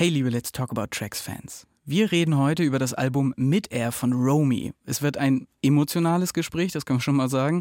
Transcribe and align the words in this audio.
Hey 0.00 0.08
liebe 0.08 0.30
Let's 0.30 0.50
Talk 0.50 0.70
About 0.70 0.86
Tracks 0.92 1.20
Fans. 1.20 1.66
Wir 1.84 2.10
reden 2.10 2.38
heute 2.38 2.62
über 2.62 2.78
das 2.78 2.94
Album 2.94 3.34
Mid-Air 3.36 3.92
von 3.92 4.14
Romy. 4.14 4.72
Es 4.86 5.02
wird 5.02 5.18
ein 5.18 5.46
emotionales 5.60 6.32
Gespräch, 6.32 6.72
das 6.72 6.86
kann 6.86 6.96
man 6.96 7.02
schon 7.02 7.16
mal 7.16 7.28
sagen. 7.28 7.60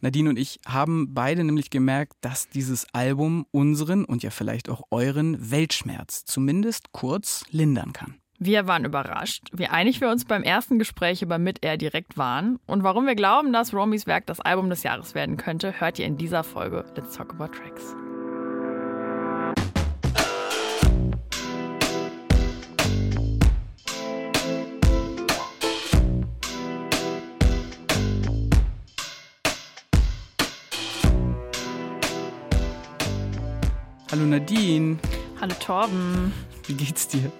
Nadine 0.00 0.30
und 0.30 0.38
ich 0.38 0.60
haben 0.66 1.12
beide 1.12 1.44
nämlich 1.44 1.68
gemerkt, 1.68 2.14
dass 2.22 2.48
dieses 2.48 2.86
Album 2.94 3.44
unseren 3.50 4.06
und 4.06 4.22
ja 4.22 4.30
vielleicht 4.30 4.70
auch 4.70 4.84
euren 4.90 5.50
Weltschmerz 5.50 6.24
zumindest 6.24 6.92
kurz 6.92 7.44
lindern 7.50 7.92
kann. 7.92 8.14
Wir 8.38 8.66
waren 8.66 8.86
überrascht, 8.86 9.50
wie 9.52 9.66
einig 9.66 10.00
wir 10.00 10.08
uns 10.08 10.24
beim 10.24 10.42
ersten 10.42 10.78
Gespräch 10.78 11.20
über 11.20 11.36
Mid-Air 11.36 11.76
direkt 11.76 12.16
waren. 12.16 12.60
Und 12.66 12.82
warum 12.82 13.06
wir 13.06 13.14
glauben, 13.14 13.52
dass 13.52 13.74
Romys 13.74 14.06
Werk 14.06 14.24
das 14.24 14.40
Album 14.40 14.70
des 14.70 14.84
Jahres 14.84 15.14
werden 15.14 15.36
könnte, 15.36 15.78
hört 15.82 15.98
ihr 15.98 16.06
in 16.06 16.16
dieser 16.16 16.44
Folge 16.44 16.86
Let's 16.96 17.14
Talk 17.14 17.34
About 17.34 17.48
Tracks. 17.48 17.94
Hallo 34.24 34.38
Nadine. 34.38 34.96
Hallo 35.38 35.54
Torben. 35.60 36.32
Wie 36.66 36.72
geht's 36.72 37.08
dir? 37.08 37.30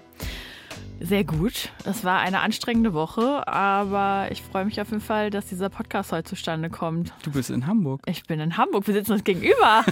Sehr 1.00 1.24
gut. 1.24 1.72
Es 1.86 2.04
war 2.04 2.18
eine 2.18 2.40
anstrengende 2.40 2.92
Woche, 2.92 3.48
aber 3.48 4.28
ich 4.30 4.42
freue 4.42 4.66
mich 4.66 4.78
auf 4.82 4.90
jeden 4.90 5.00
Fall, 5.00 5.30
dass 5.30 5.46
dieser 5.46 5.70
Podcast 5.70 6.12
heute 6.12 6.28
zustande 6.28 6.68
kommt. 6.68 7.14
Du 7.22 7.30
bist 7.30 7.48
in 7.48 7.66
Hamburg. 7.66 8.02
Ich 8.04 8.24
bin 8.24 8.38
in 8.38 8.58
Hamburg. 8.58 8.86
Wir 8.86 8.92
sitzen 8.92 9.12
uns 9.12 9.24
gegenüber. 9.24 9.82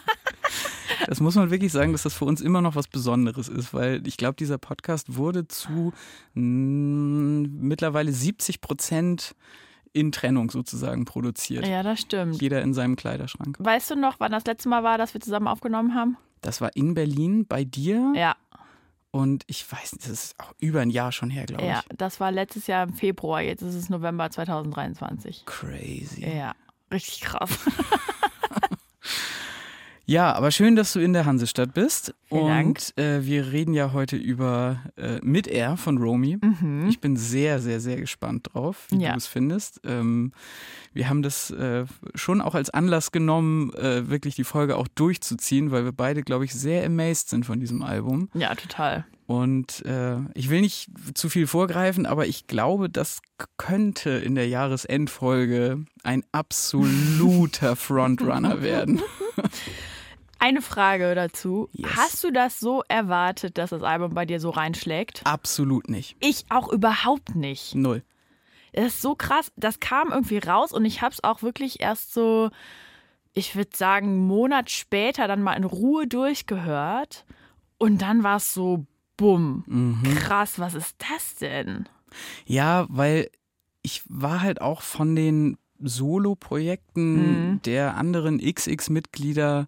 das 1.06 1.20
muss 1.20 1.34
man 1.34 1.50
wirklich 1.50 1.70
sagen, 1.70 1.92
dass 1.92 2.04
das 2.04 2.14
für 2.14 2.24
uns 2.24 2.40
immer 2.40 2.62
noch 2.62 2.76
was 2.76 2.88
Besonderes 2.88 3.50
ist, 3.50 3.74
weil 3.74 4.06
ich 4.06 4.16
glaube, 4.16 4.36
dieser 4.36 4.56
Podcast 4.56 5.16
wurde 5.16 5.46
zu 5.48 5.92
mh, 6.32 6.40
mm, 6.40 7.58
mittlerweile 7.60 8.10
70 8.10 8.62
Prozent 8.62 9.34
in 9.92 10.12
Trennung 10.12 10.50
sozusagen 10.50 11.04
produziert. 11.04 11.66
Ja, 11.66 11.82
das 11.82 12.00
stimmt. 12.00 12.40
Jeder 12.40 12.62
in 12.62 12.72
seinem 12.72 12.96
Kleiderschrank. 12.96 13.58
Weißt 13.58 13.90
du 13.90 13.96
noch, 13.96 14.14
wann 14.18 14.32
das 14.32 14.46
letzte 14.46 14.70
Mal 14.70 14.82
war, 14.82 14.96
dass 14.96 15.12
wir 15.12 15.20
zusammen 15.20 15.46
aufgenommen 15.46 15.94
haben? 15.94 16.16
Das 16.40 16.60
war 16.60 16.74
in 16.74 16.94
Berlin 16.94 17.46
bei 17.46 17.64
dir. 17.64 18.12
Ja. 18.14 18.36
Und 19.10 19.44
ich 19.46 19.70
weiß 19.70 19.92
das 19.98 20.08
ist 20.08 20.40
auch 20.40 20.52
über 20.58 20.80
ein 20.80 20.90
Jahr 20.90 21.12
schon 21.12 21.30
her, 21.30 21.46
glaube 21.46 21.64
ich. 21.64 21.68
Ja, 21.68 21.82
das 21.96 22.20
war 22.20 22.30
letztes 22.30 22.66
Jahr 22.66 22.84
im 22.84 22.92
Februar, 22.92 23.40
jetzt 23.40 23.62
ist 23.62 23.74
es 23.74 23.88
November 23.88 24.30
2023. 24.30 25.44
Crazy. 25.46 26.26
Ja, 26.26 26.54
richtig 26.92 27.22
krass. 27.22 27.50
Ja, 30.10 30.32
aber 30.32 30.50
schön, 30.50 30.74
dass 30.74 30.94
du 30.94 31.00
in 31.00 31.12
der 31.12 31.26
Hansestadt 31.26 31.74
bist. 31.74 32.14
Vielen 32.30 32.68
und 32.68 32.96
äh, 32.96 33.26
wir 33.26 33.52
reden 33.52 33.74
ja 33.74 33.92
heute 33.92 34.16
über 34.16 34.80
äh, 34.96 35.18
Mid-Air 35.22 35.76
von 35.76 35.98
Romy. 35.98 36.38
Mhm. 36.40 36.86
Ich 36.88 36.98
bin 36.98 37.14
sehr, 37.18 37.60
sehr, 37.60 37.78
sehr 37.78 37.96
gespannt 38.00 38.48
drauf, 38.50 38.86
wie 38.90 39.02
Ja. 39.02 39.10
du 39.12 39.18
es 39.18 39.26
findest. 39.26 39.82
Ähm, 39.84 40.32
wir 40.94 41.10
haben 41.10 41.20
das 41.20 41.50
äh, 41.50 41.84
schon 42.14 42.40
auch 42.40 42.54
als 42.54 42.70
Anlass 42.70 43.12
genommen, 43.12 43.70
äh, 43.74 44.08
wirklich 44.08 44.34
die 44.34 44.44
Folge 44.44 44.76
auch 44.78 44.88
durchzuziehen, 44.88 45.72
weil 45.72 45.84
wir 45.84 45.92
beide, 45.92 46.22
glaube 46.22 46.46
ich, 46.46 46.54
sehr 46.54 46.86
amazed 46.86 47.28
sind 47.28 47.44
von 47.44 47.60
diesem 47.60 47.82
Album. 47.82 48.30
Ja, 48.32 48.54
total. 48.54 49.04
Und 49.26 49.84
äh, 49.84 50.16
ich 50.32 50.48
will 50.48 50.62
nicht 50.62 50.88
zu 51.12 51.28
viel 51.28 51.46
vorgreifen, 51.46 52.06
aber 52.06 52.26
ich 52.26 52.46
glaube, 52.46 52.88
das 52.88 53.20
könnte 53.58 54.08
in 54.08 54.34
der 54.36 54.48
Jahresendfolge 54.48 55.84
ein 56.02 56.24
absoluter 56.32 57.76
Frontrunner 57.76 58.62
werden. 58.62 59.02
Eine 60.38 60.62
Frage 60.62 61.14
dazu. 61.14 61.68
Yes. 61.72 61.96
Hast 61.96 62.24
du 62.24 62.30
das 62.30 62.60
so 62.60 62.82
erwartet, 62.88 63.58
dass 63.58 63.70
das 63.70 63.82
Album 63.82 64.14
bei 64.14 64.24
dir 64.24 64.38
so 64.40 64.50
reinschlägt? 64.50 65.22
Absolut 65.24 65.88
nicht. 65.88 66.16
Ich 66.20 66.46
auch 66.50 66.68
überhaupt 66.72 67.34
nicht. 67.34 67.74
Null. 67.74 68.02
Das 68.72 68.86
ist 68.86 69.02
so 69.02 69.14
krass. 69.14 69.50
Das 69.56 69.80
kam 69.80 70.10
irgendwie 70.10 70.38
raus 70.38 70.72
und 70.72 70.84
ich 70.84 71.02
habe 71.02 71.12
es 71.12 71.24
auch 71.24 71.42
wirklich 71.42 71.80
erst 71.80 72.12
so, 72.14 72.50
ich 73.32 73.56
würde 73.56 73.70
sagen, 73.76 74.06
einen 74.08 74.26
Monat 74.26 74.70
später 74.70 75.26
dann 75.26 75.42
mal 75.42 75.54
in 75.54 75.64
Ruhe 75.64 76.06
durchgehört. 76.06 77.24
Und 77.78 78.02
dann 78.02 78.22
war 78.22 78.36
es 78.36 78.54
so, 78.54 78.86
bumm. 79.16 79.64
Mhm. 79.66 80.14
Krass, 80.16 80.58
was 80.58 80.74
ist 80.74 80.96
das 81.10 81.36
denn? 81.36 81.88
Ja, 82.46 82.86
weil 82.88 83.30
ich 83.82 84.02
war 84.08 84.40
halt 84.42 84.60
auch 84.60 84.82
von 84.82 85.16
den 85.16 85.56
Solo-Projekten 85.80 87.50
Mhm. 87.52 87.62
der 87.62 87.96
anderen 87.96 88.38
XX-Mitglieder 88.38 89.66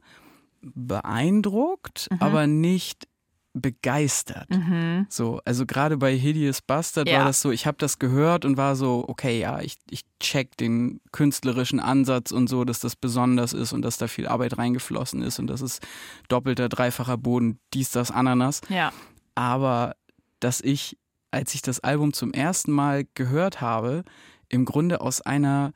beeindruckt, 0.63 2.09
aber 2.19 2.47
nicht 2.47 3.07
begeistert. 3.53 4.49
Mhm. 4.51 5.07
So, 5.09 5.41
also 5.45 5.67
gerade 5.67 5.97
bei 5.97 6.15
Hideous 6.17 6.63
Bastard 6.63 7.09
Ja. 7.09 7.19
war 7.19 7.25
das 7.25 7.41
so, 7.41 7.51
ich 7.51 7.67
habe 7.67 7.79
das 7.79 7.99
gehört 7.99 8.45
und 8.45 8.57
war 8.57 8.77
so, 8.77 9.05
okay, 9.09 9.41
ja, 9.41 9.61
ich, 9.61 9.77
ich 9.91 10.03
check 10.21 10.57
den 10.57 11.01
künstlerischen 11.11 11.81
Ansatz 11.81 12.31
und 12.31 12.49
so, 12.49 12.65
dass 12.65 12.79
das 12.79 12.95
besonders 12.95 13.53
ist 13.53 13.73
und 13.73 13.83
dass 13.83 13.99
da 13.99 14.07
viel 14.07 14.29
Arbeit 14.29 14.57
reingeflossen 14.57 15.23
ist 15.23 15.41
und 15.41 15.49
das 15.49 15.63
ist 15.63 15.85
doppelter, 16.29 16.69
dreifacher 16.69 17.17
Boden, 17.17 17.59
dies, 17.75 17.91
das, 17.91 18.13
Ananas. 18.13 18.61
Ja. 18.69 18.93
Aber 19.35 19.97
dass 20.39 20.61
ich, 20.61 20.97
als 21.33 21.55
ich 21.55 21.63
das 21.63 21.81
Album 21.81 22.13
zum 22.13 22.33
ersten 22.33 22.71
Mal 22.71 23.05
gehört 23.15 23.61
habe, 23.61 24.05
im 24.49 24.65
Grunde 24.65 25.01
aus 25.01 25.21
einer 25.21 25.73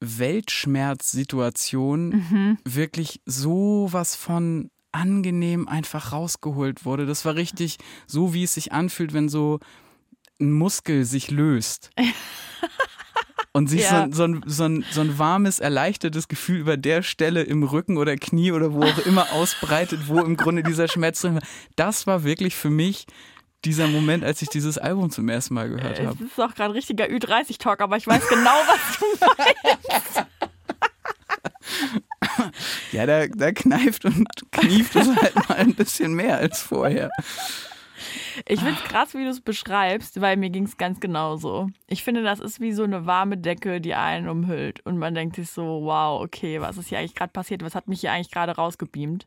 Weltschmerzsituation 0.00 2.08
Mhm. 2.10 2.58
wirklich 2.64 3.20
so 3.26 3.88
was 3.90 4.14
von 4.16 4.70
angenehm 4.92 5.68
einfach 5.68 6.12
rausgeholt 6.12 6.84
wurde. 6.84 7.06
Das 7.06 7.24
war 7.24 7.34
richtig 7.36 7.78
so, 8.06 8.32
wie 8.34 8.44
es 8.44 8.54
sich 8.54 8.72
anfühlt, 8.72 9.12
wenn 9.12 9.28
so 9.28 9.58
ein 10.40 10.52
Muskel 10.52 11.04
sich 11.04 11.30
löst. 11.30 11.90
Und 13.52 13.66
sich 13.68 13.82
Ja. 13.82 14.06
so, 14.06 14.12
so, 14.12 14.24
ein, 14.24 14.42
so, 14.46 14.64
ein, 14.64 14.84
so 14.90 15.00
ein 15.00 15.18
warmes, 15.18 15.58
erleichtertes 15.58 16.28
Gefühl 16.28 16.58
über 16.60 16.76
der 16.76 17.02
Stelle 17.02 17.42
im 17.42 17.62
Rücken 17.64 17.96
oder 17.96 18.14
Knie 18.16 18.52
oder 18.52 18.72
wo 18.72 18.84
auch 18.84 18.98
immer 19.00 19.32
ausbreitet, 19.32 20.06
wo 20.06 20.20
im 20.20 20.36
Grunde 20.36 20.62
dieser 20.62 20.86
Schmerz 20.86 21.22
drin 21.22 21.34
war. 21.34 21.42
Das 21.74 22.06
war 22.06 22.22
wirklich 22.24 22.54
für 22.54 22.70
mich 22.70 23.06
dieser 23.64 23.88
Moment, 23.88 24.24
als 24.24 24.40
ich 24.42 24.48
dieses 24.48 24.78
Album 24.78 25.10
zum 25.10 25.28
ersten 25.28 25.54
Mal 25.54 25.68
gehört 25.68 25.98
Es 25.98 26.06
habe. 26.06 26.24
ist 26.24 26.40
auch 26.40 26.54
gerade 26.54 26.74
richtiger 26.74 27.06
Ü30-Talk, 27.06 27.80
aber 27.80 27.96
ich 27.96 28.06
weiß 28.06 28.28
genau, 28.28 28.54
was 28.66 28.98
du 28.98 29.06
meinst. 29.86 30.26
Ja, 32.92 33.06
da, 33.06 33.26
da 33.26 33.52
kneift 33.52 34.04
und 34.04 34.26
knieft 34.52 34.94
es 34.96 35.08
halt 35.16 35.34
mal 35.48 35.56
ein 35.56 35.74
bisschen 35.74 36.14
mehr 36.14 36.38
als 36.38 36.62
vorher. 36.62 37.10
Ich 38.46 38.60
finde 38.60 38.76
es 38.82 38.88
krass, 38.88 39.14
wie 39.14 39.24
du 39.24 39.30
es 39.30 39.40
beschreibst, 39.40 40.20
weil 40.20 40.36
mir 40.36 40.50
ging 40.50 40.64
es 40.64 40.76
ganz 40.76 41.00
genauso. 41.00 41.68
Ich 41.86 42.04
finde, 42.04 42.22
das 42.22 42.40
ist 42.40 42.60
wie 42.60 42.72
so 42.72 42.84
eine 42.84 43.06
warme 43.06 43.36
Decke, 43.36 43.80
die 43.80 43.94
einen 43.94 44.28
umhüllt. 44.28 44.84
Und 44.84 44.98
man 44.98 45.14
denkt 45.14 45.36
sich 45.36 45.50
so, 45.50 45.82
wow, 45.82 46.20
okay, 46.22 46.60
was 46.60 46.76
ist 46.78 46.88
hier 46.88 46.98
eigentlich 46.98 47.14
gerade 47.14 47.32
passiert? 47.32 47.62
Was 47.62 47.74
hat 47.74 47.88
mich 47.88 48.00
hier 48.00 48.12
eigentlich 48.12 48.30
gerade 48.30 48.52
rausgebeamt? 48.52 49.26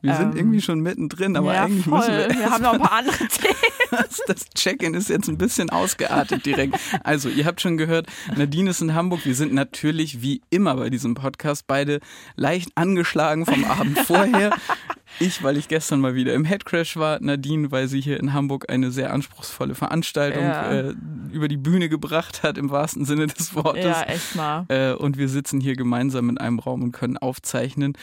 Wir 0.00 0.14
sind 0.14 0.32
Ähm, 0.32 0.36
irgendwie 0.36 0.60
schon 0.60 0.80
mittendrin, 0.80 1.36
aber 1.36 1.54
ja, 1.54 1.64
eigentlich 1.64 1.84
voll. 1.84 1.98
müssen 1.98 2.12
wir. 2.12 2.28
wir 2.30 2.50
haben 2.50 2.62
noch 2.62 2.74
ein 2.74 2.80
paar 2.80 2.92
andere 2.98 3.26
Themen. 3.28 3.54
Das, 3.90 4.20
das 4.26 4.44
Check-in 4.50 4.92
ist 4.92 5.08
jetzt 5.08 5.28
ein 5.30 5.38
bisschen 5.38 5.70
ausgeartet 5.70 6.44
direkt. 6.44 6.78
Also, 7.04 7.30
ihr 7.30 7.46
habt 7.46 7.62
schon 7.62 7.78
gehört, 7.78 8.06
Nadine 8.36 8.68
ist 8.68 8.82
in 8.82 8.94
Hamburg. 8.94 9.24
Wir 9.24 9.34
sind 9.34 9.54
natürlich 9.54 10.20
wie 10.20 10.42
immer 10.50 10.76
bei 10.76 10.90
diesem 10.90 11.14
Podcast 11.14 11.66
beide 11.66 12.00
leicht 12.36 12.68
angeschlagen 12.74 13.46
vom 13.46 13.64
Abend 13.64 13.98
vorher. 14.00 14.54
Ich, 15.20 15.42
weil 15.42 15.56
ich 15.56 15.68
gestern 15.68 16.00
mal 16.00 16.14
wieder 16.14 16.34
im 16.34 16.44
Headcrash 16.44 16.96
war. 16.96 17.18
Nadine, 17.20 17.70
weil 17.70 17.88
sie 17.88 18.00
hier 18.00 18.20
in 18.20 18.32
Hamburg 18.32 18.70
eine 18.70 18.90
sehr 18.90 19.12
anspruchsvolle 19.12 19.74
Veranstaltung 19.74 20.42
Ja. 20.42 20.70
äh, 20.70 20.94
über 21.32 21.48
die 21.48 21.56
Bühne 21.56 21.88
gebracht 21.88 22.42
hat, 22.42 22.58
im 22.58 22.70
wahrsten 22.70 23.04
Sinne 23.04 23.26
des 23.26 23.54
Wortes. 23.54 23.84
Ja, 23.84 24.02
echt 24.02 24.36
mal. 24.36 24.64
Äh, 24.68 24.92
und 24.92 25.18
wir 25.18 25.28
sitzen 25.28 25.60
hier 25.60 25.76
gemeinsam 25.76 26.28
in 26.28 26.38
einem 26.38 26.58
Raum 26.58 26.82
und 26.82 26.92
können 26.92 27.16
aufzeichnen. 27.16 27.94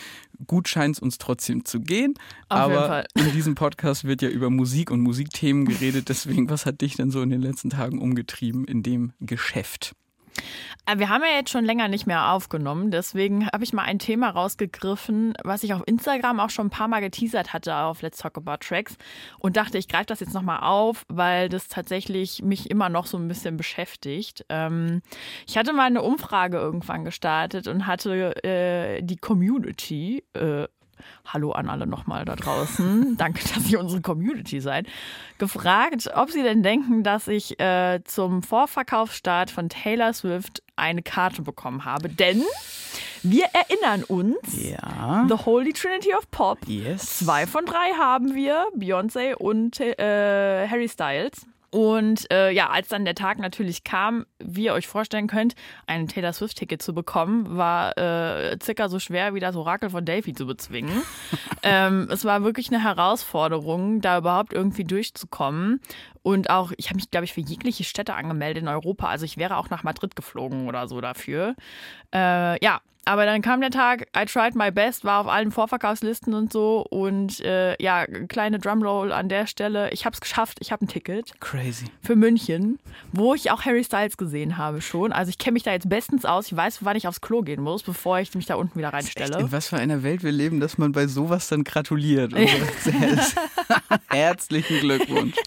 Gut 0.48 0.68
scheint 0.68 0.98
es 0.98 1.02
uns 1.02 1.18
trotzdem 1.18 1.64
zu 1.66 1.80
gehen. 1.80 2.16
Auf 2.50 2.68
jeden 2.68 2.78
aber 2.78 2.88
Fall. 2.88 3.06
in 3.16 3.32
diesem 3.32 3.56
Podcast 3.56 4.04
wird 4.04 4.22
ja 4.22 4.30
über 4.30 4.50
Musik 4.50 4.92
und 4.92 5.00
Musikthemen 5.02 5.66
geredet. 5.66 6.10
Deswegen, 6.10 6.50
was 6.50 6.66
hat 6.66 6.82
dich 6.82 6.96
denn 6.96 7.12
so 7.12 7.22
in 7.22 7.30
den 7.30 7.42
letzten 7.42 7.70
Tagen 7.70 8.00
umgetrieben 8.00 8.66
in 8.66 8.84
dem 8.84 9.14
Geschäft? 9.20 9.96
Äh, 10.86 10.98
Wir 11.00 11.10
haben 11.10 11.24
ja 11.24 11.36
jetzt 11.38 11.50
schon 11.50 11.66
länger 11.66 11.88
nicht 11.88 12.06
mehr 12.08 12.32
aufgenommen, 12.32 12.92
deswegen 12.92 13.48
habe 13.48 13.64
ich 13.64 13.74
mal 13.74 13.84
ein 13.84 14.00
Thema 14.00 14.30
rausgegriffen, 14.30 15.34
was 15.44 15.64
ich 15.64 15.74
auf 15.74 15.84
Instagram 15.86 16.40
auch 16.40 16.50
schon 16.50 16.68
ein 16.68 16.72
paar 16.72 16.88
Mal 16.88 17.02
geteasert 17.02 17.54
hatte 17.54 17.76
auf 17.76 18.02
Let's 18.02 18.20
Talk 18.20 18.38
About 18.38 18.58
Tracks 18.60 18.98
und 19.40 19.58
dachte, 19.58 19.78
ich 19.78 19.88
greife 19.88 20.06
das 20.08 20.20
jetzt 20.20 20.34
nochmal 20.34 20.60
auf, 20.62 21.04
weil 21.08 21.50
das 21.50 21.68
tatsächlich 21.68 22.42
mich 22.42 22.70
immer 22.70 22.90
noch 22.90 23.08
so 23.08 23.18
ein 23.18 23.28
bisschen 23.28 23.58
beschäftigt. 23.58 24.46
Ähm, 24.50 25.02
ich 25.48 25.58
hatte 25.58 25.74
mal 25.74 25.86
eine 25.86 26.02
Umfrage 26.02 26.58
irgendwann 26.58 27.06
gestartet 27.06 27.68
und 27.68 27.88
hatte 27.88 28.44
äh, 28.44 29.02
die 29.02 29.18
Community, 29.18 30.24
äh, 30.34 30.68
Hallo 31.26 31.52
an 31.52 31.70
alle 31.70 31.88
nochmal 31.88 32.26
da 32.26 32.36
draußen. 32.36 33.16
Danke, 33.18 33.42
dass 33.54 33.70
ihr 33.70 33.80
unsere 33.80 34.02
Community 34.02 34.60
seid. 34.62 34.88
Gefragt, 35.38 36.10
ob 36.16 36.32
sie 36.32 36.44
denn 36.44 36.64
denken, 36.64 37.04
dass 37.04 37.28
ich 37.28 37.60
äh, 37.60 38.02
zum 38.04 38.44
Vorverkaufsstart 38.44 39.52
von 39.52 39.70
Taylor 39.70 40.14
Swift 40.14 40.62
eine 40.76 41.02
Karte 41.02 41.42
bekommen 41.42 41.86
habe. 41.86 42.10
Denn 42.10 42.44
Wir 43.24 43.46
erinnern 43.54 44.04
uns. 44.04 44.38
Ja. 44.54 45.26
The 45.28 45.46
Holy 45.46 45.74
Trinity 45.74 46.14
of 46.14 46.30
Pop. 46.30 46.60
Yes. 46.68 47.20
Zwei 47.20 47.48
von 47.48 47.66
drei 47.66 47.94
haben 47.98 48.36
wir, 48.36 48.68
Beyoncé 48.78 49.34
und 49.34 49.80
äh, 49.80 50.68
Harry 50.68 50.88
Styles. 50.88 51.46
Und 51.76 52.32
äh, 52.32 52.52
ja, 52.52 52.70
als 52.70 52.88
dann 52.88 53.04
der 53.04 53.16
Tag 53.16 53.38
natürlich 53.38 53.84
kam, 53.84 54.26
wie 54.40 54.64
ihr 54.64 54.74
euch 54.74 54.88
vorstellen 54.88 55.28
könnt, 55.28 55.56
ein 55.88 56.08
Taylor 56.08 56.32
Swift-Ticket 56.32 56.82
zu 56.82 56.94
bekommen, 56.94 57.58
war 57.58 57.98
äh, 57.98 58.58
circa 58.64 58.88
so 58.88 58.98
schwer 58.98 59.34
wie 59.34 59.42
das 59.42 59.58
Orakel 59.58 59.90
von 59.90 60.06
Delphi 60.06 60.32
zu 60.32 60.46
bezwingen. 60.46 61.02
ähm, 61.64 62.08
es 62.10 62.24
war 62.24 62.46
wirklich 62.46 62.70
eine 62.70 62.82
Herausforderung, 62.82 64.00
da 64.00 64.20
überhaupt 64.20 64.54
irgendwie 64.54 64.86
durchzukommen. 64.86 65.82
Und 66.24 66.50
auch, 66.50 66.72
ich 66.78 66.88
habe 66.88 66.96
mich, 66.96 67.12
glaube 67.12 67.26
ich, 67.26 67.34
für 67.34 67.42
jegliche 67.42 67.84
Städte 67.84 68.14
angemeldet 68.14 68.64
in 68.64 68.70
Europa. 68.70 69.10
Also 69.10 69.26
ich 69.26 69.36
wäre 69.36 69.58
auch 69.58 69.70
nach 69.70 69.84
Madrid 69.84 70.16
geflogen 70.16 70.70
oder 70.70 70.88
so 70.88 71.02
dafür. 71.02 71.56
Äh, 72.14 72.64
ja, 72.64 72.80
aber 73.06 73.26
dann 73.26 73.42
kam 73.42 73.62
der 73.62 73.70
Tag, 73.70 74.08
I 74.18 74.26
tried 74.26 74.56
my 74.56 74.72
best, 74.72 75.06
war 75.06 75.22
auf 75.22 75.28
allen 75.28 75.52
Vorverkaufslisten 75.52 76.34
und 76.34 76.52
so. 76.52 76.86
Und 76.90 77.40
äh, 77.42 77.82
ja, 77.82 78.06
kleine 78.06 78.60
Drumroll 78.60 79.12
an 79.12 79.30
der 79.30 79.48
Stelle. 79.48 79.92
Ich 79.92 80.06
habe 80.06 80.14
es 80.14 80.22
geschafft, 80.22 80.58
ich 80.60 80.72
habe 80.72 80.86
ein 80.86 80.88
Ticket. 80.88 81.40
Crazy. 81.40 81.86
Für 82.02 82.16
München, 82.16 82.80
wo 83.14 83.36
ich 83.36 83.52
auch 83.52 83.64
Harry 83.64 83.84
Styles 83.84 84.18
gesehen 84.18 84.58
habe 84.58 84.82
schon. 84.82 85.12
Also 85.12 85.30
ich 85.30 85.38
kenne 85.38 85.54
mich 85.54 85.64
da 85.64 85.72
jetzt 85.72 85.88
bestens 85.88 86.26
aus. 86.26 86.48
Ich 86.48 86.58
weiß, 86.58 86.84
wann 86.84 86.98
ich 86.98 87.08
aufs 87.08 87.22
Klo 87.22 87.42
gehen 87.42 87.62
muss, 87.62 87.84
bevor 87.84 88.20
ich 88.20 88.34
mich 88.34 88.48
da 88.48 88.56
unten 88.56 88.78
wieder 88.80 88.90
reinstelle. 88.90 89.40
In 89.40 89.52
was 89.52 89.68
für 89.68 89.78
einer 89.78 90.04
Welt 90.04 90.24
wir 90.24 90.32
leben, 90.32 90.60
dass 90.60 90.78
man 90.78 90.92
bei 90.92 91.08
sowas 91.08 91.48
dann 91.48 91.64
gratuliert. 91.64 92.34
Herzlichen 94.10 94.80
Glückwunsch. 94.80 95.36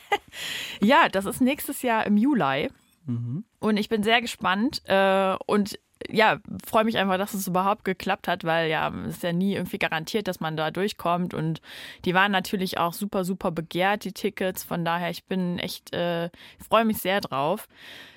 Ja, 0.80 1.08
das 1.08 1.24
ist 1.24 1.40
nächstes 1.40 1.82
Jahr 1.82 2.06
im 2.06 2.16
Juli. 2.16 2.70
Mhm. 3.06 3.44
Und 3.58 3.76
ich 3.76 3.88
bin 3.88 4.02
sehr 4.02 4.20
gespannt. 4.20 4.82
Äh, 4.84 5.36
und 5.46 5.78
ja, 6.08 6.38
freue 6.66 6.84
mich 6.84 6.98
einfach, 6.98 7.18
dass 7.18 7.34
es 7.34 7.46
überhaupt 7.46 7.84
geklappt 7.84 8.28
hat, 8.28 8.44
weil 8.44 8.70
ja, 8.70 8.92
es 9.06 9.16
ist 9.16 9.22
ja 9.22 9.32
nie 9.32 9.54
irgendwie 9.54 9.78
garantiert, 9.78 10.28
dass 10.28 10.40
man 10.40 10.56
da 10.56 10.70
durchkommt. 10.70 11.34
Und 11.34 11.60
die 12.04 12.14
waren 12.14 12.32
natürlich 12.32 12.78
auch 12.78 12.92
super, 12.92 13.24
super 13.24 13.50
begehrt, 13.50 14.04
die 14.04 14.12
Tickets. 14.12 14.64
Von 14.64 14.84
daher, 14.84 15.10
ich 15.10 15.24
bin 15.24 15.58
echt, 15.58 15.94
äh, 15.94 16.30
freue 16.66 16.84
mich 16.84 16.98
sehr 16.98 17.20
drauf. 17.20 17.68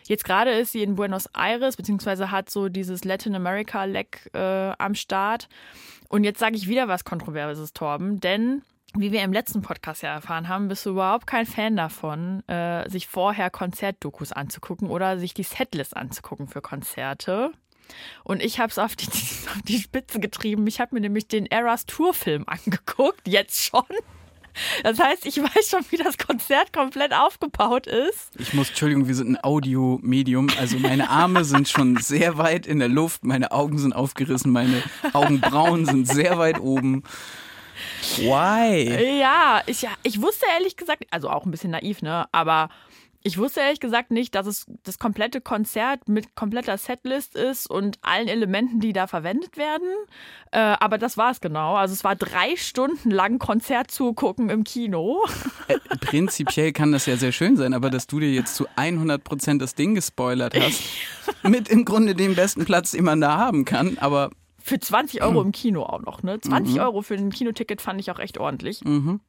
Jetzt 0.08 0.24
gerade 0.24 0.52
ist 0.52 0.72
sie 0.72 0.84
in 0.84 0.96
Buenos 0.96 1.28
Aires, 1.34 1.78
beziehungsweise 1.78 2.32
hat 2.32 2.50
so 2.50 2.70
dieses 2.70 3.04
Latin 3.04 3.36
America 3.36 3.86
Leck 3.86 4.30
äh, 4.34 4.72
am 4.78 4.96
Start. 4.96 5.48
Und 6.10 6.24
jetzt 6.24 6.40
sage 6.40 6.56
ich 6.56 6.68
wieder 6.68 6.88
was 6.88 7.06
Kontroverses, 7.06 7.74
Torben, 7.74 8.20
denn 8.20 8.64
wie 8.94 9.14
wir 9.14 9.24
im 9.24 9.32
letzten 9.32 9.62
Podcast 9.62 10.04
ja 10.04 10.14
erfahren 10.14 10.50
haben, 10.50 10.68
bist 10.68 10.86
du 10.86 10.90
überhaupt 10.92 11.26
kein 11.26 11.46
Fan 11.46 11.78
davon, 11.78 12.46
äh, 12.50 12.90
sich 12.90 13.08
vorher 13.08 13.50
Konzertdokus 13.50 14.34
anzugucken 14.34 14.90
oder 14.90 15.18
sich 15.18 15.34
die 15.34 15.44
Setlist 15.44 15.96
anzugucken 15.96 16.48
für 16.48 16.62
Konzerte. 16.62 17.54
Und 18.24 18.42
ich 18.42 18.60
habe 18.60 18.70
es 18.70 18.78
auf 18.78 18.96
die, 18.96 19.08
auf 19.56 19.62
die 19.68 19.80
Spitze 19.80 20.20
getrieben. 20.20 20.66
Ich 20.68 20.80
habe 20.80 20.96
mir 20.96 21.02
nämlich 21.02 21.28
den 21.28 21.46
Eras 21.46 21.86
Tour-Film 21.86 22.46
angeguckt, 22.48 23.28
jetzt 23.28 23.64
schon. 23.64 23.84
Das 24.84 25.00
heißt, 25.00 25.26
ich 25.26 25.42
weiß 25.42 25.70
schon, 25.70 25.86
wie 25.92 25.98
das 25.98 26.18
Konzert 26.18 26.74
komplett 26.74 27.14
aufgebaut 27.14 27.88
ist. 27.88 28.32
Ich 28.38 28.54
muss, 28.54 28.70
Entschuldigung, 28.70 29.08
wir 29.08 29.16
sind 29.16 29.30
ein 29.30 29.44
Audiomedium. 29.44 30.50
Also 30.60 30.78
meine 30.78 31.10
Arme 31.10 31.46
sind 31.46 31.70
schon 31.70 31.98
sehr 31.98 32.38
weit 32.38 32.68
in 32.68 32.80
der 32.80 32.90
Luft, 32.90 33.24
meine 33.24 33.52
Augen 33.52 33.78
sind 33.78 33.94
aufgerissen, 33.94 34.52
meine 34.52 34.84
Augenbrauen 35.14 35.86
sind 35.86 36.08
sehr 36.08 36.38
weit 36.38 36.60
oben. 36.60 37.04
Why? 38.18 39.20
Ja, 39.20 39.62
ich, 39.66 39.88
ich 40.04 40.22
wusste 40.22 40.46
ehrlich 40.54 40.76
gesagt, 40.76 41.06
also 41.12 41.30
auch 41.30 41.46
ein 41.46 41.52
bisschen 41.52 41.72
naiv, 41.72 42.02
ne? 42.02 42.28
Aber 42.32 42.70
ich 43.24 43.38
wusste 43.38 43.60
ehrlich 43.60 43.80
gesagt 43.80 44.12
nicht, 44.12 44.34
dass 44.36 44.48
es 44.48 44.66
das 44.84 44.98
komplette 44.98 45.42
Konzert 45.42 46.08
mit 46.08 46.36
kompletter 46.36 46.78
Setlist 46.78 47.36
ist 47.36 47.70
und 47.70 48.00
allen 48.02 48.28
Elementen, 48.28 48.80
die 48.80 48.94
da 48.94 49.08
verwendet 49.08 49.58
werden. 49.58 49.88
Äh, 50.52 50.60
aber 50.60 50.98
das 50.98 51.18
war 51.18 51.32
es 51.32 51.40
genau. 51.40 51.76
Also 51.76 51.94
es 51.94 52.04
war 52.04 52.16
drei 52.16 52.56
Stunden 52.56 53.12
lang 53.12 53.40
Konzert 53.40 53.92
zugucken 53.92 54.50
im 54.50 54.64
Kino. 54.64 55.24
Äh, 55.68 55.78
prinzipiell 56.00 56.72
kann 56.72 56.92
das 56.92 57.06
ja 57.06 57.18
sehr 57.18 57.32
schön 57.32 57.58
sein, 57.58 57.74
aber 57.74 57.90
dass 57.90 58.08
du 58.08 58.20
dir 58.20 58.32
jetzt 58.32 58.56
zu 58.56 58.66
100 58.76 59.24
Prozent 59.24 59.62
das 59.62 59.76
Ding 59.76 59.96
gespoilert 59.96 60.56
hast, 60.60 60.82
mit 61.44 61.70
im 61.70 61.86
Grunde 61.86 62.16
dem 62.16 62.36
besten 62.36 62.66
Platz, 62.66 62.92
den 62.92 63.04
man 63.04 63.22
da 63.22 63.38
haben 63.38 63.66
kann, 63.66 63.98
aber 64.00 64.32
für 64.64 64.80
20 64.80 65.24
Euro 65.24 65.42
im 65.42 65.52
Kino 65.52 65.84
auch 65.84 66.02
noch, 66.02 66.24
ne? 66.24 66.40
20 66.40 66.76
mhm. 66.76 66.82
Euro 66.82 67.02
für 67.02 67.16
ein 67.16 67.32
Kinoticket 67.32 67.82
fand 67.82 68.00
ich 68.00 68.12
auch 68.12 68.20
echt 68.20 68.38
ordentlich. 68.38 68.84
Mhm. 68.84 69.20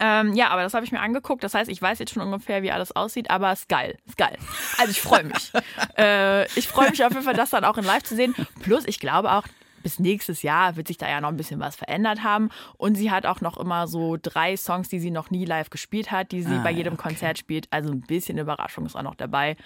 Ähm, 0.00 0.34
ja, 0.34 0.48
aber 0.48 0.62
das 0.62 0.74
habe 0.74 0.84
ich 0.84 0.92
mir 0.92 1.00
angeguckt. 1.00 1.44
Das 1.44 1.54
heißt, 1.54 1.70
ich 1.70 1.80
weiß 1.80 1.98
jetzt 1.98 2.12
schon 2.12 2.22
ungefähr, 2.22 2.62
wie 2.62 2.72
alles 2.72 2.94
aussieht, 2.96 3.30
aber 3.30 3.52
es 3.52 3.60
ist 3.60 3.68
geil. 3.68 3.98
Ist 4.06 4.16
geil. 4.16 4.36
Also 4.78 4.90
ich 4.90 5.00
freue 5.00 5.24
mich. 5.24 5.52
äh, 5.98 6.46
ich 6.58 6.68
freue 6.68 6.90
mich 6.90 7.04
auf 7.04 7.12
jeden 7.12 7.24
Fall, 7.24 7.34
das 7.34 7.50
dann 7.50 7.64
auch 7.64 7.78
in 7.78 7.84
live 7.84 8.02
zu 8.02 8.16
sehen. 8.16 8.34
Plus, 8.62 8.84
ich 8.86 8.98
glaube 8.98 9.32
auch, 9.32 9.44
bis 9.84 10.00
nächstes 10.00 10.42
Jahr 10.42 10.74
wird 10.74 10.88
sich 10.88 10.98
da 10.98 11.08
ja 11.08 11.20
noch 11.20 11.28
ein 11.28 11.36
bisschen 11.36 11.60
was 11.60 11.76
verändert 11.76 12.24
haben. 12.24 12.48
Und 12.76 12.96
sie 12.96 13.12
hat 13.12 13.26
auch 13.26 13.40
noch 13.40 13.56
immer 13.56 13.86
so 13.86 14.16
drei 14.20 14.56
Songs, 14.56 14.88
die 14.88 14.98
sie 14.98 15.12
noch 15.12 15.30
nie 15.30 15.44
live 15.44 15.70
gespielt 15.70 16.10
hat, 16.10 16.32
die 16.32 16.42
sie 16.42 16.56
ah, 16.56 16.62
bei 16.64 16.72
jedem 16.72 16.94
okay. 16.94 17.10
Konzert 17.10 17.38
spielt. 17.38 17.68
Also 17.70 17.92
ein 17.92 18.00
bisschen 18.00 18.38
Überraschung 18.38 18.86
ist 18.86 18.96
auch 18.96 19.02
noch 19.02 19.14
dabei. 19.14 19.56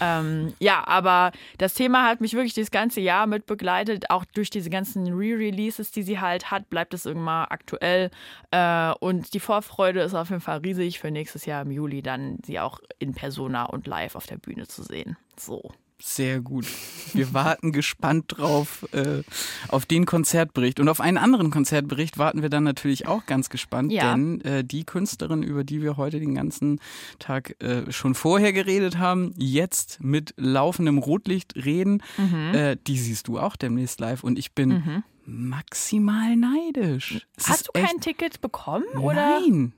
Ähm, 0.00 0.52
ja, 0.58 0.86
aber 0.86 1.32
das 1.56 1.72
Thema 1.72 2.06
hat 2.06 2.20
mich 2.20 2.34
wirklich 2.34 2.54
das 2.54 2.70
ganze 2.70 3.00
Jahr 3.00 3.26
mit 3.26 3.46
begleitet. 3.46 4.10
Auch 4.10 4.26
durch 4.26 4.50
diese 4.50 4.68
ganzen 4.68 5.06
Re-Releases, 5.06 5.92
die 5.92 6.02
sie 6.02 6.20
halt 6.20 6.50
hat, 6.50 6.68
bleibt 6.68 6.92
es 6.92 7.06
irgendwann 7.06 7.46
aktuell. 7.48 8.10
Äh, 8.50 8.92
und 9.00 9.32
die 9.32 9.40
Vorfreude 9.40 10.00
ist 10.00 10.14
auf 10.14 10.28
jeden 10.28 10.42
Fall 10.42 10.58
riesig 10.58 10.98
für 10.98 11.10
nächstes 11.10 11.46
Jahr 11.46 11.62
im 11.62 11.70
Juli 11.70 12.02
dann 12.02 12.38
sie 12.44 12.58
auch 12.58 12.80
in 12.98 13.14
Persona 13.14 13.64
und 13.64 13.86
live 13.86 14.16
auf 14.16 14.26
der 14.26 14.38
Bühne 14.38 14.66
zu 14.66 14.82
sehen. 14.82 15.16
So. 15.36 15.72
Sehr 16.00 16.40
gut. 16.40 16.64
Wir 17.12 17.34
warten 17.34 17.72
gespannt 17.72 18.26
drauf, 18.36 18.86
äh, 18.92 19.22
auf 19.66 19.84
den 19.84 20.06
Konzertbericht. 20.06 20.78
Und 20.78 20.88
auf 20.88 21.00
einen 21.00 21.18
anderen 21.18 21.50
Konzertbericht 21.50 22.18
warten 22.18 22.40
wir 22.40 22.50
dann 22.50 22.62
natürlich 22.62 23.08
auch 23.08 23.26
ganz 23.26 23.50
gespannt, 23.50 23.90
ja. 23.90 24.12
denn 24.12 24.40
äh, 24.42 24.62
die 24.62 24.84
Künstlerin, 24.84 25.42
über 25.42 25.64
die 25.64 25.82
wir 25.82 25.96
heute 25.96 26.20
den 26.20 26.36
ganzen 26.36 26.80
Tag 27.18 27.60
äh, 27.60 27.90
schon 27.90 28.14
vorher 28.14 28.52
geredet 28.52 28.98
haben, 28.98 29.34
jetzt 29.38 29.98
mit 30.00 30.34
laufendem 30.36 30.98
Rotlicht 30.98 31.56
reden, 31.56 32.02
mhm. 32.16 32.54
Äh, 32.54 32.76
die 32.86 32.98
siehst 32.98 33.26
du 33.26 33.38
auch 33.38 33.56
demnächst 33.56 33.98
live. 33.98 34.22
Und 34.22 34.38
ich 34.38 34.52
bin 34.52 34.68
mhm. 34.68 35.02
maximal 35.24 36.36
neidisch. 36.36 37.26
Es 37.36 37.48
Hast 37.48 37.68
du 37.68 37.72
kein 37.72 38.00
Ticket 38.00 38.40
bekommen? 38.40 38.86
Oder? 38.98 39.40
Nein. 39.40 39.72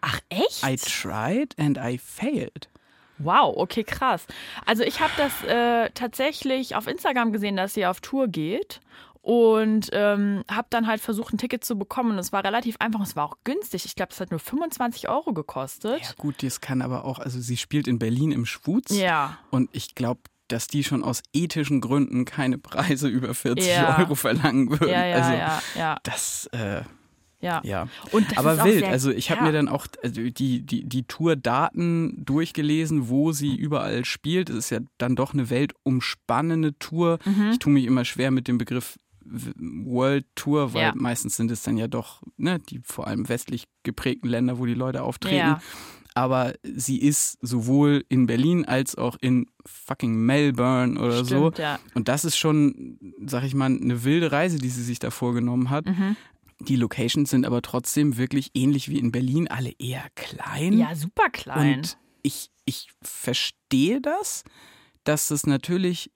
Ach 0.00 0.20
echt? 0.28 0.64
I 0.64 0.76
tried 0.76 1.58
and 1.58 1.76
I 1.76 1.98
failed. 1.98 2.68
Wow, 3.22 3.54
okay, 3.56 3.84
krass. 3.84 4.26
Also 4.66 4.82
ich 4.82 5.00
habe 5.00 5.12
das 5.16 5.44
äh, 5.44 5.90
tatsächlich 5.94 6.74
auf 6.74 6.86
Instagram 6.86 7.32
gesehen, 7.32 7.56
dass 7.56 7.74
sie 7.74 7.86
auf 7.86 8.00
Tour 8.00 8.28
geht 8.28 8.80
und 9.22 9.90
ähm, 9.92 10.44
habe 10.50 10.68
dann 10.70 10.86
halt 10.86 11.00
versucht, 11.00 11.34
ein 11.34 11.38
Ticket 11.38 11.64
zu 11.64 11.78
bekommen. 11.78 12.12
Und 12.12 12.18
es 12.18 12.32
war 12.32 12.42
relativ 12.42 12.76
einfach, 12.78 13.00
es 13.02 13.16
war 13.16 13.26
auch 13.26 13.36
günstig. 13.44 13.84
Ich 13.84 13.94
glaube, 13.94 14.12
es 14.12 14.20
hat 14.20 14.30
nur 14.30 14.40
25 14.40 15.08
Euro 15.08 15.32
gekostet. 15.32 16.00
Ja 16.00 16.12
gut, 16.16 16.42
das 16.42 16.60
kann 16.60 16.80
aber 16.82 17.04
auch, 17.04 17.18
also 17.18 17.38
sie 17.38 17.56
spielt 17.56 17.86
in 17.86 17.98
Berlin 17.98 18.32
im 18.32 18.46
Schwutz. 18.46 18.96
Ja. 18.96 19.38
Und 19.50 19.68
ich 19.72 19.94
glaube, 19.94 20.20
dass 20.48 20.66
die 20.66 20.82
schon 20.82 21.04
aus 21.04 21.22
ethischen 21.32 21.80
Gründen 21.80 22.24
keine 22.24 22.58
Preise 22.58 23.08
über 23.08 23.34
40 23.34 23.66
ja. 23.66 23.98
Euro 23.98 24.14
verlangen 24.14 24.70
würden. 24.70 24.88
Ja, 24.88 25.04
ja, 25.04 25.16
also 25.16 25.32
ja, 25.32 25.62
ja. 25.76 25.98
das... 26.02 26.46
Äh, 26.52 26.82
ja. 27.40 27.60
ja. 27.64 27.88
Und 28.12 28.36
Aber 28.38 28.64
wild. 28.64 28.84
Also 28.84 29.10
ich 29.10 29.30
habe 29.30 29.42
mir 29.42 29.52
dann 29.52 29.68
auch 29.68 29.86
also 30.02 30.22
die, 30.22 30.62
die, 30.62 30.84
die 30.84 31.02
Tour-Daten 31.04 32.24
durchgelesen, 32.24 33.08
wo 33.08 33.32
sie 33.32 33.56
überall 33.56 34.04
spielt. 34.04 34.50
Es 34.50 34.56
ist 34.56 34.70
ja 34.70 34.80
dann 34.98 35.16
doch 35.16 35.32
eine 35.32 35.50
weltumspannende 35.50 36.78
Tour. 36.78 37.18
Mhm. 37.24 37.50
Ich 37.52 37.58
tue 37.58 37.72
mich 37.72 37.84
immer 37.86 38.04
schwer 38.04 38.30
mit 38.30 38.48
dem 38.48 38.58
Begriff 38.58 38.96
World 39.24 40.26
Tour, 40.34 40.74
weil 40.74 40.82
ja. 40.82 40.92
meistens 40.94 41.36
sind 41.36 41.50
es 41.50 41.62
dann 41.62 41.76
ja 41.76 41.88
doch 41.88 42.22
ne, 42.36 42.58
die 42.58 42.80
vor 42.82 43.06
allem 43.06 43.28
westlich 43.28 43.64
geprägten 43.82 44.28
Länder, 44.28 44.58
wo 44.58 44.66
die 44.66 44.74
Leute 44.74 45.02
auftreten. 45.02 45.36
Ja. 45.36 45.62
Aber 46.14 46.54
sie 46.64 46.98
ist 47.00 47.38
sowohl 47.40 48.04
in 48.08 48.26
Berlin 48.26 48.64
als 48.64 48.96
auch 48.96 49.16
in 49.20 49.46
fucking 49.64 50.14
Melbourne 50.14 50.98
oder 50.98 51.24
Stimmt, 51.24 51.56
so. 51.56 51.62
Ja. 51.62 51.78
Und 51.94 52.08
das 52.08 52.24
ist 52.24 52.36
schon, 52.36 52.98
sag 53.24 53.44
ich 53.44 53.54
mal, 53.54 53.66
eine 53.66 54.02
wilde 54.02 54.32
Reise, 54.32 54.58
die 54.58 54.68
sie 54.68 54.82
sich 54.82 54.98
da 54.98 55.10
vorgenommen 55.10 55.70
hat. 55.70 55.86
Mhm. 55.86 56.16
Die 56.60 56.76
Locations 56.76 57.30
sind 57.30 57.46
aber 57.46 57.62
trotzdem 57.62 58.16
wirklich 58.16 58.50
ähnlich 58.54 58.88
wie 58.88 58.98
in 58.98 59.12
Berlin, 59.12 59.48
alle 59.48 59.72
eher 59.78 60.04
klein. 60.14 60.78
Ja, 60.78 60.94
super 60.94 61.30
klein. 61.30 61.78
Und 61.78 61.98
ich, 62.22 62.50
ich 62.64 62.90
verstehe 63.02 64.00
das, 64.00 64.44
dass 65.04 65.28
das 65.28 65.46
natürlich 65.46 66.10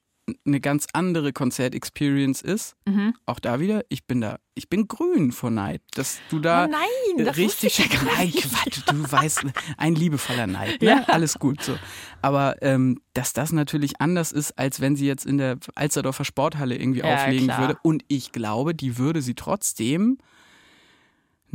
eine 0.47 0.61
ganz 0.61 0.87
andere 0.93 1.33
Konzertexperience 1.33 2.41
ist. 2.41 2.77
Mhm. 2.87 3.15
Auch 3.27 3.39
da 3.41 3.61
wieder, 3.61 3.85
ich 3.89 4.07
bin 4.07 4.21
da, 4.21 4.39
ich 4.55 4.69
bin 4.69 4.89
grün 4.89 5.33
vor 5.33 5.51
Neid, 5.51 5.83
dass 5.95 6.19
du 6.31 6.39
da 6.39 6.65
oh 6.65 6.71
nein, 6.71 7.25
das 7.25 7.37
richtig 7.37 7.79
nein, 8.17 8.33
Quatsch, 8.33 8.81
du 8.87 9.13
weißt, 9.13 9.45
ein 9.77 9.95
liebevoller 9.95 10.47
Neid, 10.47 10.81
ne? 10.81 10.89
ja. 10.89 11.05
alles 11.09 11.39
gut 11.39 11.63
so. 11.63 11.77
Aber 12.23 12.63
ähm, 12.63 13.01
dass 13.13 13.33
das 13.33 13.53
natürlich 13.53 14.01
anders 14.01 14.33
ist, 14.33 14.59
als 14.59 14.81
wenn 14.81 14.97
sie 14.97 15.07
jetzt 15.07 15.27
in 15.27 15.37
der 15.37 15.59
Alsterdorfer 15.75 16.25
Sporthalle 16.25 16.77
irgendwie 16.77 17.01
ja, 17.01 17.15
auflegen 17.15 17.49
klar. 17.49 17.61
würde. 17.61 17.79
Und 17.83 18.03
ich 18.09 18.33
glaube, 18.33 18.75
die 18.75 18.97
würde 18.97 19.21
sie 19.21 19.35
trotzdem 19.35 20.19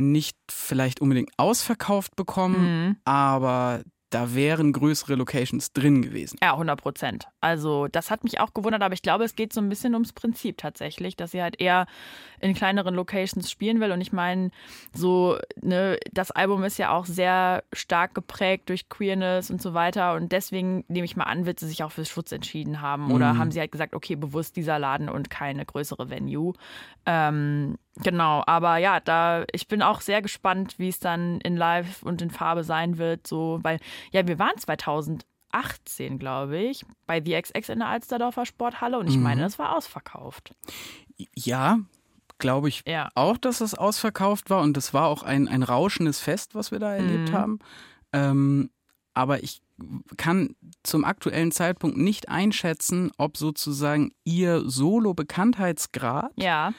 nicht 0.00 0.36
vielleicht 0.50 1.00
unbedingt 1.00 1.30
ausverkauft 1.36 2.16
bekommen, 2.16 2.88
Mhm. 2.88 2.96
aber 3.04 3.82
da 4.10 4.34
wären 4.34 4.72
größere 4.72 5.14
Locations 5.14 5.72
drin 5.72 6.02
gewesen. 6.02 6.36
Ja, 6.42 6.54
100 6.54 6.80
Prozent. 6.80 7.28
Also 7.40 7.86
das 7.86 8.10
hat 8.10 8.24
mich 8.24 8.40
auch 8.40 8.52
gewundert, 8.54 8.82
aber 8.82 8.92
ich 8.92 9.02
glaube, 9.02 9.22
es 9.22 9.36
geht 9.36 9.52
so 9.52 9.60
ein 9.60 9.68
bisschen 9.68 9.94
ums 9.94 10.12
Prinzip 10.12 10.58
tatsächlich, 10.58 11.16
dass 11.16 11.30
sie 11.30 11.40
halt 11.40 11.60
eher 11.60 11.86
in 12.40 12.52
kleineren 12.54 12.96
Locations 12.96 13.48
spielen 13.48 13.78
will. 13.78 13.92
Und 13.92 14.00
ich 14.00 14.12
meine, 14.12 14.50
so, 14.92 15.38
ne, 15.62 15.96
das 16.10 16.32
Album 16.32 16.64
ist 16.64 16.76
ja 16.76 16.90
auch 16.90 17.06
sehr 17.06 17.62
stark 17.72 18.14
geprägt 18.14 18.68
durch 18.68 18.88
Queerness 18.88 19.48
und 19.48 19.62
so 19.62 19.74
weiter. 19.74 20.14
Und 20.14 20.32
deswegen 20.32 20.84
nehme 20.88 21.04
ich 21.04 21.14
mal 21.16 21.24
an, 21.24 21.46
wird 21.46 21.60
sie 21.60 21.68
sich 21.68 21.84
auch 21.84 21.92
für 21.92 22.04
Schutz 22.04 22.32
entschieden 22.32 22.80
haben. 22.80 23.12
Oder 23.12 23.34
mhm. 23.34 23.38
haben 23.38 23.50
sie 23.52 23.60
halt 23.60 23.70
gesagt, 23.70 23.94
okay, 23.94 24.16
bewusst 24.16 24.56
dieser 24.56 24.80
Laden 24.80 25.08
und 25.08 25.30
keine 25.30 25.64
größere 25.64 26.10
Venue. 26.10 26.54
Ähm, 27.06 27.78
Genau, 27.96 28.42
aber 28.46 28.76
ja, 28.76 29.00
da 29.00 29.44
ich 29.52 29.68
bin 29.68 29.82
auch 29.82 30.00
sehr 30.00 30.22
gespannt, 30.22 30.78
wie 30.78 30.88
es 30.88 31.00
dann 31.00 31.40
in 31.40 31.56
Live 31.56 32.02
und 32.02 32.22
in 32.22 32.30
Farbe 32.30 32.64
sein 32.64 32.98
wird. 32.98 33.26
So, 33.26 33.58
weil 33.62 33.78
ja, 34.12 34.26
wir 34.26 34.38
waren 34.38 34.56
2018, 34.56 36.18
glaube 36.18 36.58
ich, 36.58 36.84
bei 37.06 37.22
The 37.22 37.40
XX 37.40 37.68
in 37.70 37.78
der 37.80 37.88
Alsterdorfer 37.88 38.46
Sporthalle 38.46 38.98
und 38.98 39.08
ich 39.08 39.16
mhm. 39.16 39.24
meine, 39.24 39.42
das 39.42 39.58
war 39.58 39.76
ausverkauft. 39.76 40.54
Ja, 41.34 41.80
glaube 42.38 42.68
ich 42.68 42.82
ja. 42.86 43.10
auch, 43.14 43.36
dass 43.36 43.60
es 43.60 43.74
ausverkauft 43.74 44.50
war 44.50 44.62
und 44.62 44.76
es 44.76 44.94
war 44.94 45.06
auch 45.08 45.22
ein, 45.22 45.48
ein 45.48 45.62
rauschendes 45.62 46.20
Fest, 46.20 46.54
was 46.54 46.70
wir 46.70 46.78
da 46.78 46.94
erlebt 46.94 47.30
mhm. 47.30 47.34
haben. 47.34 47.58
Ähm, 48.12 48.70
aber 49.12 49.42
ich 49.42 49.60
kann 50.16 50.54
zum 50.82 51.04
aktuellen 51.04 51.52
Zeitpunkt 51.52 51.96
nicht 51.96 52.28
einschätzen, 52.28 53.10
ob 53.18 53.36
sozusagen 53.36 54.12
ihr 54.24 54.62
Solo-Bekanntheitsgrad 54.68 56.32
ja 56.36 56.72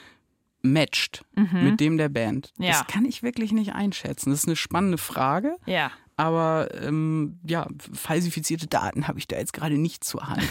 matcht 0.62 1.26
mhm. 1.36 1.64
mit 1.64 1.80
dem 1.80 1.98
der 1.98 2.10
Band. 2.10 2.54
Ja. 2.58 2.72
Das 2.72 2.88
kann 2.88 3.06
ich 3.06 3.24
wirklich 3.24 3.52
nicht 3.52 3.74
einschätzen. 3.74 4.30
Das 4.30 4.40
ist 4.40 4.48
eine 4.48 4.56
spannende 4.56 4.98
Frage. 4.98 5.58
Ja 5.66 5.92
aber 6.22 6.68
ähm, 6.80 7.40
ja, 7.48 7.66
falsifizierte 7.94 8.68
Daten 8.68 9.08
habe 9.08 9.18
ich 9.18 9.28
da 9.28 9.38
jetzt 9.38 9.54
gerade 9.54 9.80
nicht 9.80 10.04
zur 10.04 10.30
Hand. 10.30 10.44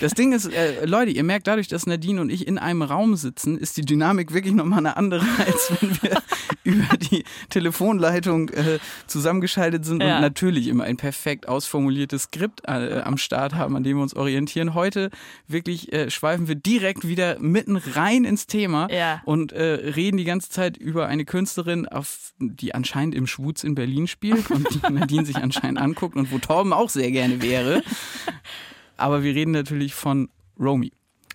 Das 0.00 0.14
Ding 0.14 0.32
ist, 0.32 0.50
äh, 0.50 0.86
Leute, 0.86 1.10
ihr 1.10 1.22
merkt 1.22 1.46
dadurch, 1.48 1.68
dass 1.68 1.86
Nadine 1.86 2.22
und 2.22 2.30
ich 2.30 2.46
in 2.46 2.56
einem 2.56 2.80
Raum 2.80 3.14
sitzen, 3.14 3.58
ist 3.58 3.76
die 3.76 3.82
Dynamik 3.82 4.32
wirklich 4.32 4.54
nochmal 4.54 4.78
eine 4.78 4.96
andere, 4.96 5.26
als 5.46 5.70
wenn 5.80 6.02
wir 6.02 6.22
über 6.64 6.96
die 6.96 7.24
Telefonleitung 7.50 8.48
äh, 8.48 8.78
zusammengeschaltet 9.06 9.84
sind 9.84 10.02
ja. 10.02 10.16
und 10.16 10.22
natürlich 10.22 10.66
immer 10.66 10.84
ein 10.84 10.96
perfekt 10.96 11.46
ausformuliertes 11.46 12.22
Skript 12.22 12.62
äh, 12.64 13.02
am 13.04 13.18
Start 13.18 13.54
haben, 13.54 13.76
an 13.76 13.82
dem 13.82 13.98
wir 13.98 14.02
uns 14.02 14.16
orientieren. 14.16 14.72
Heute 14.72 15.10
wirklich 15.46 15.92
äh, 15.92 16.08
schweifen 16.10 16.48
wir 16.48 16.54
direkt 16.54 17.06
wieder 17.06 17.38
mitten 17.38 17.76
rein 17.76 18.24
ins 18.24 18.46
Thema 18.46 18.90
ja. 18.90 19.20
und 19.26 19.52
äh, 19.52 19.62
reden 19.62 20.16
die 20.16 20.24
ganze 20.24 20.48
Zeit 20.48 20.78
über 20.78 21.06
eine 21.06 21.26
Künstlerin, 21.26 21.86
auf, 21.86 22.32
die 22.38 22.74
anscheinend 22.74 23.14
im 23.14 23.26
Schwutz 23.26 23.62
in 23.62 23.74
Berlin 23.74 24.06
spielt 24.06 24.50
und 24.50 24.66
die 24.72 24.80
Nadine 24.92 25.17
Nadine 25.18 25.26
sich 25.26 25.42
anscheinend 25.42 25.78
anguckt 25.78 26.16
und 26.16 26.32
wo 26.32 26.38
Torben 26.38 26.72
auch 26.72 26.90
sehr 26.90 27.10
gerne 27.10 27.42
wäre. 27.42 27.82
Aber 28.96 29.22
wir 29.22 29.34
reden 29.34 29.52
natürlich 29.52 29.94
von 29.94 30.28
Romy. 30.58 30.92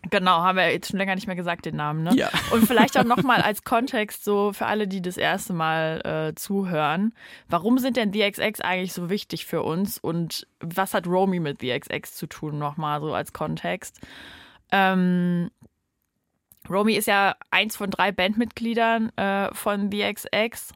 Genau, 0.09 0.41
haben 0.41 0.57
wir 0.57 0.69
jetzt 0.69 0.89
schon 0.89 0.99
länger 0.99 1.15
nicht 1.15 1.27
mehr 1.27 1.35
gesagt, 1.35 1.65
den 1.65 1.77
Namen. 1.77 2.03
Ne? 2.03 2.13
Ja. 2.15 2.29
Und 2.51 2.67
vielleicht 2.67 2.97
auch 2.97 3.05
nochmal 3.05 3.41
als 3.41 3.63
Kontext, 3.63 4.25
so 4.25 4.51
für 4.51 4.65
alle, 4.65 4.85
die 4.85 5.01
das 5.01 5.15
erste 5.15 5.53
Mal 5.53 6.01
äh, 6.03 6.35
zuhören. 6.35 7.13
Warum 7.47 7.77
sind 7.77 7.95
denn 7.95 8.11
The 8.11 8.29
XX 8.29 8.59
eigentlich 8.59 8.91
so 8.91 9.09
wichtig 9.09 9.45
für 9.45 9.63
uns 9.63 9.97
und 9.97 10.45
was 10.59 10.93
hat 10.93 11.07
Romy 11.07 11.39
mit 11.39 11.61
The 11.61 11.79
XX 11.79 12.13
zu 12.15 12.27
tun, 12.27 12.59
nochmal 12.59 12.99
so 12.99 13.13
als 13.13 13.31
Kontext? 13.31 14.01
Ähm, 14.73 15.49
Romy 16.69 16.95
ist 16.95 17.07
ja 17.07 17.35
eins 17.49 17.77
von 17.77 17.89
drei 17.89 18.11
Bandmitgliedern 18.11 19.15
äh, 19.17 19.53
von 19.53 19.89
The 19.89 20.13
XX. 20.13 20.73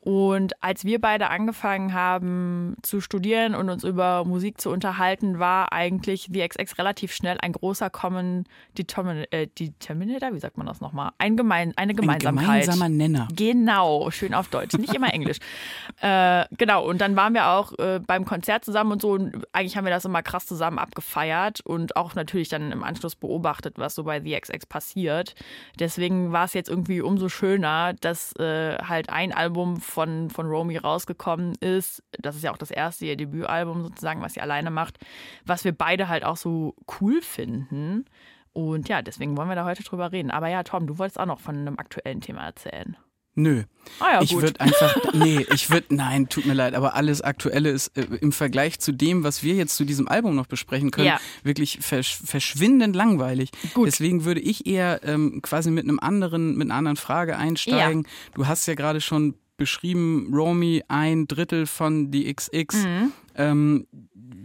Und 0.00 0.52
als 0.62 0.84
wir 0.84 1.00
beide 1.00 1.28
angefangen 1.28 1.92
haben 1.92 2.76
zu 2.82 3.00
studieren 3.00 3.56
und 3.56 3.68
uns 3.68 3.82
über 3.82 4.24
Musik 4.24 4.60
zu 4.60 4.70
unterhalten, 4.70 5.40
war 5.40 5.72
eigentlich 5.72 6.28
The 6.32 6.46
XX 6.46 6.78
relativ 6.78 7.12
schnell 7.12 7.36
ein 7.42 7.52
großer 7.52 7.90
Common 7.90 8.44
Determin 8.76 9.24
äh, 9.32 9.48
Determinator, 9.48 10.32
wie 10.32 10.38
sagt 10.38 10.56
man 10.56 10.68
das 10.68 10.80
nochmal? 10.80 11.10
Ein 11.18 11.36
gemein, 11.36 11.72
eine 11.76 11.94
Gemeinsamkeit. 11.94 12.38
Ein 12.38 12.46
gemeinsamer 12.46 12.88
Nenner. 12.88 13.28
Genau, 13.34 14.10
schön 14.12 14.34
auf 14.34 14.46
Deutsch, 14.48 14.74
nicht 14.78 14.94
immer 14.94 15.12
Englisch. 15.12 15.38
äh, 16.00 16.44
genau, 16.56 16.86
und 16.88 17.00
dann 17.00 17.16
waren 17.16 17.34
wir 17.34 17.48
auch 17.48 17.76
äh, 17.78 17.98
beim 17.98 18.24
Konzert 18.24 18.64
zusammen 18.64 18.92
und 18.92 19.02
so. 19.02 19.10
Und 19.10 19.46
eigentlich 19.52 19.76
haben 19.76 19.84
wir 19.84 19.92
das 19.92 20.04
immer 20.04 20.22
krass 20.22 20.46
zusammen 20.46 20.78
abgefeiert 20.78 21.60
und 21.60 21.96
auch 21.96 22.14
natürlich 22.14 22.48
dann 22.48 22.70
im 22.70 22.84
Anschluss 22.84 23.16
beobachtet, 23.16 23.78
was 23.78 23.96
so 23.96 24.04
bei 24.04 24.20
The 24.20 24.38
XX 24.40 24.64
passiert. 24.66 25.34
Deswegen 25.80 26.30
war 26.30 26.44
es 26.44 26.54
jetzt 26.54 26.68
irgendwie 26.70 27.00
umso 27.00 27.28
schöner, 27.28 27.94
dass 27.94 28.32
äh, 28.36 28.78
halt 28.78 29.10
ein 29.10 29.32
Album 29.32 29.80
von 29.88 30.30
von, 30.30 30.46
Romy 30.46 30.76
rausgekommen 30.76 31.54
ist. 31.60 32.02
Das 32.18 32.36
ist 32.36 32.44
ja 32.44 32.52
auch 32.52 32.58
das 32.58 32.70
erste 32.70 33.06
ihr 33.06 33.16
Debütalbum 33.16 33.82
sozusagen, 33.82 34.22
was 34.22 34.34
sie 34.34 34.40
alleine 34.40 34.70
macht, 34.70 34.98
was 35.44 35.64
wir 35.64 35.72
beide 35.72 36.08
halt 36.08 36.24
auch 36.24 36.36
so 36.36 36.74
cool 37.00 37.20
finden. 37.22 38.04
Und 38.52 38.88
ja, 38.88 39.02
deswegen 39.02 39.36
wollen 39.36 39.48
wir 39.48 39.54
da 39.54 39.64
heute 39.64 39.84
drüber 39.84 40.12
reden. 40.12 40.30
Aber 40.30 40.48
ja, 40.48 40.62
Tom, 40.62 40.86
du 40.86 40.98
wolltest 40.98 41.20
auch 41.20 41.26
noch 41.26 41.40
von 41.40 41.56
einem 41.56 41.78
aktuellen 41.78 42.20
Thema 42.20 42.44
erzählen. 42.44 42.96
Nö. 43.38 43.62
Ah 44.00 44.14
ja, 44.14 44.22
ich 44.22 44.34
würde 44.34 44.60
einfach, 44.60 44.96
nee, 45.14 45.46
ich 45.54 45.70
würde, 45.70 45.94
nein, 45.94 46.28
tut 46.28 46.44
mir 46.44 46.54
leid, 46.54 46.74
aber 46.74 46.96
alles 46.96 47.22
Aktuelle 47.22 47.70
ist 47.70 47.96
äh, 47.96 48.02
im 48.20 48.32
Vergleich 48.32 48.80
zu 48.80 48.90
dem, 48.90 49.22
was 49.22 49.44
wir 49.44 49.54
jetzt 49.54 49.76
zu 49.76 49.84
diesem 49.84 50.08
Album 50.08 50.34
noch 50.34 50.48
besprechen 50.48 50.90
können, 50.90 51.06
ja. 51.06 51.20
wirklich 51.44 51.78
versch 51.80 52.18
verschwindend 52.24 52.96
langweilig. 52.96 53.50
Gut. 53.74 53.86
Deswegen 53.86 54.24
würde 54.24 54.40
ich 54.40 54.66
eher 54.66 55.00
ähm, 55.04 55.40
quasi 55.40 55.70
mit 55.70 55.84
einem 55.84 56.00
anderen, 56.00 56.56
mit 56.56 56.66
einer 56.66 56.74
anderen 56.74 56.96
Frage 56.96 57.36
einsteigen. 57.36 58.02
Ja. 58.02 58.10
Du 58.34 58.48
hast 58.48 58.66
ja 58.66 58.74
gerade 58.74 59.00
schon 59.00 59.36
beschrieben, 59.58 60.30
Romy 60.32 60.82
ein 60.88 61.28
Drittel 61.28 61.66
von 61.66 62.10
die 62.10 62.32
XX. 62.34 62.74
Mhm. 62.74 63.12
Ähm, 63.34 63.86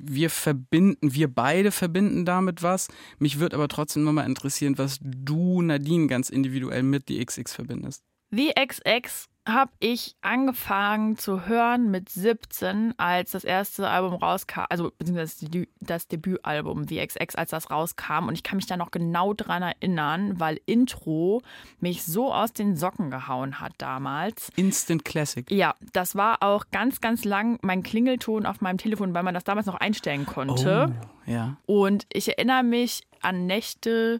wir 0.05 0.29
verbinden, 0.29 1.13
wir 1.13 1.34
beide 1.34 1.72
verbinden 1.72 2.25
damit 2.25 2.62
was. 2.62 2.89
Mich 3.20 3.39
würde 3.39 3.55
aber 3.55 3.70
trotzdem 3.70 4.03
nochmal 4.03 4.25
interessieren, 4.25 4.77
was 4.77 5.00
du, 5.01 5.62
Nadine, 5.62 6.08
ganz 6.08 6.29
individuell 6.29 6.84
mit 6.84 7.08
die 7.08 7.25
XX 7.25 7.53
verbindest. 7.53 8.03
The 8.32 8.51
XX 8.53 9.29
habe 9.46 9.72
ich 9.80 10.16
angefangen 10.22 11.18
zu 11.18 11.46
hören 11.48 11.92
mit 11.92 12.10
17, 12.10 12.94
als 12.98 13.32
das 13.32 13.44
erste 13.44 13.90
Album 13.90 14.14
rauskam, 14.14 14.62
also 14.70 14.92
beziehungsweise 14.98 15.68
das 15.82 16.08
Debütalbum 16.08 16.88
The 16.88 17.06
XX, 17.06 17.36
als 17.36 17.50
das 17.50 17.70
rauskam. 17.70 18.28
Und 18.28 18.36
ich 18.36 18.44
kann 18.44 18.56
mich 18.56 18.68
da 18.68 18.78
noch 18.78 18.92
genau 18.92 19.34
dran 19.34 19.62
erinnern, 19.62 20.40
weil 20.40 20.62
Intro 20.66 21.42
mich 21.82 22.04
so 22.04 22.34
aus 22.34 22.54
den 22.54 22.78
Socken 22.78 23.12
gehauen 23.12 23.60
hat 23.60 23.74
damals. 23.80 24.50
Instant 24.56 25.04
Classic. 25.04 25.50
Ja, 25.52 25.76
das 25.92 26.16
war 26.16 26.42
auch 26.42 26.66
ganz, 26.72 27.02
ganz 27.02 27.26
lang 27.26 27.60
mein 27.62 27.84
Klingelton 27.84 28.46
auf 28.46 28.62
meinem 28.62 28.78
Telefon, 28.78 29.14
weil 29.14 29.24
man 29.24 29.34
das 29.34 29.44
damals 29.44 29.66
noch 29.66 29.76
einstellen 29.76 30.26
konnte. 30.26 30.90
Oh, 30.90 31.30
ja. 31.30 31.58
Und 31.66 32.06
ich 32.14 32.30
erinnere 32.30 32.64
mich 32.64 33.04
an 33.22 33.46
Nächte, 33.46 34.20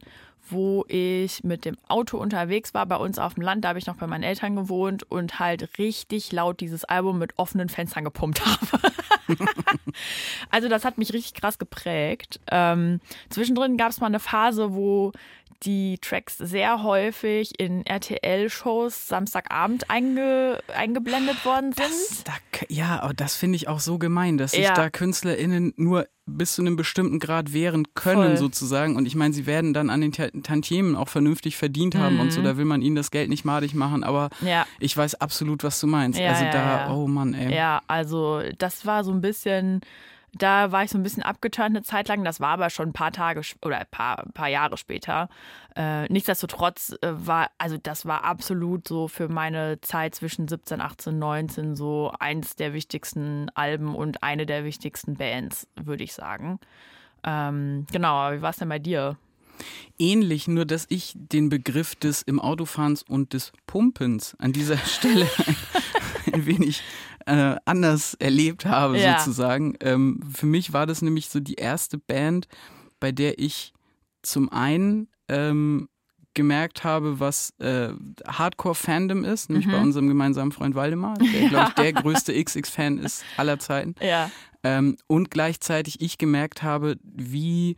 wo 0.50 0.86
ich 0.88 1.44
mit 1.44 1.66
dem 1.66 1.78
Auto 1.88 2.18
unterwegs 2.18 2.74
war, 2.74 2.86
bei 2.86 2.98
uns 2.98 3.18
auf 3.18 3.36
dem 3.36 3.44
Land, 3.44 3.64
da 3.64 3.70
habe 3.70 3.80
ich 3.80 3.86
noch 3.86 3.96
bei 3.96 4.08
meinen 4.08 4.24
Eltern 4.24 4.56
gewohnt 4.56 5.04
und 5.10 5.40
halt 5.40 5.78
richtig 5.78 6.32
laut 6.32 6.60
dieses 6.60 6.84
Album 6.84 7.20
mit 7.20 7.38
offenen 7.38 7.70
Fenstern 7.70 8.04
gepumpt 8.04 8.46
habe. 8.46 8.94
also 10.50 10.68
das 10.68 10.86
hat 10.86 10.98
mich 10.98 11.14
richtig 11.14 11.34
krass 11.36 11.58
geprägt. 11.58 12.40
Ähm, 12.52 13.00
zwischendrin 13.30 13.78
gab 13.78 13.92
es 13.92 14.00
mal 14.00 14.08
eine 14.08 14.20
Phase, 14.20 14.74
wo 14.74 15.12
die 15.66 15.98
Tracks 16.00 16.38
sehr 16.38 16.84
häufig 16.84 17.60
in 17.60 17.86
RTL-Shows 17.86 19.08
Samstagabend 19.08 19.90
einge, 19.90 20.60
eingeblendet 20.76 21.46
worden 21.46 21.74
sind. 21.74 21.86
Das, 21.86 22.24
da, 22.24 22.34
ja, 22.70 23.02
aber 23.02 23.14
das 23.14 23.36
finde 23.36 23.56
ich 23.56 23.68
auch 23.68 23.80
so 23.80 23.98
gemein, 23.98 24.38
dass 24.38 24.52
sich 24.52 24.64
ja. 24.64 24.74
da 24.74 24.90
KünstlerInnen 24.90 25.74
nur 25.78 26.08
bis 26.26 26.54
zu 26.54 26.62
einem 26.62 26.76
bestimmten 26.76 27.20
Grad 27.20 27.54
wehren 27.54 27.86
können, 27.96 28.30
Voll. 28.30 28.38
sozusagen. 28.38 28.96
Und 28.96 29.06
ich 29.06 29.16
meine, 29.16 29.34
sie 29.34 29.46
werden 29.46 29.74
dann 29.74 29.90
an 29.90 30.02
den 30.02 30.12
Tantiemen 30.12 30.96
auch 30.96 31.10
vernünftig 31.10 31.58
verdient 31.58 31.96
haben 31.96 32.16
mhm. 32.16 32.22
und 32.22 32.32
so. 32.32 32.40
Mhm. 32.40 32.46
Da 32.46 32.58
will 32.58 32.66
man 32.66 32.82
ihnen 32.82 32.96
das 32.96 33.12
Geld 33.12 33.30
nicht 33.30 33.44
madig 33.44 33.74
machen, 33.74 34.04
aber 34.04 34.30
ja. 34.42 34.66
ich 34.80 34.96
weiß 34.96 35.16
absolut, 35.16 35.64
was 35.64 35.80
du 35.80 35.88
meinst. 35.88 36.20
Ja, 36.20 36.32
also 36.32 36.46
da, 36.46 36.94
oh 36.94 37.08
Mann, 37.08 37.34
ey. 37.34 37.54
Ja, 37.54 37.82
also 37.88 38.42
das 38.58 38.86
war 38.86 39.04
so 39.04 39.12
ein 39.12 39.22
bisschen 39.22 39.82
da 40.34 40.72
war 40.72 40.84
ich 40.84 40.90
so 40.90 40.98
ein 40.98 41.04
bisschen 41.04 41.24
abgeturnt 41.24 41.76
eine 41.76 41.84
Zeit 41.84 42.08
lang. 42.08 42.24
Das 42.24 42.40
war 42.40 42.50
aber 42.50 42.70
schon 42.70 42.90
ein 42.90 42.94
paar 42.94 43.12
Tage 43.12 43.42
oder 43.64 43.80
ein 43.80 43.88
paar, 43.90 44.26
paar 44.34 44.50
Jahre 44.50 44.78
später. 44.78 45.30
Äh, 45.76 46.12
nichtsdestotrotz 46.12 46.96
äh, 47.02 47.10
war, 47.12 47.52
also 47.58 47.78
das 47.78 48.06
war 48.06 48.24
absolut 48.24 48.88
so 48.88 49.08
für 49.08 49.28
meine 49.28 49.80
Zeit 49.82 50.16
zwischen 50.16 50.48
17, 50.48 50.82
18, 50.82 51.18
19 51.18 51.76
so 51.76 52.12
eins 52.20 52.56
der 52.56 52.74
wichtigsten 52.74 53.50
Alben 53.54 53.96
und 53.96 54.24
eine 54.24 54.46
der 54.46 54.64
wichtigsten 54.64 55.16
Bands, 55.16 55.68
würde 55.76 56.04
ich 56.04 56.14
sagen. 56.14 56.60
Ähm, 57.24 57.86
genau, 57.92 58.16
aber 58.16 58.38
wie 58.38 58.42
war 58.42 58.50
es 58.50 58.58
denn 58.58 58.70
bei 58.70 58.80
dir? 58.80 59.18
Ähnlich, 60.00 60.48
nur 60.48 60.66
dass 60.66 60.86
ich 60.90 61.14
den 61.16 61.50
Begriff 61.50 61.96
des 61.96 62.24
im 62.24 62.40
Autofahrens 62.40 63.04
und 63.04 63.34
des 63.34 63.52
Pumpens 63.68 64.36
an 64.40 64.52
dieser 64.52 64.78
Stelle 64.86 65.30
ein 66.32 66.46
wenig 66.46 66.82
äh, 67.26 67.56
anders 67.66 68.16
erlebt 68.16 68.66
habe, 68.66 69.00
ja. 69.00 69.20
sozusagen. 69.20 69.76
Ähm, 69.80 70.20
für 70.34 70.46
mich 70.46 70.74
war 70.74 70.86
das 70.86 71.02
nämlich 71.02 71.30
so 71.30 71.40
die 71.40 71.56
erste 71.56 71.98
Band, 71.98 72.48
bei 73.00 73.12
der 73.12 73.40
ich 73.40 73.74
zum 74.22 74.52
einen 74.52 75.10
ähm, 75.28 75.90
gemerkt 76.34 76.84
habe, 76.84 77.20
was 77.20 77.52
äh, 77.60 77.90
Hardcore-Fandom 78.28 79.24
ist, 79.24 79.50
nämlich 79.50 79.68
mhm. 79.68 79.72
bei 79.72 79.82
unserem 79.82 80.08
gemeinsamen 80.08 80.52
Freund 80.52 80.76
Waldemar, 80.76 81.16
der, 81.16 81.50
glaube 81.50 81.68
ich, 81.70 81.74
der 81.76 81.94
größte 81.94 82.44
XX-Fan 82.44 82.98
ist 82.98 83.24
aller 83.38 83.60
Zeiten. 83.60 83.96
Ja. 84.02 84.32
Ähm, 84.64 84.98
und 85.08 85.30
gleichzeitig 85.30 86.02
ich 86.02 86.18
gemerkt 86.18 86.64
habe, 86.64 86.98
wie 87.04 87.76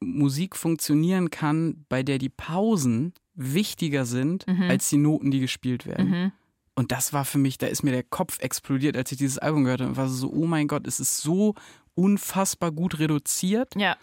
Musik 0.00 0.56
funktionieren 0.56 1.30
kann, 1.30 1.84
bei 1.88 2.02
der 2.02 2.18
die 2.18 2.28
Pausen 2.28 3.14
wichtiger 3.34 4.04
sind 4.04 4.46
mhm. 4.46 4.62
als 4.64 4.88
die 4.88 4.98
Noten, 4.98 5.30
die 5.30 5.40
gespielt 5.40 5.86
werden. 5.86 6.10
Mhm. 6.10 6.32
Und 6.78 6.92
das 6.92 7.12
war 7.12 7.24
für 7.24 7.38
mich, 7.38 7.58
da 7.58 7.66
ist 7.66 7.82
mir 7.82 7.90
der 7.90 8.04
Kopf 8.04 8.38
explodiert, 8.38 8.96
als 8.96 9.10
ich 9.10 9.18
dieses 9.18 9.36
Album 9.36 9.64
gehört 9.64 9.80
habe. 9.80 9.90
Und 9.90 9.96
war 9.96 10.08
so, 10.08 10.30
oh 10.30 10.46
mein 10.46 10.68
Gott, 10.68 10.86
es 10.86 11.00
ist 11.00 11.18
so 11.18 11.56
unfassbar 11.96 12.70
gut 12.70 13.00
reduziert. 13.00 13.74
Ja. 13.74 13.96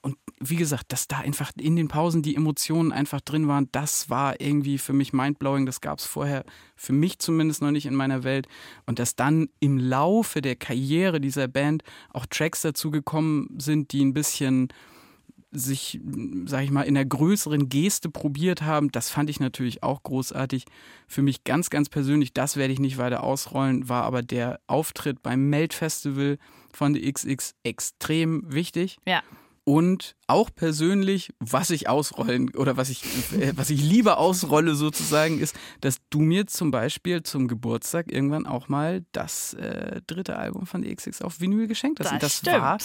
Und 0.00 0.16
wie 0.40 0.56
gesagt, 0.56 0.90
dass 0.90 1.06
da 1.06 1.18
einfach 1.18 1.52
in 1.54 1.76
den 1.76 1.88
Pausen 1.88 2.22
die 2.22 2.34
Emotionen 2.34 2.92
einfach 2.92 3.20
drin 3.20 3.46
waren, 3.46 3.68
das 3.72 4.08
war 4.08 4.40
irgendwie 4.40 4.78
für 4.78 4.94
mich 4.94 5.12
mindblowing. 5.12 5.66
Das 5.66 5.82
gab 5.82 5.98
es 5.98 6.06
vorher 6.06 6.46
für 6.76 6.94
mich 6.94 7.18
zumindest 7.18 7.60
noch 7.60 7.72
nicht 7.72 7.84
in 7.84 7.94
meiner 7.94 8.24
Welt. 8.24 8.48
Und 8.86 8.98
dass 8.98 9.14
dann 9.14 9.50
im 9.60 9.76
Laufe 9.76 10.40
der 10.40 10.56
Karriere 10.56 11.20
dieser 11.20 11.46
Band 11.46 11.82
auch 12.08 12.24
Tracks 12.24 12.62
dazu 12.62 12.90
gekommen 12.90 13.54
sind, 13.58 13.92
die 13.92 14.02
ein 14.02 14.14
bisschen 14.14 14.68
sich, 15.52 16.00
sag 16.46 16.64
ich 16.64 16.70
mal, 16.70 16.82
in 16.82 16.94
der 16.94 17.04
größeren 17.04 17.68
Geste 17.68 18.08
probiert 18.08 18.62
haben, 18.62 18.90
das 18.90 19.10
fand 19.10 19.30
ich 19.30 19.38
natürlich 19.38 19.82
auch 19.82 20.02
großartig. 20.02 20.64
Für 21.06 21.22
mich 21.22 21.44
ganz, 21.44 21.70
ganz 21.70 21.88
persönlich, 21.88 22.32
das 22.32 22.56
werde 22.56 22.72
ich 22.72 22.80
nicht 22.80 22.98
weiter 22.98 23.22
ausrollen, 23.22 23.88
war 23.88 24.04
aber 24.04 24.22
der 24.22 24.60
Auftritt 24.66 25.22
beim 25.22 25.50
Melt 25.50 25.74
Festival 25.74 26.38
von 26.72 26.94
The 26.94 27.12
XX 27.12 27.54
extrem 27.62 28.42
wichtig. 28.52 28.96
Ja. 29.06 29.22
Und 29.64 30.16
auch 30.26 30.50
persönlich, 30.52 31.32
was 31.38 31.70
ich 31.70 31.88
ausrollen 31.88 32.52
oder 32.56 32.76
was 32.76 32.90
ich, 32.90 33.04
äh, 33.32 33.52
was 33.54 33.70
ich 33.70 33.80
lieber 33.80 34.18
ausrolle 34.18 34.74
sozusagen, 34.74 35.38
ist, 35.38 35.54
dass 35.80 35.98
du 36.10 36.20
mir 36.20 36.48
zum 36.48 36.72
Beispiel 36.72 37.22
zum 37.22 37.46
Geburtstag 37.46 38.10
irgendwann 38.10 38.46
auch 38.46 38.68
mal 38.68 39.04
das 39.12 39.54
äh, 39.54 40.00
dritte 40.08 40.36
Album 40.36 40.66
von 40.66 40.82
XX 40.82 41.22
auf 41.22 41.40
Vinyl 41.40 41.68
geschenkt 41.68 42.00
hast. 42.00 42.06
Das, 42.06 42.12
Und 42.12 42.22
das 42.24 42.36
stimmt. 42.38 42.56
war 42.56 42.78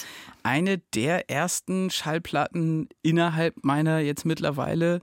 eine 0.43 0.77
der 0.93 1.31
ersten 1.31 1.89
Schallplatten 1.89 2.89
innerhalb 3.01 3.63
meiner 3.63 3.97
jetzt 3.99 4.25
mittlerweile 4.25 5.01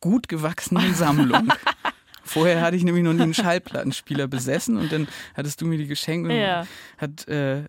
gut 0.00 0.26
gewachsenen 0.28 0.94
Sammlung. 0.94 1.52
Vorher 2.32 2.60
hatte 2.60 2.76
ich 2.76 2.84
nämlich 2.84 3.02
noch 3.04 3.12
nie 3.12 3.22
einen 3.22 3.34
Schallplattenspieler 3.34 4.28
besessen 4.28 4.76
und 4.76 4.92
dann 4.92 5.08
hattest 5.34 5.60
du 5.60 5.66
mir 5.66 5.78
die 5.78 5.86
geschenkt 5.86 6.30
und 6.30 6.36
Ja. 6.36 6.66
hat, 6.98 7.26
äh, 7.28 7.64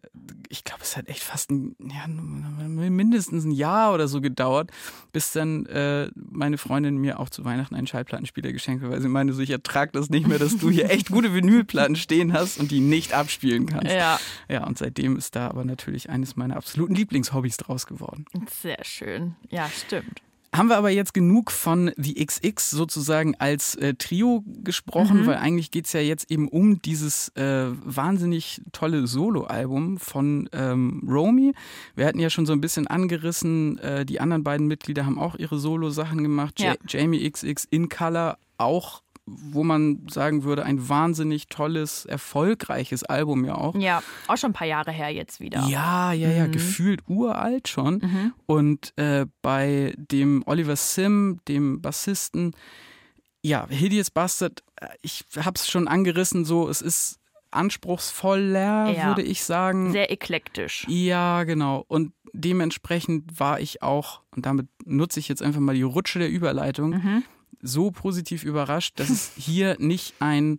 ich 0.49 0.63
glaube, 0.63 0.81
es 0.83 0.95
hat 0.95 1.07
echt 1.09 1.23
fast 1.23 1.49
ein, 1.51 1.75
ja, 1.79 2.07
mindestens 2.07 3.43
ein 3.45 3.51
Jahr 3.51 3.93
oder 3.93 4.07
so 4.07 4.21
gedauert, 4.21 4.69
bis 5.11 5.31
dann 5.31 5.65
äh, 5.65 6.09
meine 6.15 6.57
Freundin 6.57 6.97
mir 6.97 7.19
auch 7.19 7.29
zu 7.29 7.43
Weihnachten 7.45 7.75
einen 7.75 7.87
Schallplattenspieler 7.87 8.51
geschenkt 8.51 8.83
hat, 8.83 8.91
weil 8.91 9.01
sie 9.01 9.07
meinte, 9.07 9.33
so, 9.33 9.41
ich 9.41 9.49
ertrag 9.49 9.93
das 9.93 10.09
nicht 10.09 10.27
mehr, 10.27 10.39
dass 10.39 10.57
du 10.57 10.69
hier 10.69 10.89
echt 10.89 11.09
gute 11.09 11.33
Vinylplatten 11.33 11.95
stehen 11.95 12.33
hast 12.33 12.59
und 12.59 12.71
die 12.71 12.79
nicht 12.81 13.13
abspielen 13.13 13.65
kannst. 13.65 13.91
Ja, 13.93 14.19
Ja, 14.47 14.65
und 14.67 14.77
seitdem 14.77 15.17
ist 15.17 15.35
da 15.35 15.47
aber 15.47 15.65
natürlich 15.65 16.09
eines 16.09 16.35
meiner 16.35 16.55
absoluten 16.57 16.95
Lieblingshobbys 16.95 17.57
draus 17.57 17.87
geworden. 17.87 18.25
sehr 18.61 18.77
schön. 18.83 19.35
Ja, 19.49 19.69
stimmt. 19.69 20.21
Haben 20.53 20.67
wir 20.67 20.75
aber 20.77 20.89
jetzt 20.89 21.13
genug 21.13 21.49
von 21.49 21.91
The 21.95 22.13
XX 22.25 22.69
sozusagen 22.71 23.35
als 23.39 23.75
äh, 23.75 23.93
Trio 23.93 24.43
gesprochen, 24.63 25.21
Mhm. 25.21 25.25
weil 25.27 25.37
eigentlich 25.37 25.71
geht's 25.71 25.93
ja 25.93 26.01
jetzt 26.01 26.29
eben 26.29 26.49
um 26.49 26.81
dieses 26.81 27.29
äh, 27.37 27.67
wahnsinnig 27.85 28.61
tolle 28.73 29.07
Soloalbum 29.07 29.97
von 29.97 30.49
ähm, 30.51 31.01
Romy. 31.07 31.53
Wir 31.95 32.05
hatten 32.05 32.19
ja 32.19 32.29
schon 32.29 32.45
so 32.45 32.51
ein 32.51 32.59
bisschen 32.59 32.85
angerissen, 32.87 33.77
äh, 33.79 34.05
die 34.05 34.19
anderen 34.19 34.43
beiden 34.43 34.67
Mitglieder 34.67 35.05
haben 35.05 35.17
auch 35.19 35.35
ihre 35.35 35.57
Solo-Sachen 35.57 36.21
gemacht. 36.21 36.59
Ja. 36.59 36.75
Jamie 36.85 37.29
XX 37.31 37.65
in 37.69 37.87
Color 37.87 38.37
auch, 38.57 39.03
wo 39.51 39.63
man 39.63 40.07
sagen 40.09 40.43
würde, 40.43 40.63
ein 40.65 40.89
wahnsinnig 40.89 41.47
tolles, 41.47 42.05
erfolgreiches 42.05 43.03
Album 43.03 43.45
ja 43.45 43.55
auch. 43.55 43.75
Ja, 43.75 44.01
auch 44.27 44.37
schon 44.37 44.51
ein 44.51 44.53
paar 44.53 44.67
Jahre 44.67 44.91
her 44.91 45.09
jetzt 45.09 45.39
wieder. 45.39 45.65
Ja, 45.67 46.11
ja, 46.13 46.29
ja, 46.29 46.47
Mhm. 46.47 46.51
gefühlt 46.51 47.01
uralt 47.07 47.67
schon. 47.67 47.95
Mhm. 47.95 48.33
Und 48.45 48.93
äh, 48.97 49.25
bei 49.41 49.93
dem 49.97 50.43
Oliver 50.45 50.75
Sim, 50.75 51.39
dem 51.47 51.81
Bassisten, 51.81 52.55
ja, 53.43 53.67
Hideous 53.69 54.11
Bastard, 54.11 54.63
äh, 54.75 54.87
ich 55.01 55.25
hab's 55.37 55.69
schon 55.69 55.87
angerissen, 55.87 56.45
so, 56.45 56.69
es 56.69 56.81
ist 56.81 57.17
anspruchsvoller, 57.91 58.91
Ja. 58.91 59.07
würde 59.07 59.23
ich 59.23 59.43
sagen. 59.43 59.91
Sehr 59.91 60.11
eklektisch. 60.11 60.85
ja, 60.87 61.43
genau. 61.43 61.83
Und 61.87 62.13
dementsprechend 62.33 63.39
war 63.39 63.59
ich 63.59 63.81
auch, 63.81 64.21
und 64.35 64.45
damit 64.45 64.67
nutze 64.85 65.19
ich 65.19 65.27
jetzt 65.27 65.41
einfach 65.41 65.59
mal 65.59 65.75
die 65.75 65.81
Rutsche 65.81 66.19
der 66.19 66.29
Überleitung, 66.29 66.91
Mhm. 66.91 67.23
So 67.61 67.91
positiv 67.91 68.43
überrascht, 68.43 68.99
dass 68.99 69.09
es 69.09 69.31
hier 69.37 69.75
nicht 69.79 70.15
ein 70.19 70.57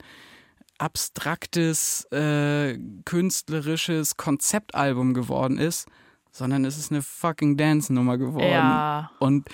abstraktes, 0.79 2.05
äh, 2.11 2.79
künstlerisches 3.05 4.17
Konzeptalbum 4.17 5.15
geworden 5.15 5.59
ist, 5.59 5.87
sondern 6.33 6.65
es 6.65 6.79
ist 6.79 6.91
eine 6.91 7.03
fucking 7.03 7.57
Dance-Nummer 7.57 8.19
geworden. 8.19 8.51
Ja. 8.51 9.13
Und 9.21 9.49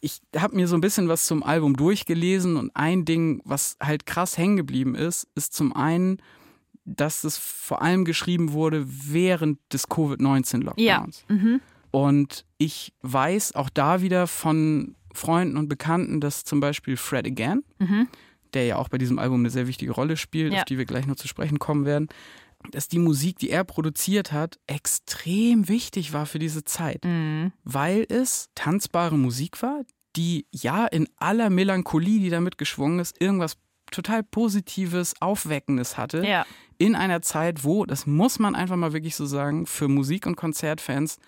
ich 0.00 0.20
habe 0.36 0.56
mir 0.56 0.68
so 0.68 0.76
ein 0.76 0.80
bisschen 0.80 1.08
was 1.08 1.26
zum 1.26 1.42
Album 1.42 1.76
durchgelesen 1.76 2.56
und 2.56 2.70
ein 2.74 3.04
Ding, 3.04 3.42
was 3.44 3.76
halt 3.82 4.06
krass 4.06 4.38
hängen 4.38 4.56
geblieben 4.56 4.94
ist, 4.94 5.26
ist 5.34 5.54
zum 5.54 5.74
einen, 5.74 6.18
dass 6.84 7.24
es 7.24 7.36
vor 7.36 7.82
allem 7.82 8.04
geschrieben 8.04 8.52
wurde 8.52 8.84
während 8.86 9.58
des 9.72 9.88
Covid-19-Lockdowns. 9.88 11.24
Mhm. 11.28 11.60
Und 11.90 12.44
ich 12.58 12.92
weiß 13.02 13.54
auch 13.54 13.68
da 13.68 14.00
wieder 14.00 14.26
von 14.26 14.94
Freunden 15.14 15.56
und 15.56 15.68
Bekannten, 15.68 16.20
dass 16.20 16.44
zum 16.44 16.60
Beispiel 16.60 16.96
Fred 16.96 17.26
Again, 17.26 17.62
Mhm. 17.78 18.08
der 18.54 18.66
ja 18.66 18.76
auch 18.76 18.88
bei 18.88 18.98
diesem 18.98 19.18
Album 19.18 19.40
eine 19.40 19.50
sehr 19.50 19.66
wichtige 19.66 19.92
Rolle 19.92 20.16
spielt, 20.16 20.52
Ja. 20.52 20.60
auf 20.60 20.64
die 20.64 20.78
wir 20.78 20.84
gleich 20.84 21.06
noch 21.06 21.16
zu 21.16 21.28
sprechen 21.28 21.58
kommen 21.58 21.84
werden, 21.84 22.08
dass 22.72 22.88
die 22.88 22.98
Musik, 22.98 23.38
die 23.38 23.50
er 23.50 23.64
produziert 23.64 24.32
hat, 24.32 24.58
extrem 24.66 25.68
wichtig 25.68 26.12
war 26.12 26.26
für 26.26 26.38
diese 26.38 26.64
Zeit, 26.64 27.04
Mhm. 27.04 27.52
weil 27.64 28.04
es 28.08 28.48
tanzbare 28.54 29.16
Musik 29.16 29.62
war, 29.62 29.82
die 30.16 30.46
ja 30.52 30.86
in 30.86 31.08
aller 31.16 31.48
Melancholie, 31.50 32.18
die 32.20 32.30
damit 32.30 32.58
geschwungen 32.58 32.98
ist, 32.98 33.20
irgendwas 33.20 33.56
total 33.92 34.22
Positives, 34.22 35.14
Aufweckendes 35.20 35.96
hatte 35.96 36.24
Ja. 36.26 36.44
in 36.78 36.94
einer 36.94 37.22
Zeit, 37.22 37.64
wo, 37.64 37.86
das 37.86 38.06
muss 38.06 38.38
man 38.38 38.54
einfach 38.54 38.76
mal 38.76 38.92
wirklich 38.92 39.16
so 39.16 39.26
sagen, 39.26 39.66
für 39.66 39.88
Musik- 39.88 40.26
und 40.26 40.36
Konzertfans 40.36 41.18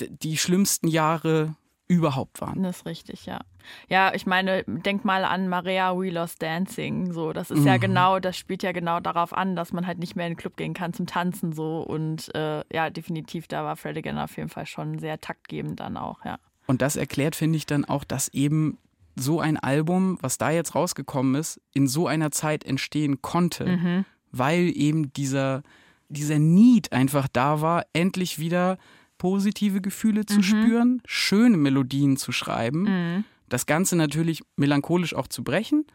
die 0.00 0.36
schlimmsten 0.38 0.88
Jahre 0.88 1.56
überhaupt 1.86 2.40
waren. 2.40 2.62
Das 2.62 2.78
ist 2.78 2.86
richtig, 2.86 3.26
ja. 3.26 3.40
Ja, 3.88 4.12
ich 4.14 4.24
meine, 4.26 4.64
denk 4.64 5.04
mal 5.04 5.24
an 5.24 5.48
Maria 5.48 5.96
We 5.98 6.10
Lost 6.10 6.42
Dancing. 6.42 7.12
So, 7.12 7.32
das 7.32 7.50
ist 7.50 7.64
ja 7.64 7.76
Mhm. 7.76 7.80
genau, 7.80 8.18
das 8.20 8.36
spielt 8.38 8.62
ja 8.62 8.72
genau 8.72 9.00
darauf 9.00 9.32
an, 9.34 9.54
dass 9.56 9.72
man 9.72 9.86
halt 9.86 9.98
nicht 9.98 10.16
mehr 10.16 10.26
in 10.26 10.32
den 10.32 10.38
Club 10.38 10.56
gehen 10.56 10.72
kann 10.74 10.92
zum 10.94 11.06
Tanzen 11.06 11.52
so. 11.52 11.80
Und 11.82 12.34
äh, 12.34 12.62
ja, 12.72 12.88
definitiv, 12.90 13.48
da 13.48 13.64
war 13.64 13.76
Fred 13.76 13.96
again 13.98 14.18
auf 14.18 14.36
jeden 14.36 14.48
Fall 14.48 14.66
schon 14.66 14.98
sehr 14.98 15.20
taktgebend 15.20 15.80
dann 15.80 15.96
auch, 15.96 16.24
ja. 16.24 16.38
Und 16.66 16.80
das 16.80 16.96
erklärt, 16.96 17.36
finde 17.36 17.58
ich, 17.58 17.66
dann 17.66 17.84
auch, 17.84 18.04
dass 18.04 18.28
eben 18.28 18.78
so 19.16 19.38
ein 19.40 19.58
Album, 19.58 20.18
was 20.22 20.38
da 20.38 20.50
jetzt 20.50 20.74
rausgekommen 20.74 21.34
ist, 21.34 21.60
in 21.74 21.86
so 21.86 22.06
einer 22.06 22.30
Zeit 22.30 22.64
entstehen 22.64 23.20
konnte, 23.22 23.66
Mhm. 23.66 24.04
weil 24.32 24.72
eben 24.74 25.12
dieser, 25.12 25.62
dieser 26.08 26.38
Need 26.38 26.92
einfach 26.92 27.28
da 27.30 27.60
war, 27.60 27.84
endlich 27.92 28.38
wieder 28.38 28.78
positive 29.24 29.80
Gefühle 29.80 30.26
zu 30.26 30.36
Mhm. 30.40 30.42
spüren, 30.42 31.02
schöne 31.06 31.56
Melodien 31.56 32.18
zu 32.18 32.30
schreiben, 32.30 32.82
Mhm. 32.82 33.24
das 33.48 33.64
Ganze 33.64 33.96
natürlich 33.96 34.42
melancholisch 34.56 35.14
auch 35.14 35.28
zu 35.28 35.42
brechen, 35.42 35.86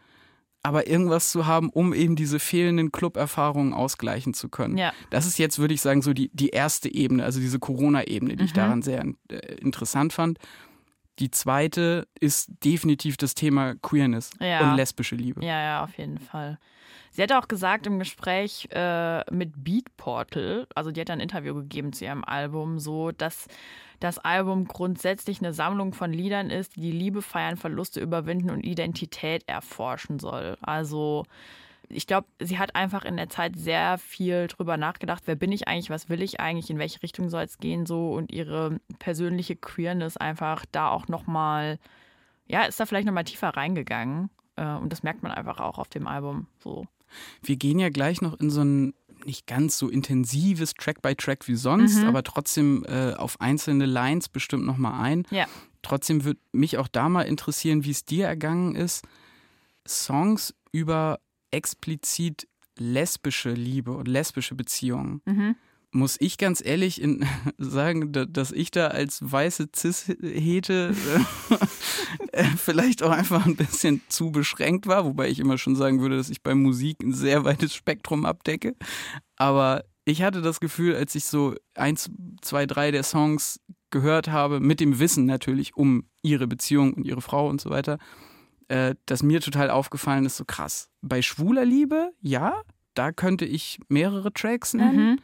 aber 0.64 0.88
irgendwas 0.88 1.30
zu 1.30 1.46
haben, 1.46 1.70
um 1.70 1.94
eben 1.94 2.16
diese 2.16 2.40
fehlenden 2.40 2.90
Club-Erfahrungen 2.90 3.72
ausgleichen 3.72 4.34
zu 4.34 4.48
können. 4.48 4.76
Ja. 4.76 4.92
Das 5.10 5.26
ist 5.26 5.38
jetzt, 5.38 5.60
würde 5.60 5.74
ich 5.74 5.80
sagen, 5.80 6.02
so 6.02 6.12
die, 6.12 6.28
die 6.34 6.48
erste 6.48 6.92
Ebene, 6.92 7.24
also 7.24 7.38
diese 7.38 7.60
Corona-Ebene, 7.60 8.36
die 8.36 8.44
ich 8.46 8.50
Mhm. 8.50 8.56
daran 8.56 8.82
sehr 8.82 9.04
äh, 9.28 9.36
interessant 9.60 10.12
fand. 10.12 10.38
Die 11.20 11.30
zweite 11.30 12.08
ist 12.18 12.50
definitiv 12.64 13.16
das 13.16 13.34
Thema 13.34 13.74
Queerness 13.76 14.30
Ja. 14.40 14.70
und 14.70 14.76
lesbische 14.76 15.14
Liebe. 15.14 15.40
Ja, 15.44 15.60
ja, 15.62 15.84
auf 15.84 15.96
jeden 15.98 16.18
Fall. 16.18 16.58
Sie 17.12 17.22
hat 17.22 17.32
auch 17.32 17.48
gesagt 17.48 17.86
im 17.86 17.98
Gespräch 17.98 18.68
äh, 18.70 19.24
mit 19.34 19.64
Beat 19.64 19.96
Portal, 19.96 20.66
also 20.74 20.92
die 20.92 21.00
hat 21.00 21.10
ein 21.10 21.20
Interview 21.20 21.54
gegeben 21.54 21.92
zu 21.92 22.04
ihrem 22.04 22.24
Album, 22.24 22.78
so 22.78 23.10
dass 23.10 23.48
das 23.98 24.18
Album 24.18 24.66
grundsätzlich 24.66 25.40
eine 25.40 25.52
Sammlung 25.52 25.92
von 25.92 26.12
Liedern 26.12 26.50
ist, 26.50 26.76
die 26.76 26.80
die 26.80 26.92
Liebe 26.92 27.20
feiern, 27.20 27.56
Verluste 27.56 28.00
überwinden 28.00 28.50
und 28.50 28.64
Identität 28.64 29.42
erforschen 29.48 30.18
soll. 30.18 30.56
Also 30.62 31.24
ich 31.88 32.06
glaube, 32.06 32.28
sie 32.38 32.58
hat 32.58 32.76
einfach 32.76 33.04
in 33.04 33.16
der 33.16 33.28
Zeit 33.28 33.56
sehr 33.56 33.98
viel 33.98 34.46
drüber 34.46 34.76
nachgedacht, 34.76 35.24
wer 35.26 35.34
bin 35.34 35.50
ich 35.50 35.66
eigentlich, 35.66 35.90
was 35.90 36.08
will 36.08 36.22
ich 36.22 36.38
eigentlich, 36.38 36.70
in 36.70 36.78
welche 36.78 37.02
Richtung 37.02 37.28
soll 37.28 37.42
es 37.42 37.58
gehen 37.58 37.84
so 37.86 38.12
und 38.12 38.32
ihre 38.32 38.80
persönliche 39.00 39.56
Queerness 39.56 40.16
einfach 40.16 40.64
da 40.70 40.88
auch 40.90 41.08
nochmal, 41.08 41.78
ja, 42.46 42.62
ist 42.62 42.78
da 42.78 42.86
vielleicht 42.86 43.06
nochmal 43.06 43.24
tiefer 43.24 43.48
reingegangen. 43.48 44.30
Äh, 44.56 44.64
Und 44.76 44.92
das 44.92 45.02
merkt 45.02 45.22
man 45.22 45.32
einfach 45.32 45.58
auch 45.60 45.78
auf 45.78 45.88
dem 45.88 46.06
Album 46.06 46.46
so. 46.60 46.86
Wir 47.42 47.56
gehen 47.56 47.78
ja 47.78 47.88
gleich 47.90 48.20
noch 48.22 48.38
in 48.40 48.50
so 48.50 48.62
ein 48.62 48.94
nicht 49.26 49.46
ganz 49.46 49.76
so 49.76 49.88
intensives 49.90 50.72
Track 50.72 51.02
by 51.02 51.14
Track 51.14 51.46
wie 51.46 51.54
sonst, 51.54 51.98
Mhm. 52.00 52.08
aber 52.08 52.22
trotzdem 52.22 52.84
äh, 52.88 53.12
auf 53.12 53.38
einzelne 53.40 53.84
Lines 53.84 54.28
bestimmt 54.30 54.64
nochmal 54.64 55.00
ein. 55.04 55.26
Ja. 55.30 55.46
trotzdem 55.82 56.24
würde 56.24 56.40
mich 56.52 56.76
auch 56.78 56.88
da 56.88 57.08
mal 57.08 57.22
interessieren, 57.22 57.84
wie 57.84 57.90
es 57.90 58.04
dir 58.04 58.26
ergangen 58.26 58.74
ist, 58.76 59.04
Songs 59.86 60.54
über 60.72 61.18
explizit 61.50 62.46
lesbische 62.78 63.52
Liebe 63.52 63.92
und 63.92 64.08
lesbische 64.08 64.54
Beziehungen. 64.54 65.20
Mhm. 65.26 65.56
Muss 65.92 66.16
ich 66.20 66.38
ganz 66.38 66.64
ehrlich 66.64 67.00
in, 67.02 67.26
sagen, 67.58 68.12
da- 68.12 68.24
dass 68.24 68.52
ich 68.52 68.70
da 68.70 68.88
als 68.88 69.18
weiße 69.22 69.68
Cis-Hete 69.74 70.94
äh, 72.32 72.44
vielleicht 72.56 73.02
auch 73.02 73.10
einfach 73.10 73.44
ein 73.46 73.56
bisschen 73.56 74.00
zu 74.08 74.30
beschränkt 74.30 74.86
war, 74.86 75.04
wobei 75.04 75.28
ich 75.28 75.40
immer 75.40 75.58
schon 75.58 75.76
sagen 75.76 76.00
würde, 76.00 76.16
dass 76.16 76.30
ich 76.30 76.42
bei 76.42 76.54
Musik 76.54 77.02
ein 77.02 77.12
sehr 77.12 77.44
weites 77.44 77.74
Spektrum 77.74 78.24
abdecke. 78.24 78.76
Aber 79.36 79.84
ich 80.04 80.22
hatte 80.22 80.42
das 80.42 80.60
Gefühl, 80.60 80.94
als 80.94 81.14
ich 81.14 81.24
so 81.24 81.54
eins, 81.74 82.10
zwei, 82.40 82.66
drei 82.66 82.90
der 82.90 83.02
Songs 83.02 83.60
gehört 83.90 84.28
habe, 84.28 84.60
mit 84.60 84.80
dem 84.80 84.98
Wissen 84.98 85.26
natürlich 85.26 85.76
um 85.76 86.04
ihre 86.22 86.46
Beziehung 86.46 86.94
und 86.94 87.04
ihre 87.04 87.20
Frau 87.20 87.48
und 87.48 87.60
so 87.60 87.70
weiter, 87.70 87.98
äh, 88.68 88.94
dass 89.06 89.22
mir 89.24 89.40
total 89.40 89.70
aufgefallen 89.70 90.24
ist, 90.24 90.36
so 90.36 90.44
krass. 90.44 90.88
Bei 91.02 91.20
schwuler 91.22 91.64
Liebe, 91.64 92.12
ja, 92.20 92.54
da 92.94 93.10
könnte 93.10 93.44
ich 93.44 93.80
mehrere 93.88 94.32
Tracks 94.32 94.74
nennen, 94.74 95.10
Mhm. 95.12 95.18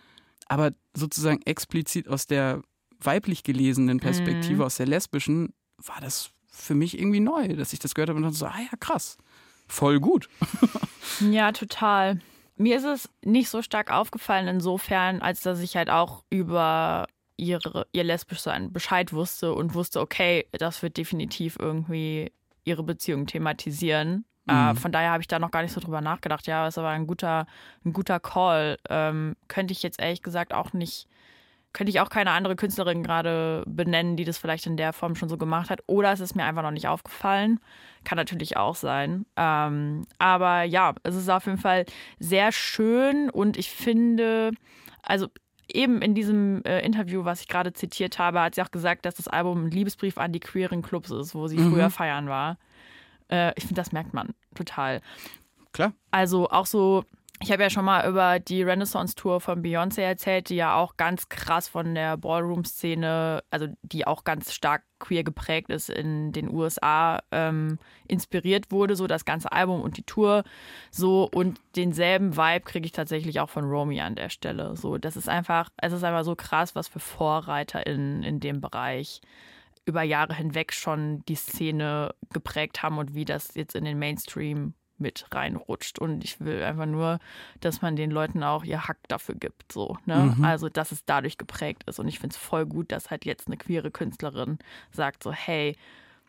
Aber 0.46 0.72
sozusagen 0.94 1.42
explizit 1.42 2.08
aus 2.08 2.26
der 2.26 2.62
weiblich 2.98 3.42
gelesenen 3.42 4.00
Perspektive, 4.00 4.56
Mhm. 4.60 4.62
aus 4.62 4.76
der 4.76 4.86
lesbischen, 4.86 5.52
war 5.78 6.00
das 6.00 6.30
für 6.50 6.74
mich 6.74 6.98
irgendwie 6.98 7.20
neu, 7.20 7.48
dass 7.48 7.72
ich 7.74 7.78
das 7.78 7.94
gehört 7.94 8.08
habe 8.08 8.16
und 8.16 8.22
dachte 8.22 8.36
so, 8.36 8.46
ah 8.46 8.58
ja, 8.58 8.76
krass. 8.80 9.18
Voll 9.68 10.00
gut. 10.00 10.28
Ja, 11.20 11.52
total. 11.52 12.20
Mir 12.56 12.76
ist 12.78 12.84
es 12.84 13.08
nicht 13.24 13.48
so 13.48 13.62
stark 13.62 13.90
aufgefallen 13.92 14.48
insofern, 14.48 15.20
als 15.22 15.42
dass 15.42 15.60
ich 15.60 15.76
halt 15.76 15.88
auch 15.90 16.24
über 16.30 17.06
ihre, 17.36 17.86
ihr 17.92 18.02
lesbisch 18.04 18.40
sein 18.40 18.72
Bescheid 18.72 19.12
wusste 19.12 19.52
und 19.54 19.74
wusste, 19.74 20.00
okay, 20.00 20.46
das 20.52 20.82
wird 20.82 20.96
definitiv 20.96 21.56
irgendwie 21.60 22.32
ihre 22.64 22.82
Beziehung 22.82 23.26
thematisieren. 23.26 24.24
Äh, 24.48 24.72
Mhm. 24.72 24.76
von 24.76 24.92
daher 24.92 25.10
habe 25.10 25.20
ich 25.22 25.28
da 25.28 25.38
noch 25.38 25.50
gar 25.50 25.62
nicht 25.62 25.72
so 25.72 25.80
drüber 25.80 26.00
nachgedacht. 26.00 26.46
Ja, 26.46 26.66
ist 26.68 26.78
aber 26.78 26.88
ein 26.90 27.06
guter, 27.06 27.46
ein 27.84 27.92
guter 27.92 28.20
Call. 28.20 28.78
Ähm, 28.88 29.36
könnte 29.48 29.72
ich 29.72 29.82
jetzt 29.82 30.00
ehrlich 30.00 30.22
gesagt 30.22 30.54
auch 30.54 30.72
nicht, 30.72 31.08
könnte 31.72 31.90
ich 31.90 32.00
auch 32.00 32.08
keine 32.08 32.30
andere 32.30 32.56
Künstlerin 32.56 33.02
gerade 33.02 33.62
benennen, 33.66 34.16
die 34.16 34.24
das 34.24 34.38
vielleicht 34.38 34.66
in 34.66 34.76
der 34.76 34.92
Form 34.92 35.14
schon 35.14 35.28
so 35.28 35.36
gemacht 35.36 35.68
hat. 35.68 35.80
Oder 35.86 36.12
es 36.12 36.20
ist 36.20 36.34
mir 36.34 36.44
einfach 36.44 36.62
noch 36.62 36.70
nicht 36.70 36.88
aufgefallen. 36.88 37.60
Kann 38.04 38.16
natürlich 38.16 38.56
auch 38.56 38.74
sein. 38.76 39.26
Ähm, 39.36 40.06
aber 40.18 40.62
ja, 40.62 40.94
es 41.02 41.14
ist 41.16 41.28
auf 41.28 41.44
jeden 41.46 41.58
Fall 41.58 41.84
sehr 42.18 42.50
schön 42.52 43.28
und 43.30 43.56
ich 43.58 43.70
finde, 43.70 44.52
also 45.02 45.26
eben 45.68 46.00
in 46.00 46.14
diesem 46.14 46.62
äh, 46.64 46.80
Interview, 46.80 47.24
was 47.24 47.40
ich 47.42 47.48
gerade 47.48 47.72
zitiert 47.72 48.18
habe, 48.20 48.40
hat 48.40 48.54
sie 48.54 48.62
auch 48.62 48.70
gesagt, 48.70 49.04
dass 49.04 49.16
das 49.16 49.26
Album 49.28 49.66
ein 49.66 49.70
Liebesbrief 49.70 50.16
an 50.16 50.32
die 50.32 50.40
queeren 50.40 50.80
Clubs 50.80 51.10
ist, 51.10 51.34
wo 51.34 51.48
sie 51.48 51.56
Mhm. 51.58 51.68
früher 51.68 51.90
feiern 51.90 52.28
war. 52.28 52.56
Äh, 53.30 53.52
ich 53.56 53.64
finde, 53.64 53.80
das 53.80 53.92
merkt 53.92 54.14
man 54.14 54.34
total. 54.54 55.00
Klar. 55.72 55.92
Also 56.10 56.48
auch 56.48 56.66
so, 56.66 57.04
ich 57.42 57.52
habe 57.52 57.62
ja 57.62 57.68
schon 57.68 57.84
mal 57.84 58.08
über 58.08 58.38
die 58.38 58.62
Renaissance-Tour 58.62 59.42
von 59.42 59.62
Beyoncé 59.62 60.00
erzählt, 60.00 60.48
die 60.48 60.56
ja 60.56 60.74
auch 60.74 60.96
ganz 60.96 61.28
krass 61.28 61.68
von 61.68 61.94
der 61.94 62.16
Ballroom-Szene, 62.16 63.42
also 63.50 63.66
die 63.82 64.06
auch 64.06 64.24
ganz 64.24 64.54
stark 64.54 64.84
queer 64.98 65.22
geprägt 65.22 65.68
ist 65.68 65.90
in 65.90 66.32
den 66.32 66.48
USA, 66.48 67.20
ähm, 67.30 67.78
inspiriert 68.08 68.70
wurde, 68.70 68.96
so 68.96 69.06
das 69.06 69.26
ganze 69.26 69.52
Album 69.52 69.82
und 69.82 69.98
die 69.98 70.04
Tour 70.04 70.44
so 70.90 71.28
und 71.30 71.60
denselben 71.76 72.38
Vibe 72.38 72.64
kriege 72.64 72.86
ich 72.86 72.92
tatsächlich 72.92 73.38
auch 73.40 73.50
von 73.50 73.64
Romy 73.64 74.00
an 74.00 74.14
der 74.14 74.30
Stelle. 74.30 74.74
So, 74.74 74.96
das 74.96 75.16
ist 75.16 75.28
einfach, 75.28 75.68
es 75.76 75.92
ist 75.92 76.04
einfach 76.04 76.24
so 76.24 76.36
krass, 76.36 76.74
was 76.74 76.88
für 76.88 77.00
Vorreiter 77.00 77.86
in, 77.86 78.22
in 78.22 78.40
dem 78.40 78.62
Bereich 78.62 79.20
über 79.86 80.02
Jahre 80.02 80.34
hinweg 80.34 80.72
schon 80.72 81.24
die 81.26 81.36
Szene 81.36 82.14
geprägt 82.32 82.82
haben 82.82 82.98
und 82.98 83.14
wie 83.14 83.24
das 83.24 83.54
jetzt 83.54 83.74
in 83.74 83.84
den 83.84 83.98
Mainstream 83.98 84.74
mit 84.98 85.26
reinrutscht. 85.32 85.98
Und 85.98 86.24
ich 86.24 86.40
will 86.40 86.62
einfach 86.62 86.86
nur, 86.86 87.18
dass 87.60 87.82
man 87.82 87.96
den 87.96 88.10
Leuten 88.10 88.42
auch 88.42 88.64
ihr 88.64 88.88
Hack 88.88 88.98
dafür 89.08 89.34
gibt. 89.34 89.72
So, 89.72 89.96
ne? 90.06 90.34
Mhm. 90.36 90.44
Also, 90.44 90.68
dass 90.68 90.90
es 90.90 91.04
dadurch 91.04 91.38
geprägt 91.38 91.84
ist. 91.86 91.98
Und 91.98 92.08
ich 92.08 92.18
finde 92.18 92.34
es 92.34 92.38
voll 92.38 92.66
gut, 92.66 92.92
dass 92.92 93.10
halt 93.10 93.24
jetzt 93.24 93.46
eine 93.46 93.56
queere 93.56 93.90
Künstlerin 93.90 94.58
sagt 94.90 95.22
so, 95.22 95.32
hey, 95.32 95.76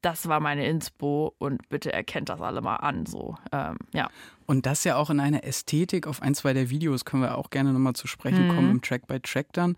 das 0.02 0.28
war 0.28 0.40
meine 0.40 0.68
Inspo 0.68 1.34
und 1.40 1.68
bitte 1.70 1.92
erkennt 1.92 2.30
das 2.30 2.42
alle 2.42 2.62
mal 2.62 2.76
an. 2.76 3.06
So, 3.08 3.36
ähm, 3.52 3.78
ja. 3.94 4.10
Und 4.46 4.66
das 4.66 4.84
ja 4.84 4.96
auch 4.98 5.10
in 5.10 5.20
einer 5.20 5.44
Ästhetik, 5.44 6.06
auf 6.06 6.22
ein, 6.22 6.36
zwei 6.36 6.54
der 6.54 6.70
Videos 6.70 7.04
können 7.06 7.24
wir 7.24 7.38
auch 7.38 7.50
gerne 7.50 7.74
nochmal 7.74 7.94
zu 7.94 8.06
sprechen 8.06 8.48
Mhm. 8.48 8.56
kommen, 8.56 8.72
im 8.72 8.82
Track 8.82 9.08
by 9.08 9.20
Track 9.20 9.54
dann. 9.54 9.76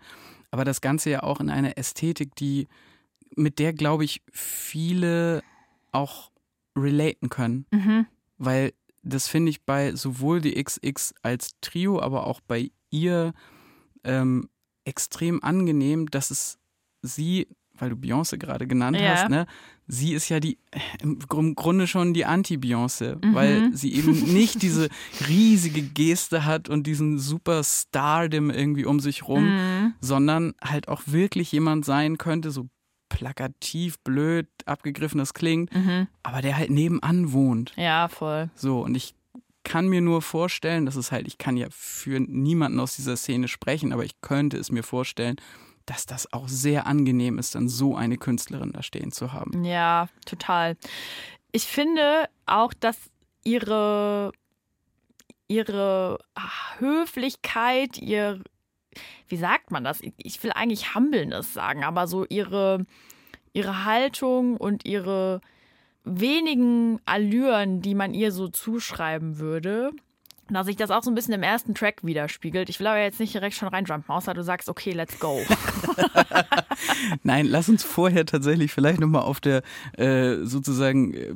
Aber 0.50 0.64
das 0.64 0.80
Ganze 0.80 1.10
ja 1.10 1.22
auch 1.22 1.40
in 1.40 1.48
einer 1.48 1.78
Ästhetik, 1.78 2.34
die, 2.34 2.68
mit 3.36 3.58
der, 3.58 3.72
glaube 3.72 4.04
ich, 4.04 4.22
viele 4.32 5.42
auch 5.92 6.30
relaten 6.76 7.28
können. 7.28 7.66
Mhm. 7.70 8.06
Weil 8.38 8.72
das 9.02 9.28
finde 9.28 9.50
ich 9.50 9.62
bei 9.62 9.94
sowohl 9.94 10.40
die 10.40 10.62
XX 10.62 11.14
als 11.22 11.52
Trio, 11.60 12.00
aber 12.00 12.26
auch 12.26 12.40
bei 12.40 12.70
ihr 12.90 13.32
ähm, 14.04 14.48
extrem 14.84 15.42
angenehm, 15.42 16.06
dass 16.10 16.30
es 16.30 16.58
sie, 17.02 17.48
weil 17.74 17.90
du 17.90 17.96
Beyoncé 17.96 18.36
gerade 18.36 18.66
genannt 18.66 18.98
Ja. 19.00 19.14
hast, 19.16 19.30
ne, 19.30 19.46
sie 19.86 20.12
ist 20.12 20.28
ja 20.28 20.38
die 20.40 20.58
im 21.02 21.18
Gru- 21.18 21.54
Grunde 21.54 21.86
schon 21.86 22.14
die 22.14 22.24
Anti-Beyoncé, 22.24 23.24
Mhm. 23.24 23.34
weil 23.34 23.74
sie 23.76 23.94
eben 23.94 24.12
nicht 24.34 24.62
diese 24.62 24.88
riesige 25.28 25.82
Geste 25.82 26.44
hat 26.44 26.68
und 26.68 26.86
diesen 26.86 27.18
super 27.18 27.62
Stardom 27.64 28.50
irgendwie 28.50 28.84
um 28.84 29.00
sich 29.00 29.26
rum, 29.28 29.44
Mhm. 29.48 29.94
sondern 30.00 30.54
halt 30.62 30.88
auch 30.88 31.02
wirklich 31.06 31.52
jemand 31.52 31.84
sein 31.84 32.18
könnte, 32.18 32.50
so 32.50 32.68
plakativ, 33.10 33.98
blöd, 33.98 34.48
abgegriffen 34.64 35.18
das 35.18 35.34
klingt, 35.34 35.74
Mhm. 35.74 36.08
aber 36.22 36.40
der 36.40 36.56
halt 36.56 36.70
nebenan 36.70 37.32
wohnt. 37.32 37.74
Ja, 37.76 38.08
voll. 38.08 38.48
So, 38.54 38.80
und 38.80 38.94
ich 38.94 39.14
kann 39.62 39.88
mir 39.88 40.00
nur 40.00 40.22
vorstellen, 40.22 40.86
das 40.86 40.96
ist 40.96 41.12
halt, 41.12 41.26
ich 41.28 41.36
kann 41.36 41.58
ja 41.58 41.66
für 41.70 42.18
niemanden 42.18 42.80
aus 42.80 42.96
dieser 42.96 43.16
Szene 43.18 43.46
sprechen, 43.48 43.92
aber 43.92 44.04
ich 44.06 44.20
könnte 44.22 44.56
es 44.56 44.72
mir 44.72 44.82
vorstellen, 44.82 45.36
dass 45.84 46.06
das 46.06 46.32
auch 46.32 46.48
sehr 46.48 46.86
angenehm 46.86 47.38
ist, 47.38 47.54
dann 47.54 47.68
so 47.68 47.94
eine 47.96 48.16
Künstlerin 48.16 48.72
da 48.72 48.82
stehen 48.82 49.12
zu 49.12 49.32
haben. 49.34 49.64
Ja, 49.64 50.08
total. 50.24 50.76
Ich 51.52 51.64
finde 51.64 52.28
auch, 52.46 52.72
dass 52.72 52.96
ihre, 53.44 54.30
ihre 55.48 56.18
Höflichkeit, 56.78 57.98
ihr, 57.98 58.40
wie 59.28 59.36
sagt 59.36 59.70
man 59.70 59.84
das? 59.84 60.00
Ich 60.16 60.42
will 60.42 60.52
eigentlich 60.52 60.94
Humbleness 60.94 61.54
sagen, 61.54 61.84
aber 61.84 62.06
so 62.06 62.24
ihre, 62.28 62.86
ihre 63.52 63.84
Haltung 63.84 64.56
und 64.56 64.84
ihre 64.84 65.40
wenigen 66.04 67.00
Allüren, 67.04 67.82
die 67.82 67.94
man 67.94 68.14
ihr 68.14 68.32
so 68.32 68.48
zuschreiben 68.48 69.38
würde, 69.38 69.90
dass 70.48 70.66
sich 70.66 70.76
das 70.76 70.90
auch 70.90 71.02
so 71.02 71.10
ein 71.10 71.14
bisschen 71.14 71.34
im 71.34 71.42
ersten 71.42 71.74
Track 71.74 72.02
widerspiegelt. 72.02 72.68
Ich 72.68 72.80
will 72.80 72.86
aber 72.86 73.00
jetzt 73.00 73.20
nicht 73.20 73.34
direkt 73.34 73.54
schon 73.54 73.68
reinjumpen, 73.68 74.12
außer 74.12 74.34
du 74.34 74.42
sagst, 74.42 74.68
okay, 74.68 74.92
let's 74.92 75.18
go. 75.20 75.40
Nein, 77.22 77.46
lass 77.46 77.68
uns 77.68 77.82
vorher 77.84 78.26
tatsächlich 78.26 78.72
vielleicht 78.72 79.00
nochmal 79.00 79.22
auf 79.22 79.40
der 79.40 79.62
äh, 79.96 80.36
sozusagen 80.44 81.14
äh, 81.14 81.32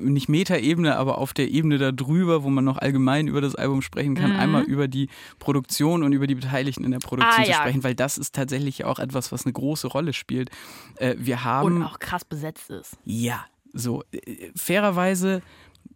nicht 0.00 0.28
Metaebene, 0.28 0.96
aber 0.96 1.18
auf 1.18 1.32
der 1.32 1.50
Ebene 1.50 1.78
da 1.78 1.92
drüber, 1.92 2.42
wo 2.42 2.50
man 2.50 2.64
noch 2.64 2.78
allgemein 2.78 3.28
über 3.28 3.40
das 3.40 3.54
Album 3.54 3.82
sprechen 3.82 4.14
kann, 4.14 4.32
Mhm. 4.32 4.38
einmal 4.38 4.62
über 4.64 4.88
die 4.88 5.08
Produktion 5.38 6.02
und 6.02 6.12
über 6.12 6.26
die 6.26 6.34
Beteiligten 6.34 6.84
in 6.84 6.90
der 6.90 6.98
Produktion 6.98 7.40
Ah, 7.40 7.44
zu 7.44 7.50
ja. 7.50 7.56
sprechen, 7.58 7.84
weil 7.84 7.94
das 7.94 8.18
ist 8.18 8.34
tatsächlich 8.34 8.84
auch 8.84 8.98
etwas, 8.98 9.32
was 9.32 9.44
eine 9.46 9.52
große 9.52 9.86
Rolle 9.88 10.12
spielt. 10.12 10.50
Äh, 10.96 11.14
wir 11.18 11.44
haben 11.44 11.66
Und 11.76 11.82
auch 11.82 11.98
krass 11.98 12.24
besetzt 12.24 12.70
ist. 12.70 12.96
Ja, 13.04 13.44
so 13.72 14.02
äh, 14.12 14.50
fairerweise, 14.56 15.42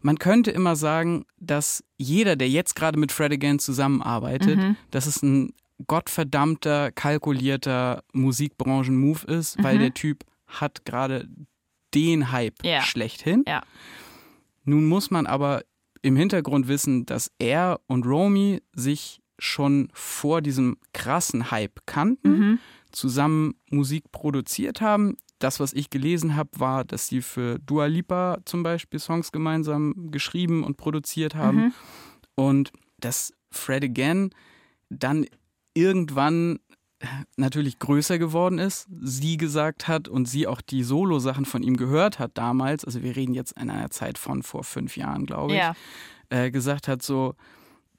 man 0.01 0.19
könnte 0.19 0.51
immer 0.51 0.77
sagen, 0.77 1.25
dass 1.41 1.83
jeder, 1.97 2.37
der 2.37 2.49
jetzt 2.49 2.75
gerade 2.77 2.99
mit 2.99 3.11
Fred 3.13 3.33
Again 3.33 3.59
zusammenarbeitet, 3.59 4.57
Mhm. 4.59 4.77
dass 4.91 5.07
es 5.07 5.23
ein 5.23 5.53
gottverdammter, 5.87 6.91
kalkulierter 6.93 8.03
Musikbranchen-Move 8.13 9.25
ist, 9.27 9.63
weil 9.63 9.77
Mhm. 9.77 9.81
der 9.81 9.95
Typ 9.95 10.25
hat 10.47 10.85
gerade 10.85 11.29
den 11.95 12.33
Hype 12.33 12.65
Ja. 12.65 12.83
schlechthin. 12.83 13.45
Ja. 13.47 13.63
Nun 14.65 14.87
muss 14.87 15.11
man 15.11 15.27
aber 15.27 15.63
im 16.03 16.17
Hintergrund 16.17 16.69
wissen, 16.69 17.07
dass 17.07 17.31
er 17.39 17.81
und 17.87 18.07
Romy 18.07 18.61
sich 18.75 19.21
schon 19.39 19.89
vor 19.93 20.43
diesem 20.43 20.77
krassen 20.93 21.51
Hype 21.51 21.81
kannten 21.87 22.39
Mhm. 22.39 22.59
zusammen 22.91 23.55
Musik 23.71 24.11
produziert 24.13 24.81
haben. 24.81 25.17
Das, 25.39 25.61
was 25.61 25.73
ich 25.73 25.91
gelesen 25.91 26.35
habe, 26.35 26.51
war, 26.59 26.85
dass 26.85 27.07
sie 27.07 27.23
für 27.23 27.59
Dua 27.61 27.87
Lipa 27.87 28.39
zum 28.45 28.63
Beispiel 28.65 28.99
Songs 28.99 29.31
gemeinsam 29.31 30.11
geschrieben 30.11 30.65
und 30.65 30.77
produziert 30.77 31.37
haben. 31.37 31.57
Mhm. 31.67 31.73
Und 32.35 32.73
dass 32.99 33.33
Fred 33.51 33.85
Again 33.85 34.31
dann 34.91 35.27
irgendwann 35.79 36.59
äh, 37.01 37.07
natürlich 37.37 37.79
größer 37.79 38.19
geworden 38.19 38.59
ist, 38.59 38.89
sie 39.01 39.37
gesagt 39.37 39.87
hat 39.87 40.09
und 40.09 40.29
sie 40.29 40.47
auch 40.47 40.61
die 40.61 40.83
Solo-Sachen 40.83 41.45
von 41.45 41.63
ihm 41.63 41.77
gehört 41.77 42.19
hat 42.19 42.33
damals, 42.35 42.85
also 42.85 43.03
wir 43.03 43.15
reden 43.15 43.35
jetzt 43.35 43.53
in 43.53 43.71
einer 43.71 43.91
Zeit 43.91 44.19
von 44.19 44.43
vor 44.43 44.65
fünf 44.65 44.97
Jahren, 44.97 45.25
glaube 45.25 45.53
ich, 45.53 45.59
Ja. 45.59 45.75
äh, 46.31 46.51
gesagt 46.51 46.89
hat 46.89 47.03
so, 47.03 47.35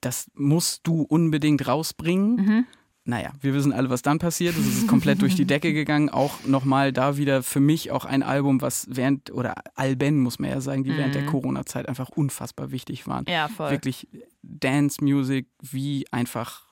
das 0.02 0.28
musst 0.36 0.82
du 0.86 1.02
unbedingt 1.02 1.66
rausbringen. 1.68 2.36
Mhm. 2.36 2.66
naja, 3.06 3.32
wir 3.42 3.54
wissen 3.56 3.74
alle, 3.74 3.90
was 3.90 4.02
dann 4.04 4.20
passiert 4.20 4.56
ist. 4.56 4.68
Es 4.68 4.78
ist 4.80 4.88
komplett 4.88 5.22
durch 5.22 5.34
die 5.34 5.46
Decke 5.46 5.74
gegangen. 5.74 6.10
Auch 6.10 6.46
nochmal 6.46 6.94
da 6.94 7.18
wieder 7.18 7.42
für 7.42 7.60
mich 7.60 7.90
auch 7.92 8.06
ein 8.06 8.22
Album, 8.22 8.62
was 8.62 8.86
während, 8.90 9.32
oder 9.32 9.56
Alben 9.76 10.20
muss 10.20 10.38
man 10.38 10.52
ja 10.52 10.62
sagen, 10.62 10.84
die 10.84 10.92
mhm. 10.92 10.98
während 10.98 11.16
der 11.16 11.24
mhm. 11.24 11.28
Corona-Zeit 11.28 11.90
einfach 11.90 12.10
unfassbar 12.10 12.72
wichtig 12.72 13.08
waren. 13.08 13.26
Ja, 13.28 13.48
voll. 13.48 13.72
Wirklich 13.72 14.08
Dance-Music, 14.44 15.48
wie 15.62 16.06
einfach, 16.12 16.69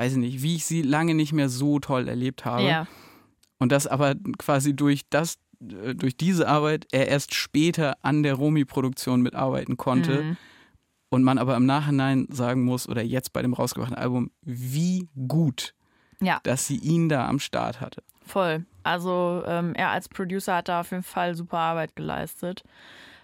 weiß 0.00 0.12
ich 0.12 0.18
nicht, 0.18 0.42
wie 0.42 0.56
ich 0.56 0.64
sie 0.64 0.82
lange 0.82 1.14
nicht 1.14 1.32
mehr 1.32 1.48
so 1.48 1.78
toll 1.78 2.08
erlebt 2.08 2.44
habe. 2.44 2.64
Ja. 2.64 2.86
Und 3.58 3.70
das 3.70 3.86
aber 3.86 4.14
quasi 4.38 4.74
durch 4.74 5.02
das, 5.10 5.38
äh, 5.60 5.94
durch 5.94 6.16
diese 6.16 6.48
Arbeit 6.48 6.86
er 6.90 7.08
erst 7.08 7.34
später 7.34 7.96
an 8.02 8.22
der 8.22 8.34
Romy-Produktion 8.34 9.20
mitarbeiten 9.20 9.76
konnte. 9.76 10.22
Mhm 10.22 10.36
und 11.10 11.24
man 11.24 11.38
aber 11.38 11.56
im 11.56 11.66
Nachhinein 11.66 12.28
sagen 12.30 12.64
muss, 12.64 12.88
oder 12.88 13.02
jetzt 13.02 13.32
bei 13.32 13.42
dem 13.42 13.52
rausgebrachten 13.52 13.96
Album, 13.96 14.30
wie 14.42 15.08
gut, 15.28 15.74
ja. 16.20 16.40
dass 16.44 16.66
sie 16.66 16.76
ihn 16.76 17.08
da 17.08 17.28
am 17.28 17.40
Start 17.40 17.80
hatte. 17.80 18.02
Voll. 18.24 18.64
Also 18.84 19.42
ähm, 19.46 19.74
er 19.74 19.90
als 19.90 20.08
Producer 20.08 20.56
hat 20.56 20.68
da 20.68 20.80
auf 20.80 20.92
jeden 20.92 21.02
Fall 21.02 21.34
super 21.34 21.58
Arbeit 21.58 21.96
geleistet. 21.96 22.62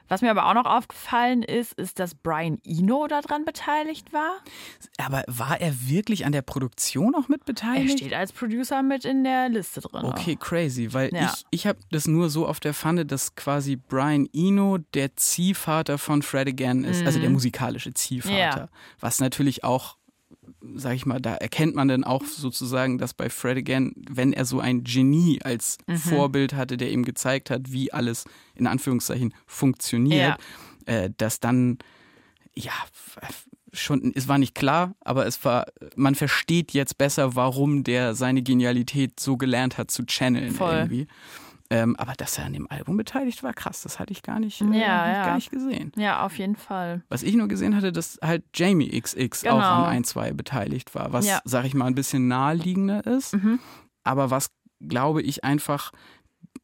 Was 0.08 0.22
mir 0.22 0.30
aber 0.30 0.46
auch 0.46 0.54
noch 0.54 0.66
aufgefallen 0.66 1.42
ist, 1.42 1.72
ist, 1.74 1.98
dass 1.98 2.14
Brian 2.14 2.58
Eno 2.64 3.06
daran 3.06 3.44
beteiligt 3.44 4.12
war. 4.12 4.38
Aber 4.98 5.24
war 5.26 5.60
er 5.60 5.72
wirklich 5.88 6.24
an 6.24 6.32
der 6.32 6.42
Produktion 6.42 7.14
auch 7.14 7.28
mit 7.28 7.44
beteiligt? 7.44 7.94
Er 7.94 7.98
steht 7.98 8.14
als 8.14 8.32
Producer 8.32 8.82
mit 8.82 9.04
in 9.04 9.24
der 9.24 9.48
Liste 9.48 9.80
drin. 9.80 10.04
Okay, 10.04 10.36
crazy, 10.36 10.92
weil 10.92 11.12
ja. 11.12 11.32
ich, 11.34 11.44
ich 11.50 11.66
habe 11.66 11.78
das 11.90 12.06
nur 12.06 12.30
so 12.30 12.46
auf 12.46 12.60
der 12.60 12.74
Pfanne, 12.74 13.06
dass 13.06 13.34
quasi 13.34 13.76
Brian 13.76 14.28
Eno 14.32 14.78
der 14.94 15.16
Ziehvater 15.16 15.98
von 15.98 16.22
Fred 16.22 16.48
Again 16.48 16.84
ist, 16.84 17.00
mhm. 17.00 17.06
also 17.06 17.18
der 17.18 17.28
mhm. 17.28 17.34
musikalische 17.34 17.92
Ziehvater. 17.94 18.36
Ja. 18.36 18.68
Was 19.00 19.20
natürlich 19.20 19.64
auch 19.64 19.96
sag 20.74 20.94
ich 20.94 21.06
mal, 21.06 21.20
da 21.20 21.34
erkennt 21.34 21.74
man 21.74 21.88
dann 21.88 22.04
auch 22.04 22.24
sozusagen, 22.24 22.98
dass 22.98 23.14
bei 23.14 23.30
Fred 23.30 23.58
again, 23.58 23.92
wenn 24.08 24.32
er 24.32 24.44
so 24.44 24.60
ein 24.60 24.84
Genie 24.84 25.40
als 25.42 25.78
mhm. 25.86 25.98
Vorbild 25.98 26.54
hatte, 26.54 26.76
der 26.76 26.90
ihm 26.90 27.04
gezeigt 27.04 27.50
hat, 27.50 27.72
wie 27.72 27.92
alles 27.92 28.24
in 28.54 28.66
Anführungszeichen 28.66 29.34
funktioniert, 29.46 30.38
ja. 30.86 30.92
äh, 30.92 31.10
dass 31.16 31.40
dann, 31.40 31.78
ja, 32.54 32.72
schon, 33.72 34.12
es 34.14 34.28
war 34.28 34.38
nicht 34.38 34.54
klar, 34.54 34.94
aber 35.00 35.26
es 35.26 35.44
war, 35.44 35.66
man 35.94 36.14
versteht 36.14 36.72
jetzt 36.72 36.98
besser, 36.98 37.34
warum 37.34 37.84
der 37.84 38.14
seine 38.14 38.42
Genialität 38.42 39.20
so 39.20 39.36
gelernt 39.36 39.78
hat 39.78 39.90
zu 39.90 40.04
channeln 40.04 40.52
Voll. 40.52 40.74
irgendwie. 40.74 41.06
Ähm, 41.70 41.96
aber 41.96 42.12
dass 42.12 42.38
er 42.38 42.44
an 42.44 42.52
dem 42.52 42.70
Album 42.70 42.96
beteiligt 42.96 43.42
war, 43.42 43.52
krass, 43.52 43.82
das 43.82 43.98
hatte 43.98 44.12
ich 44.12 44.22
gar 44.22 44.38
nicht, 44.38 44.60
äh, 44.60 44.66
ja, 44.66 45.12
ja. 45.12 45.26
gar 45.26 45.34
nicht 45.34 45.50
gesehen. 45.50 45.92
Ja, 45.96 46.24
auf 46.24 46.38
jeden 46.38 46.56
Fall. 46.56 47.02
Was 47.08 47.22
ich 47.22 47.34
nur 47.34 47.48
gesehen 47.48 47.74
hatte, 47.74 47.92
dass 47.92 48.18
halt 48.22 48.44
Jamie 48.54 49.00
XX 49.00 49.42
genau. 49.42 49.56
auch 49.56 49.62
an 49.62 49.84
ein, 49.86 50.04
zwei 50.04 50.32
beteiligt 50.32 50.94
war, 50.94 51.12
was, 51.12 51.26
ja. 51.26 51.40
sag 51.44 51.64
ich 51.64 51.74
mal, 51.74 51.86
ein 51.86 51.94
bisschen 51.94 52.28
naheliegender 52.28 53.04
ist. 53.06 53.34
Mhm. 53.34 53.58
Aber 54.04 54.30
was, 54.30 54.50
glaube 54.80 55.22
ich, 55.22 55.44
einfach 55.44 55.90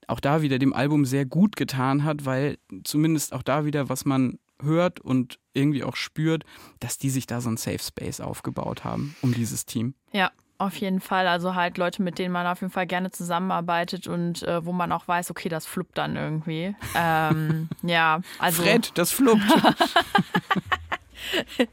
auch 0.07 0.21
da 0.21 0.43
wieder 0.43 0.59
dem 0.59 0.73
Album 0.73 1.05
sehr 1.05 1.25
gut 1.25 1.57
getan 1.57 2.05
hat, 2.05 2.25
weil 2.25 2.59
zumindest 2.85 3.33
auch 3.33 3.43
da 3.43 3.65
wieder, 3.65 3.88
was 3.88 4.05
man 4.05 4.38
hört 4.61 5.01
und 5.01 5.38
irgendwie 5.55 5.85
auch 5.85 5.97
spürt, 5.97 6.45
dass 6.81 6.99
die 6.99 7.11
sich 7.11 7.27
da 7.27 7.41
so 7.41 7.51
ein 7.51 7.57
Safe 7.57 7.81
Space 7.81 8.21
aufgebaut 8.21 8.85
haben 8.85 9.17
um 9.23 9.35
dieses 9.35 9.67
Team. 9.67 9.95
Ja, 10.12 10.31
auf 10.62 10.77
jeden 10.77 11.01
Fall. 11.01 11.27
Also 11.27 11.55
halt 11.55 11.79
Leute, 11.79 12.03
mit 12.03 12.18
denen 12.18 12.33
man 12.33 12.46
auf 12.46 12.61
jeden 12.61 12.72
Fall 12.72 12.87
gerne 12.87 13.11
zusammenarbeitet 13.11 14.07
und 14.07 14.42
äh, 14.42 14.64
wo 14.64 14.72
man 14.72 14.92
auch 14.92 15.09
weiß, 15.09 15.31
okay, 15.31 15.48
das 15.48 15.66
fluppt 15.66 15.98
dann 15.98 16.16
irgendwie. 16.16 16.75
Ähm, 16.94 17.68
ja, 17.83 18.20
also. 18.38 18.62
Fred, 18.62 18.92
das 18.94 19.12
fluppt. 19.12 19.42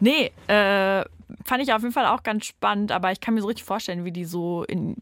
nee, 0.00 0.32
äh, 0.46 1.04
fand 1.44 1.62
ich 1.62 1.72
auf 1.72 1.82
jeden 1.82 1.94
Fall 1.94 2.06
auch 2.06 2.22
ganz 2.22 2.46
spannend, 2.46 2.92
aber 2.92 3.12
ich 3.12 3.20
kann 3.20 3.34
mir 3.34 3.40
so 3.40 3.48
richtig 3.48 3.64
vorstellen, 3.64 4.04
wie 4.04 4.12
die 4.12 4.24
so 4.24 4.64
in 4.64 4.96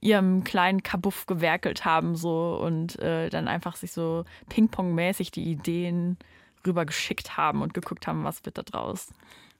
ihrem 0.00 0.44
kleinen 0.44 0.82
Kabuff 0.82 1.26
gewerkelt 1.26 1.84
haben 1.84 2.16
so 2.16 2.58
und 2.62 2.98
äh, 3.00 3.30
dann 3.30 3.48
einfach 3.48 3.76
sich 3.76 3.92
so 3.92 4.24
Ping-Pong-mäßig 4.48 5.30
die 5.30 5.44
Ideen 5.44 6.18
rübergeschickt 6.66 7.36
haben 7.36 7.62
und 7.62 7.74
geguckt 7.74 8.06
haben, 8.06 8.24
was 8.24 8.44
wird 8.44 8.58
da 8.58 8.62
draus 8.62 9.08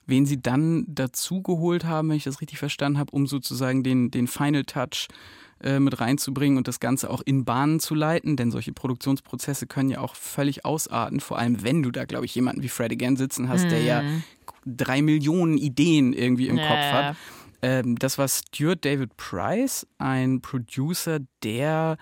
wen 0.07 0.27
sie 0.27 0.41
dann 0.41 0.85
dazu 0.89 1.43
geholt 1.43 1.85
haben, 1.85 2.09
wenn 2.09 2.17
ich 2.17 2.25
das 2.25 2.41
richtig 2.41 2.59
verstanden 2.59 2.99
habe, 2.99 3.13
um 3.13 3.27
sozusagen 3.27 3.83
den, 3.83 4.11
den 4.11 4.27
Final 4.27 4.65
Touch 4.65 5.09
äh, 5.61 5.81
mit 5.81 6.01
reinzubringen 6.01 6.59
und 6.59 6.69
das 6.69 6.81
Ganze 6.81 7.11
auch 7.11 7.23
in 7.25 7.45
Bahnen 7.45 7.81
zu 7.81 7.95
leiten, 7.95 8.37
denn 8.37 8.51
solche 8.51 8.73
Produktionsprozesse 8.73 9.67
können 9.67 9.89
ja 9.89 10.01
auch 10.01 10.15
völlig 10.15 10.65
ausarten, 10.65 11.21
vor 11.21 11.39
allem 11.39 11.63
wenn 11.63 11.83
du 11.83 11.91
da, 11.91 12.05
glaube 12.05 12.27
ich, 12.27 12.35
jemanden 12.35 12.63
wie 12.63 12.69
Fred 12.69 12.93
again 12.93 13.17
sitzen 13.17 13.49
hast, 13.49 13.65
mhm. 13.65 13.69
der 13.71 13.83
ja 13.83 14.03
mhm. 14.03 14.23
drei 14.67 15.03
Millionen 15.03 15.57
Ideen 15.57 16.13
irgendwie 16.13 16.49
im 16.49 16.59
ja. 16.59 16.69
Kopf 16.69 16.93
hat. 16.93 17.17
Ähm, 17.63 17.99
das 17.99 18.19
war 18.19 18.29
Stuart 18.29 18.85
David 18.85 19.17
Price, 19.17 19.87
ein 19.99 20.41
Producer, 20.41 21.21
der 21.43 21.97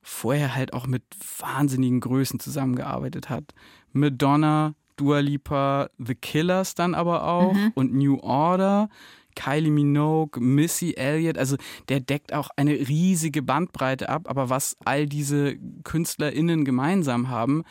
vorher 0.00 0.54
halt 0.54 0.72
auch 0.72 0.86
mit 0.86 1.02
wahnsinnigen 1.38 2.00
Größen 2.00 2.40
zusammengearbeitet 2.40 3.30
hat. 3.30 3.52
Madonna, 3.92 4.74
Dua 5.02 5.18
Lipa, 5.18 5.90
The 5.98 6.14
Killers 6.14 6.74
dann 6.74 6.94
aber 6.94 7.26
auch 7.26 7.52
mhm. 7.52 7.72
und 7.74 7.92
New 7.92 8.18
Order. 8.20 8.88
Kylie 9.34 9.70
Minogue, 9.70 10.38
Missy 10.42 10.92
Elliott, 10.92 11.38
also 11.38 11.56
der 11.88 12.00
deckt 12.00 12.34
auch 12.34 12.50
eine 12.56 12.72
riesige 12.72 13.42
Bandbreite 13.42 14.10
ab, 14.10 14.28
aber 14.28 14.50
was 14.50 14.76
all 14.84 15.06
diese 15.06 15.56
KünstlerInnen 15.84 16.66
gemeinsam 16.66 17.30
haben, 17.30 17.62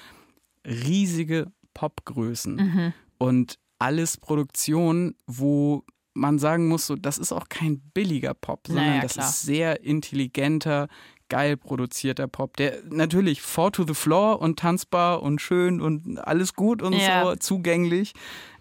riesige 0.66 1.52
Popgrößen 1.76 2.56
mhm. 2.56 2.94
und 3.20 3.60
alles 3.78 4.18
Produktionen, 4.18 5.14
wo 5.28 5.84
man 6.14 6.40
sagen 6.40 6.68
muss, 6.68 6.88
so, 6.88 6.96
das 6.96 7.18
ist 7.18 7.32
auch 7.32 7.48
kein 7.48 7.80
billiger 7.94 8.34
Pop, 8.34 8.68
sondern 8.68 8.88
naja, 8.88 9.02
das 9.02 9.18
ist 9.18 9.44
sehr 9.44 9.84
intelligenter, 9.84 10.88
geil 11.32 11.56
produzierter 11.56 12.28
Pop, 12.28 12.58
der 12.58 12.84
natürlich 12.90 13.42
four 13.42 13.72
to 13.72 13.88
the 13.88 13.94
floor 13.94 14.42
und 14.42 14.60
tanzbar 14.60 15.24
und 15.24 15.40
schön 15.40 15.80
und 15.80 16.20
alles 16.20 16.56
gut 16.56 16.82
und 16.82 16.94
ja. 16.94 17.24
so 17.24 17.36
zugänglich. 17.38 18.12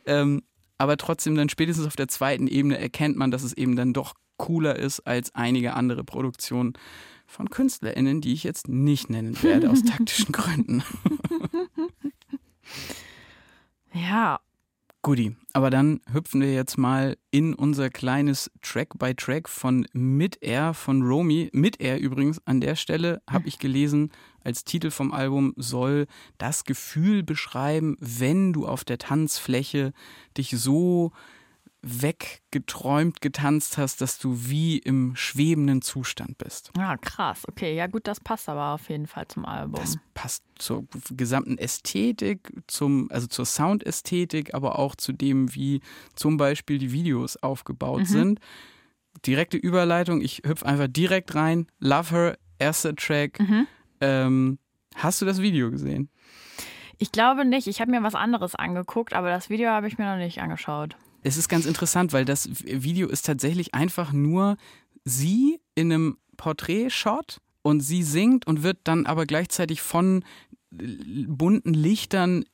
Ähm, 0.06 0.44
aber 0.78 0.96
trotzdem 0.96 1.34
dann 1.34 1.48
spätestens 1.48 1.86
auf 1.86 1.96
der 1.96 2.06
zweiten 2.06 2.46
Ebene 2.46 2.78
erkennt 2.78 3.16
man, 3.16 3.32
dass 3.32 3.42
es 3.42 3.52
eben 3.52 3.74
dann 3.74 3.92
doch 3.92 4.14
cooler 4.36 4.76
ist 4.76 5.00
als 5.00 5.34
einige 5.34 5.74
andere 5.74 6.04
Produktionen 6.04 6.74
von 7.26 7.50
KünstlerInnen, 7.50 8.20
die 8.20 8.32
ich 8.32 8.44
jetzt 8.44 8.68
nicht 8.68 9.10
nennen 9.10 9.42
werde 9.42 9.68
aus 9.68 9.82
taktischen 9.84 10.30
Gründen. 10.32 10.84
ja, 13.92 14.40
Guti, 15.02 15.34
aber 15.54 15.70
dann 15.70 16.00
hüpfen 16.12 16.42
wir 16.42 16.52
jetzt 16.52 16.76
mal 16.76 17.16
in 17.30 17.54
unser 17.54 17.88
kleines 17.88 18.50
Track 18.60 18.98
by 18.98 19.14
Track 19.14 19.48
von 19.48 19.86
Mid-Air 19.94 20.74
von 20.74 21.00
Romy. 21.02 21.48
Mid-Air 21.54 21.98
übrigens 21.98 22.38
an 22.46 22.60
der 22.60 22.76
Stelle 22.76 23.22
habe 23.28 23.48
ich 23.48 23.58
gelesen, 23.58 24.10
als 24.44 24.64
Titel 24.64 24.90
vom 24.90 25.12
Album 25.12 25.54
soll 25.56 26.06
das 26.36 26.64
Gefühl 26.64 27.22
beschreiben, 27.22 27.96
wenn 27.98 28.52
du 28.52 28.66
auf 28.66 28.84
der 28.84 28.98
Tanzfläche 28.98 29.94
dich 30.36 30.50
so 30.50 31.12
weggeträumt 31.82 33.20
getanzt 33.20 33.78
hast, 33.78 34.00
dass 34.00 34.18
du 34.18 34.48
wie 34.48 34.78
im 34.78 35.16
schwebenden 35.16 35.80
Zustand 35.80 36.36
bist. 36.38 36.70
Ja, 36.76 36.96
krass. 36.98 37.42
Okay, 37.48 37.74
ja 37.74 37.86
gut, 37.86 38.06
das 38.06 38.20
passt 38.20 38.48
aber 38.48 38.74
auf 38.74 38.88
jeden 38.90 39.06
Fall 39.06 39.26
zum 39.28 39.46
Album. 39.46 39.80
Das 39.80 39.98
passt 40.12 40.44
zur 40.56 40.84
gesamten 41.10 41.56
Ästhetik, 41.56 42.52
zum, 42.66 43.08
also 43.10 43.26
zur 43.26 43.46
Soundästhetik, 43.46 44.54
aber 44.54 44.78
auch 44.78 44.94
zu 44.94 45.12
dem, 45.12 45.54
wie 45.54 45.80
zum 46.14 46.36
Beispiel 46.36 46.78
die 46.78 46.92
Videos 46.92 47.36
aufgebaut 47.38 48.00
mhm. 48.00 48.06
sind. 48.06 48.40
Direkte 49.26 49.56
Überleitung, 49.56 50.20
ich 50.20 50.42
hüpfe 50.44 50.66
einfach 50.66 50.88
direkt 50.88 51.34
rein. 51.34 51.66
Love 51.78 52.10
Her, 52.10 52.38
erster 52.58 52.94
Track. 52.94 53.40
Mhm. 53.40 53.66
Ähm, 54.02 54.58
hast 54.96 55.22
du 55.22 55.26
das 55.26 55.40
Video 55.40 55.70
gesehen? 55.70 56.10
Ich 56.98 57.10
glaube 57.10 57.46
nicht. 57.46 57.66
Ich 57.66 57.80
habe 57.80 57.90
mir 57.90 58.02
was 58.02 58.14
anderes 58.14 58.54
angeguckt, 58.54 59.14
aber 59.14 59.30
das 59.30 59.48
Video 59.48 59.70
habe 59.70 59.88
ich 59.88 59.96
mir 59.96 60.04
noch 60.04 60.18
nicht 60.18 60.42
angeschaut 60.42 60.96
es 61.22 61.36
ist 61.36 61.48
ganz 61.48 61.66
interessant, 61.66 62.12
weil 62.12 62.24
das 62.24 62.48
Video 62.64 63.08
ist 63.08 63.26
tatsächlich 63.26 63.74
einfach 63.74 64.12
nur 64.12 64.56
sie 65.04 65.60
in 65.74 65.92
einem 65.92 66.18
Porträtshot 66.36 67.40
und 67.62 67.80
sie 67.80 68.02
singt 68.02 68.46
und 68.46 68.62
wird 68.62 68.78
dann 68.84 69.06
aber 69.06 69.26
gleichzeitig 69.26 69.82
von 69.82 70.24
bunten 70.70 71.74
Lichtern, 71.74 72.44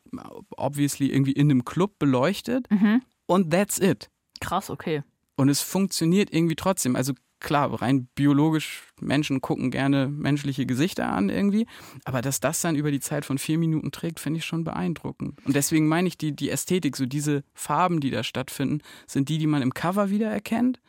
obviously 0.57 1.11
irgendwie 1.11 1.33
in 1.33 1.51
einem 1.51 1.65
Club 1.65 1.99
beleuchtet. 1.99 2.69
Mhm. 2.71 3.03
Und 3.27 3.51
that's 3.51 3.79
it. 3.79 4.11
Krass, 4.41 4.71
okay. 4.71 5.03
Und 5.37 5.49
es 5.49 5.61
funktioniert 5.61 6.33
irgendwie 6.33 6.57
trotzdem. 6.57 6.97
Also 6.97 7.13
klar, 7.47 7.81
rein 7.81 8.09
biologisch, 8.17 8.83
Menschen 9.01 9.41
gucken 9.41 9.71
gerne 9.71 10.09
menschliche 10.09 10.67
Gesichter 10.67 11.13
an 11.13 11.29
irgendwie. 11.29 11.67
Aber 12.05 12.21
dass 12.21 12.41
das 12.41 12.61
dann 12.61 12.75
über 12.75 12.91
die 12.91 12.99
Zeit 12.99 13.25
von 13.25 13.39
vier 13.39 13.57
Minuten 13.57 13.93
trägt, 13.93 14.19
finde 14.19 14.39
ich 14.39 14.45
schon 14.45 14.65
beeindruckend. 14.65 15.39
Und 15.47 15.55
deswegen 15.55 15.87
meine 15.87 16.09
ich, 16.09 16.19
die, 16.19 16.35
die 16.35 16.51
Ästhetik, 16.51 16.97
so 16.97 17.07
diese 17.07 17.45
Farben, 17.55 18.01
die 18.01 18.11
da 18.11 18.25
stattfinden, 18.25 18.83
sind 19.07 19.29
die, 19.29 19.39
die 19.39 19.47
man 19.47 19.63
im 19.63 19.73
Cover 19.73 20.11
wiedererkennt. 20.11 20.81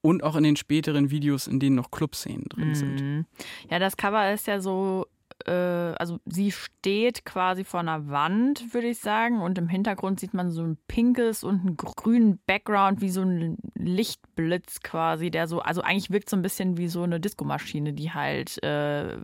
Und 0.00 0.22
auch 0.22 0.36
in 0.36 0.44
den 0.44 0.56
späteren 0.56 1.10
Videos, 1.10 1.46
in 1.46 1.58
denen 1.58 1.76
noch 1.76 1.90
Clubszenen 1.90 2.46
drin 2.48 2.74
sind. 2.74 3.02
Mhm. 3.02 3.26
Ja, 3.68 3.78
das 3.78 3.98
Cover 3.98 4.32
ist 4.32 4.46
ja 4.46 4.60
so 4.60 5.06
äh, 5.46 5.94
also 5.98 6.18
sie 6.26 6.52
steht 6.52 7.24
quasi 7.24 7.64
vor 7.64 7.80
einer 7.80 8.08
Wand, 8.08 8.72
würde 8.74 8.88
ich 8.88 8.98
sagen, 9.00 9.40
und 9.40 9.58
im 9.58 9.68
Hintergrund 9.68 10.20
sieht 10.20 10.34
man 10.34 10.50
so 10.50 10.62
ein 10.62 10.78
pinkes 10.88 11.44
und 11.44 11.60
einen 11.60 11.76
grünen 11.76 12.40
Background, 12.46 13.00
wie 13.00 13.10
so 13.10 13.22
ein 13.22 13.58
Lichtblitz 13.74 14.80
quasi, 14.80 15.30
der 15.30 15.46
so, 15.46 15.60
also 15.60 15.82
eigentlich 15.82 16.10
wirkt 16.10 16.30
so 16.30 16.36
ein 16.36 16.42
bisschen 16.42 16.76
wie 16.76 16.88
so 16.88 17.02
eine 17.02 17.20
Diskomaschine, 17.20 17.92
die 17.92 18.12
halt 18.12 18.62
äh, 18.62 19.18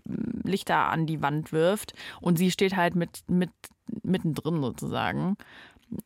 Lichter 0.45 0.91
an 0.91 1.07
die 1.07 1.23
Wand 1.23 1.53
wirft. 1.53 1.95
Und 2.21 2.39
sie 2.39 2.51
steht 2.51 2.77
halt 2.77 2.95
mit, 2.95 3.25
mit 3.29 3.51
mittendrin 4.03 4.61
sozusagen 4.61 5.37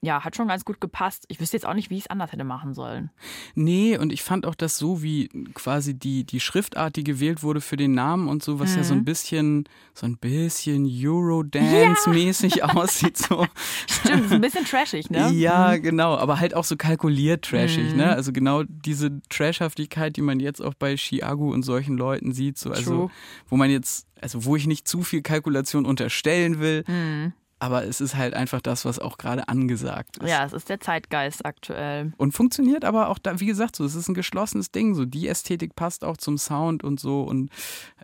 ja, 0.02 0.24
hat 0.24 0.36
schon 0.36 0.48
ganz 0.48 0.64
gut 0.64 0.80
gepasst. 0.80 1.24
Ich 1.28 1.40
wüsste 1.40 1.56
jetzt 1.56 1.66
auch 1.66 1.74
nicht, 1.74 1.90
wie 1.90 1.96
ich 1.96 2.04
es 2.04 2.10
anders 2.10 2.32
hätte 2.32 2.44
machen 2.44 2.74
sollen. 2.74 3.10
Nee, 3.54 3.96
und 3.96 4.12
ich 4.12 4.22
fand 4.22 4.46
auch 4.46 4.54
das 4.54 4.76
so, 4.76 5.02
wie 5.02 5.28
quasi 5.54 5.94
die, 5.94 6.24
die 6.24 6.40
Schriftart, 6.40 6.96
die 6.96 7.04
gewählt 7.04 7.42
wurde 7.42 7.60
für 7.60 7.76
den 7.76 7.92
Namen 7.92 8.28
und 8.28 8.42
so, 8.42 8.60
was 8.60 8.72
mhm. 8.72 8.76
ja 8.76 8.84
so 8.84 8.94
ein 8.94 9.00
mhm. 9.00 9.04
bisschen, 9.04 9.64
so 9.94 10.06
ein 10.06 10.18
bisschen 10.18 10.86
Eurodance-mäßig 10.86 12.56
ja. 12.56 12.64
aussieht. 12.74 13.16
So. 13.16 13.46
Stimmt, 13.88 14.28
so 14.28 14.34
ein 14.34 14.40
bisschen 14.40 14.64
trashig, 14.64 15.10
ne? 15.10 15.30
Ja, 15.32 15.74
mhm. 15.76 15.82
genau, 15.82 16.16
aber 16.16 16.40
halt 16.40 16.54
auch 16.54 16.64
so 16.64 16.76
kalkuliert 16.76 17.46
trashig, 17.46 17.84
ne? 17.84 17.90
mhm. 17.92 17.96
ne? 17.98 18.10
Also 18.10 18.32
genau 18.32 18.64
diese 18.64 19.20
Trashhaftigkeit, 19.30 20.16
die 20.16 20.22
man 20.22 20.40
jetzt 20.40 20.60
auch 20.60 20.74
bei 20.74 20.96
Chiago 20.96 21.50
und 21.50 21.62
solchen 21.62 21.96
Leuten 21.96 22.32
sieht, 22.32 22.58
so, 22.58 22.70
also, 22.70 22.90
True. 22.90 23.10
wo 23.48 23.56
man 23.56 23.70
jetzt, 23.70 24.06
also 24.20 24.44
wo 24.44 24.56
ich 24.56 24.66
nicht 24.66 24.86
zu 24.86 25.02
viel 25.02 25.22
Kalkulation 25.22 25.86
unterstellen 25.86 26.60
will, 26.60 26.84
mhm 26.86 27.32
aber 27.60 27.84
es 27.84 28.00
ist 28.00 28.16
halt 28.16 28.34
einfach 28.34 28.60
das, 28.60 28.84
was 28.84 28.98
auch 28.98 29.18
gerade 29.18 29.48
angesagt 29.48 30.16
ist. 30.16 30.28
Ja, 30.28 30.44
es 30.44 30.52
ist 30.52 30.68
der 30.68 30.80
Zeitgeist 30.80 31.44
aktuell. 31.44 32.12
Und 32.16 32.32
funktioniert 32.32 32.84
aber 32.84 33.08
auch 33.08 33.18
da, 33.18 33.38
wie 33.38 33.46
gesagt, 33.46 33.76
so, 33.76 33.84
es 33.84 33.94
ist 33.94 34.08
ein 34.08 34.14
geschlossenes 34.14 34.72
Ding. 34.72 34.94
So, 34.94 35.04
die 35.04 35.28
Ästhetik 35.28 35.76
passt 35.76 36.04
auch 36.04 36.16
zum 36.16 36.38
Sound 36.38 36.82
und 36.82 36.98
so. 36.98 37.22
Und 37.22 37.50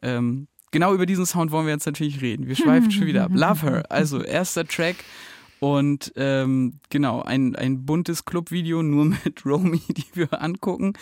ähm, 0.02 0.46
genau 0.70 0.92
über 0.92 1.06
diesen 1.06 1.24
Sound 1.24 1.50
wollen 1.50 1.66
wir 1.66 1.72
jetzt 1.72 1.86
natürlich 1.86 2.20
reden. 2.20 2.46
Wir 2.46 2.54
schweifen 2.54 2.90
schon 2.90 3.06
wieder 3.06 3.24
ab. 3.24 3.30
Love 3.34 3.62
Her, 3.62 3.82
also 3.90 4.22
erster 4.22 4.66
Track. 4.66 4.96
Und 5.58 6.12
ähm, 6.16 6.80
genau, 6.90 7.22
ein, 7.22 7.56
ein 7.56 7.86
buntes 7.86 8.26
Clubvideo 8.26 8.82
nur 8.82 9.04
mit 9.24 9.46
Romy, 9.46 9.82
die 9.88 10.06
wir 10.12 10.42
angucken. 10.42 10.92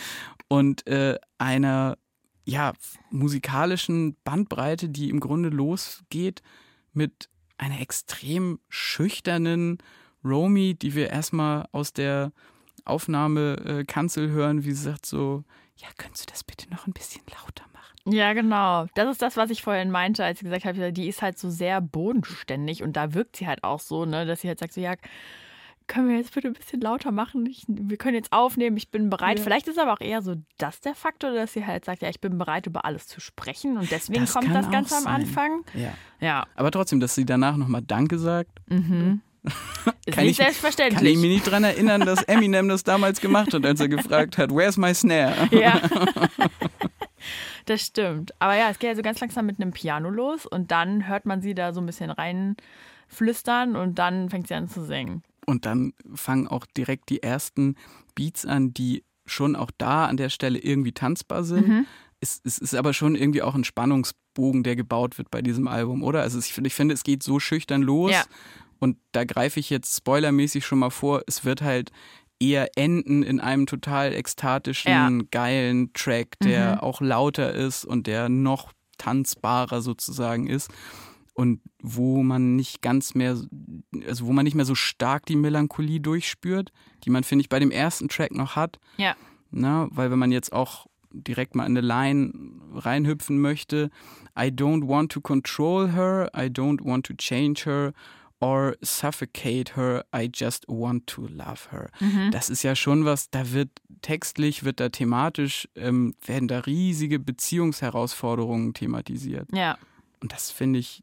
Und 0.47 0.87
äh, 0.87 1.19
einer 1.39 1.99
ja, 2.45 2.73
musikalischen 3.11 4.17
Bandbreite, 4.23 4.89
die 4.89 5.11
im 5.11 5.19
Grunde 5.19 5.49
losgeht 5.49 6.43
mit 6.93 7.29
einer 7.65 7.81
extrem 7.81 8.61
schüchternen 8.69 9.79
Romy, 10.25 10.75
die 10.75 10.95
wir 10.95 11.11
erstmal 11.11 11.67
aus 11.73 11.93
der 11.93 12.33
Aufnahmekanzel 12.85 14.31
hören, 14.31 14.65
wie 14.65 14.73
sie 14.73 14.83
sagt 14.83 15.07
so, 15.07 15.45
ja, 15.77 15.89
könntest 15.97 16.29
du 16.29 16.33
das 16.33 16.45
bitte 16.45 16.71
noch 16.71 16.87
ein 16.87 16.93
bisschen 16.93 17.23
lauter 17.31 17.65
machen? 17.73 18.13
Ja, 18.13 18.33
genau. 18.35 18.87
Das 18.95 19.11
ist 19.11 19.23
das, 19.23 19.37
was 19.37 19.51
ich 19.51 19.63
vorhin 19.63 19.91
meinte, 19.91 20.25
als 20.25 20.39
ich 20.39 20.45
gesagt 20.45 20.65
habe, 20.65 20.93
die 20.93 21.09
ist 21.09 21.23
halt 21.23 21.39
so 21.39 21.51
sehr 21.51 21.81
bodenständig 21.81 22.83
und 22.83 22.95
da 22.97 23.15
wirkt 23.15 23.37
sie 23.37 23.47
halt 23.47 23.65
auch 23.65 23.81
so, 23.81 24.05
ne, 24.05 24.27
dass 24.27 24.43
sie 24.43 24.49
halt 24.49 24.59
sagt 24.59 24.75
so, 24.75 24.81
ja, 24.81 24.95
können 25.87 26.09
wir 26.09 26.17
jetzt 26.17 26.35
bitte 26.35 26.49
ein 26.49 26.55
bisschen 26.55 26.81
lauter 26.81 27.13
machen? 27.13 27.47
Ich, 27.47 27.65
wir 27.69 27.97
können 27.97 28.15
jetzt 28.15 28.33
aufnehmen, 28.33 28.77
ich 28.77 28.91
bin 28.91 29.11
bereit. 29.11 29.39
Ja. 29.39 29.45
Vielleicht 29.45 29.69
ist 29.69 29.79
aber 29.79 29.93
auch 29.93 30.01
eher 30.01 30.23
so 30.23 30.35
das 30.59 30.81
der 30.81 30.95
Faktor, 30.95 31.33
dass 31.33 31.53
sie 31.53 31.67
halt 31.67 31.85
sagt, 31.85 32.03
ja, 32.03 32.09
ich 32.09 32.21
bin 32.21 32.39
bereit, 32.39 32.67
über 32.67 32.85
alles 32.85 33.07
zu 33.07 33.21
sprechen. 33.21 33.77
Und 33.77 33.91
deswegen 33.91 34.23
das 34.23 34.33
kommt 34.33 34.55
das 34.55 34.71
Ganze 34.71 34.97
am 34.97 35.07
Anfang. 35.07 35.65
Ja. 35.75 35.93
ja. 36.21 36.47
Aber 36.55 36.71
trotzdem, 36.71 37.01
dass 37.01 37.15
sie 37.15 37.25
danach 37.25 37.57
nochmal 37.57 37.83
Danke 37.83 38.19
sagt. 38.19 38.51
Mhm. 38.69 39.21
Ist 40.07 40.15
kann 40.15 40.25
nicht 40.25 40.33
ich, 40.33 40.45
selbstverständlich. 40.45 40.99
Kann 40.99 41.07
ich 41.07 41.19
mich 41.19 41.31
nicht 41.31 41.47
daran 41.47 41.65
erinnern, 41.65 42.01
dass 42.01 42.23
Eminem 42.23 42.69
das 42.69 42.83
damals 42.83 43.21
gemacht 43.21 43.53
hat, 43.53 43.65
als 43.65 43.81
er 43.81 43.89
gefragt 43.89 44.39
hat, 44.39 44.51
where's 44.51 44.77
my 44.77 44.95
snare? 44.95 45.35
Ja. 45.51 45.81
das 47.67 47.83
stimmt. 47.83 48.33
Aber 48.39 48.57
ja, 48.57 48.71
es 48.71 48.79
geht 48.79 48.91
also 48.91 49.03
ganz 49.03 49.21
langsam 49.21 49.47
mit 49.47 49.61
einem 49.61 49.73
Piano 49.73 50.09
los 50.09 50.47
und 50.47 50.71
dann 50.71 51.07
hört 51.09 51.27
man 51.27 51.43
sie 51.43 51.55
da 51.55 51.73
so 51.73 51.81
ein 51.81 51.87
bisschen 51.87 52.11
reinflüstern 52.11 53.77
und 53.77 53.99
dann 53.99 54.31
fängt 54.31 54.49
sie 54.49 54.55
an 54.55 54.69
zu 54.69 54.85
singen. 54.85 55.23
Und 55.47 55.67
dann 55.67 55.93
fangen 56.15 56.49
auch 56.49 56.67
direkt 56.67 57.09
die 57.11 57.23
ersten 57.23 57.77
Beats 58.15 58.47
an, 58.47 58.73
die 58.73 59.05
schon 59.27 59.57
auch 59.57 59.71
da 59.77 60.07
an 60.07 60.17
der 60.17 60.29
Stelle 60.29 60.59
irgendwie 60.59 60.93
tanzbar 60.93 61.45
sind. 61.45 61.69
Mhm. 61.69 61.87
Es, 62.21 62.41
es, 62.45 62.59
ist 62.59 62.75
aber 62.75 62.95
schon 62.95 63.15
irgendwie 63.17 63.43
auch 63.43 63.55
ein 63.55 63.65
Spannungsbogen, 63.65 64.63
der 64.63 64.77
gebaut 64.77 65.19
wird 65.19 65.31
bei 65.31 65.43
diesem 65.43 65.69
Album, 65.69 66.03
oder? 66.03 66.23
Also 66.23 66.39
ich, 66.39 66.57
ich 66.57 66.75
finde, 66.75 66.95
es 66.95 67.03
geht 67.03 67.23
so 67.23 67.39
schüchtern 67.41 67.83
los. 67.83 68.13
Ja. 68.13 68.25
Und 68.79 68.99
da 69.13 69.25
greife 69.25 69.61
ich 69.61 69.71
jetzt 69.71 69.97
spoilermäßig 69.97 70.65
schon 70.65 70.79
mal 70.79 70.91
vor, 70.91 71.23
es 71.27 71.45
wird 71.45 71.63
halt 71.63 71.91
eher 72.41 72.69
enden 72.77 73.23
in 73.23 73.41
einem 73.41 73.67
total 73.67 74.13
ekstatischen, 74.13 74.91
ja. 74.91 75.27
geilen 75.31 75.93
Track, 75.95 76.39
der 76.43 76.77
mhm. 76.77 76.81
auch 76.81 77.01
lauter 77.01 77.53
ist 77.53 77.85
und 77.85 78.07
der 78.07 78.29
noch 78.29 78.73
tanzbarer 78.99 79.81
sozusagen 79.81 80.47
ist 80.47 80.71
und 81.35 81.61
wo 81.83 82.23
man 82.23 82.57
nicht 82.57 82.81
ganz 82.81 83.15
mehr, 83.15 83.37
also 84.07 84.27
wo 84.27 84.33
man 84.33 84.45
nicht 84.45 84.55
mehr 84.55 84.65
so 84.65 84.75
stark 84.75 85.27
die 85.27 85.37
Melancholie 85.37 86.01
durchspürt, 86.01 86.73
die 87.05 87.11
man, 87.11 87.25
finde 87.25 87.43
ich, 87.43 87.49
bei 87.49 87.59
dem 87.59 87.71
ersten 87.71 88.09
Track 88.09 88.33
noch 88.33 88.57
hat. 88.57 88.79
Ja. 88.97 89.17
Na, 89.51 89.89
weil 89.91 90.11
wenn 90.11 90.19
man 90.19 90.33
jetzt 90.33 90.53
auch 90.53 90.87
direkt 91.13 91.55
mal 91.55 91.67
in 91.67 91.77
eine 91.77 91.87
Line 91.87 92.33
reinhüpfen 92.73 93.41
möchte, 93.41 93.91
I 94.39 94.47
don't 94.47 94.89
want 94.89 95.13
to 95.13 95.21
control 95.21 95.93
her, 95.93 96.31
I 96.37 96.47
don't 96.47 96.85
want 96.85 97.07
to 97.07 97.15
change 97.15 97.65
her 97.67 97.93
or 98.41 98.77
suffocate 98.83 99.77
her, 99.77 100.05
I 100.15 100.31
just 100.33 100.67
want 100.69 101.07
to 101.09 101.27
love 101.27 101.71
her. 101.71 101.91
Mhm. 102.01 102.31
Das 102.31 102.51
ist 102.51 102.63
ja 102.63 102.77
schon 102.77 103.05
was, 103.05 103.31
da 103.31 103.53
wird 103.53 103.71
textlich, 104.03 104.65
wird 104.65 104.81
da 104.81 104.89
thematisch, 104.89 105.69
ähm, 105.77 106.15
werden 106.25 106.49
da 106.49 106.61
riesige 106.61 107.19
Beziehungsherausforderungen 107.19 108.75
thematisiert. 108.75 109.49
Ja. 109.53 109.79
Und 110.21 110.33
das 110.33 110.51
finde 110.51 110.81
ich 110.81 111.03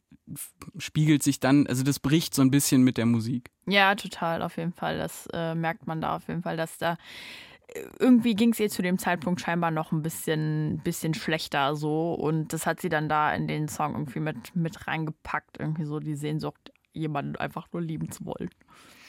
spiegelt 0.77 1.23
sich 1.23 1.39
dann, 1.39 1.67
also 1.67 1.83
das 1.83 1.99
bricht 1.99 2.33
so 2.33 2.41
ein 2.41 2.51
bisschen 2.51 2.83
mit 2.83 2.97
der 2.97 3.05
Musik. 3.05 3.51
Ja, 3.67 3.95
total, 3.95 4.41
auf 4.41 4.57
jeden 4.57 4.73
Fall. 4.73 4.97
Das 4.97 5.27
äh, 5.33 5.55
merkt 5.55 5.87
man 5.87 6.01
da 6.01 6.15
auf 6.15 6.27
jeden 6.27 6.43
Fall, 6.43 6.57
dass 6.57 6.77
da 6.77 6.97
äh, 7.67 7.83
irgendwie 7.99 8.35
ging 8.35 8.51
es 8.51 8.59
ihr 8.59 8.69
zu 8.69 8.81
dem 8.81 8.97
Zeitpunkt 8.97 9.41
scheinbar 9.41 9.71
noch 9.71 9.91
ein 9.91 10.01
bisschen, 10.01 10.81
bisschen 10.83 11.13
schlechter 11.13 11.75
so 11.75 12.13
und 12.13 12.53
das 12.53 12.65
hat 12.65 12.81
sie 12.81 12.89
dann 12.89 13.09
da 13.09 13.33
in 13.33 13.47
den 13.47 13.67
Song 13.67 13.93
irgendwie 13.93 14.19
mit, 14.19 14.55
mit 14.55 14.87
reingepackt, 14.87 15.59
irgendwie 15.59 15.85
so 15.85 15.99
die 15.99 16.15
Sehnsucht, 16.15 16.71
jemanden 16.93 17.35
einfach 17.37 17.67
nur 17.71 17.81
lieben 17.81 18.11
zu 18.11 18.25
wollen. 18.25 18.49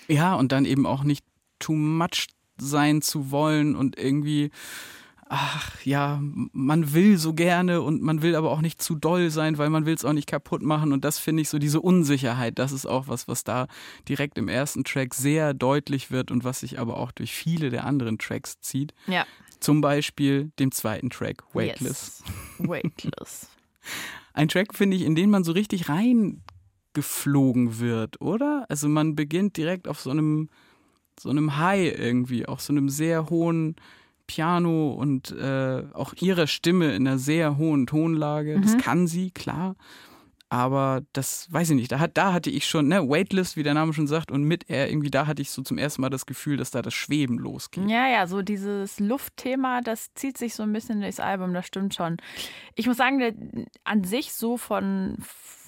Ja, 0.09 0.35
und 0.35 0.53
dann 0.53 0.65
eben 0.65 0.87
auch 0.87 1.05
nicht 1.05 1.25
too 1.59 1.75
much 1.75 2.29
sein 2.59 3.03
zu 3.03 3.31
wollen 3.31 3.75
und 3.75 3.99
irgendwie 3.99 4.51
ach 5.33 5.83
ja, 5.87 6.21
man 6.53 6.93
will 6.93 7.17
so 7.17 7.33
gerne 7.33 7.81
und 7.81 8.03
man 8.03 8.21
will 8.21 8.37
aber 8.37 8.51
auch 8.51 8.61
nicht 8.61 8.83
zu 8.83 8.95
doll 8.95 9.31
sein, 9.31 9.57
weil 9.57 9.71
man 9.71 9.87
will 9.87 9.95
es 9.95 10.05
auch 10.05 10.13
nicht 10.13 10.29
kaputt 10.29 10.61
machen. 10.61 10.93
Und 10.93 11.07
das 11.07 11.19
finde 11.19 11.41
ich 11.41 11.49
so, 11.49 11.59
diese 11.59 11.81
Unsicherheit, 11.81 12.59
das 12.59 12.71
ist 12.71 12.85
auch 12.85 13.09
was, 13.09 13.29
was 13.29 13.43
da 13.43 13.67
direkt 14.11 14.37
im 14.37 14.49
ersten 14.49 14.85
Track 14.85 15.15
sehr 15.15 15.55
deutlich 15.55 16.11
wird 16.11 16.31
und 16.31 16.45
was 16.45 16.61
sich 16.61 16.79
aber 16.79 16.99
auch 16.99 17.13
durch 17.13 17.33
viele 17.33 17.71
der 17.71 17.87
anderen 17.87 18.19
Tracks 18.19 18.61
zieht. 18.61 18.93
Ja. 19.07 19.25
Zum 19.59 19.81
Beispiel 19.81 20.53
dem 20.59 20.71
zweiten 20.71 21.09
Track, 21.09 21.43
Weightless. 21.55 22.23
Yes. 22.27 22.69
Weightless. 22.69 23.49
Ein 24.35 24.49
Track, 24.49 24.75
finde 24.75 24.99
ich, 24.99 25.03
in 25.03 25.15
den 25.15 25.31
man 25.31 25.45
so 25.45 25.53
richtig 25.53 25.89
reingeflogen 25.89 27.81
wird, 27.81 28.21
oder? 28.21 28.67
Also 28.69 28.87
man 28.87 29.17
beginnt 29.17 29.57
direkt 29.57 29.89
auf 29.89 29.99
so 29.99 30.11
einem, 30.11 30.51
so 31.19 31.31
einem 31.31 31.57
High 31.57 31.99
irgendwie, 31.99 32.45
auf 32.45 32.61
so 32.61 32.75
einem 32.75 32.91
sehr 32.91 33.31
hohen 33.31 33.77
Piano 34.33 34.93
und 34.93 35.31
äh, 35.33 35.83
auch 35.93 36.15
ihre 36.19 36.47
Stimme 36.47 36.95
in 36.95 37.07
einer 37.07 37.19
sehr 37.19 37.59
hohen 37.59 37.87
Tonlage. 37.87 38.59
Das 38.61 38.75
mhm. 38.75 38.79
kann 38.79 39.07
sie, 39.07 39.31
klar. 39.31 39.77
Aber 40.49 41.03
das 41.13 41.53
weiß 41.53 41.71
ich 41.71 41.77
nicht. 41.77 41.93
Da, 41.93 41.99
hat, 41.99 42.17
da 42.17 42.33
hatte 42.33 42.49
ich 42.51 42.67
schon, 42.67 42.89
ne, 42.89 43.09
Waitlist, 43.09 43.57
wie 43.57 43.63
der 43.63 43.75
Name 43.75 43.93
schon 43.93 44.07
sagt, 44.07 44.31
und 44.31 44.45
mit 44.45 44.69
er 44.69 44.89
irgendwie, 44.91 45.11
da 45.11 45.27
hatte 45.27 45.43
ich 45.43 45.51
so 45.51 45.63
zum 45.63 45.77
ersten 45.77 46.01
Mal 46.01 46.11
das 46.11 46.25
Gefühl, 46.25 46.57
dass 46.57 46.71
da 46.71 46.81
das 46.81 46.95
Schweben 46.95 47.39
losgeht. 47.39 47.89
Ja, 47.89 48.09
ja, 48.09 48.27
so 48.27 48.43
dieses 48.43 49.01
Luftthema, 49.01 49.81
das 49.83 50.15
zieht 50.15 50.39
sich 50.39 50.55
so 50.55 50.63
ein 50.63 50.73
bisschen 50.73 51.01
durchs 51.01 51.21
Album, 51.21 51.53
das 51.53 51.67
stimmt 51.67 51.95
schon. 51.95 52.17
Ich 52.75 52.87
muss 52.87 52.97
sagen, 52.97 53.67
an 53.85 54.05
sich 54.05 54.33
so 54.33 54.57
von 54.57 55.19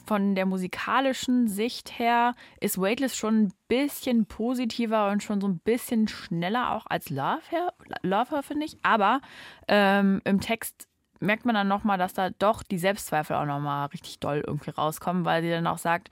von 0.05 0.35
der 0.35 0.47
musikalischen 0.47 1.49
Sicht 1.49 1.99
her 1.99 2.35
ist 2.61 2.81
Weightless 2.81 3.17
schon 3.17 3.45
ein 3.45 3.53
bisschen 3.69 4.27
positiver 4.27 5.11
und 5.11 5.23
schon 5.23 5.41
so 5.41 5.49
ein 5.49 5.59
bisschen 5.59 6.09
schneller 6.09 6.73
auch 6.73 6.87
als 6.87 7.11
Love 7.11 7.43
Her, 7.49 7.73
Love 8.03 8.31
Her 8.31 8.43
finde 8.43 8.67
ich. 8.67 8.77
Aber 8.83 9.21
ähm, 9.69 10.21
im 10.25 10.41
Text 10.41 10.89
merkt 11.25 11.45
man 11.45 11.55
dann 11.55 11.69
nochmal, 11.69 11.99
dass 11.99 12.13
da 12.13 12.31
doch 12.31 12.63
die 12.63 12.79
Selbstzweifel 12.79 13.37
auch 13.37 13.45
nochmal 13.45 13.87
richtig 13.87 14.21
doll 14.21 14.43
irgendwie 14.47 14.71
rauskommen, 14.71 15.25
weil 15.25 15.43
sie 15.43 15.51
dann 15.51 15.67
auch 15.67 15.79
sagt, 15.79 16.11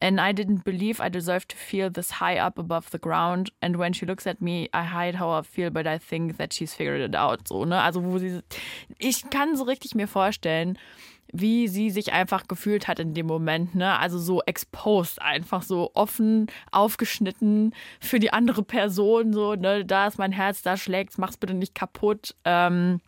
and 0.00 0.18
I 0.18 0.32
didn't 0.32 0.64
believe 0.64 1.04
I 1.04 1.10
deserved 1.10 1.50
to 1.50 1.56
feel 1.56 1.90
this 1.90 2.20
high 2.20 2.40
up 2.40 2.58
above 2.58 2.88
the 2.90 2.98
ground 2.98 3.52
and 3.60 3.78
when 3.78 3.94
she 3.94 4.06
looks 4.06 4.26
at 4.26 4.40
me, 4.40 4.68
I 4.72 4.84
hide 4.84 5.18
how 5.18 5.38
I 5.38 5.42
feel, 5.42 5.70
but 5.70 5.86
I 5.86 5.98
think 5.98 6.38
that 6.38 6.54
she's 6.54 6.74
figured 6.74 7.00
it 7.00 7.16
out. 7.16 7.48
So, 7.48 7.64
ne? 7.64 7.80
Also 7.80 8.04
wo 8.04 8.18
sie, 8.18 8.40
ich 8.98 9.28
kann 9.30 9.56
so 9.56 9.64
richtig 9.64 9.94
mir 9.94 10.08
vorstellen, 10.08 10.78
wie 11.32 11.68
sie 11.68 11.90
sich 11.90 12.12
einfach 12.12 12.46
gefühlt 12.46 12.88
hat 12.88 12.98
in 12.98 13.14
dem 13.14 13.26
Moment, 13.26 13.74
ne? 13.74 13.98
Also 13.98 14.18
so 14.18 14.42
exposed, 14.42 15.20
einfach 15.20 15.62
so 15.62 15.90
offen, 15.94 16.46
aufgeschnitten 16.70 17.74
für 18.00 18.18
die 18.20 18.32
andere 18.32 18.62
Person, 18.62 19.32
so, 19.32 19.54
ne? 19.54 19.84
Da 19.84 20.06
ist 20.06 20.18
mein 20.18 20.32
Herz, 20.32 20.62
da 20.62 20.76
schlägt's, 20.76 21.18
mach's 21.18 21.36
bitte 21.36 21.54
nicht 21.54 21.74
kaputt. 21.74 22.34
Ähm, 22.44 23.00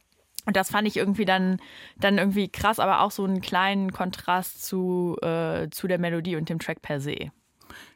Und 0.47 0.57
das 0.57 0.70
fand 0.70 0.86
ich 0.86 0.97
irgendwie 0.97 1.24
dann, 1.24 1.59
dann 1.99 2.18
irgendwie 2.18 2.49
krass, 2.49 2.78
aber 2.78 3.01
auch 3.01 3.11
so 3.11 3.24
einen 3.24 3.41
kleinen 3.41 3.91
Kontrast 3.91 4.64
zu, 4.64 5.16
äh, 5.20 5.68
zu 5.70 5.88
der 5.88 5.99
Melodie 5.99 6.36
und 6.36 6.49
dem 6.49 6.61
Track 6.61 6.82
per 6.82 7.01
se. 7.01 7.32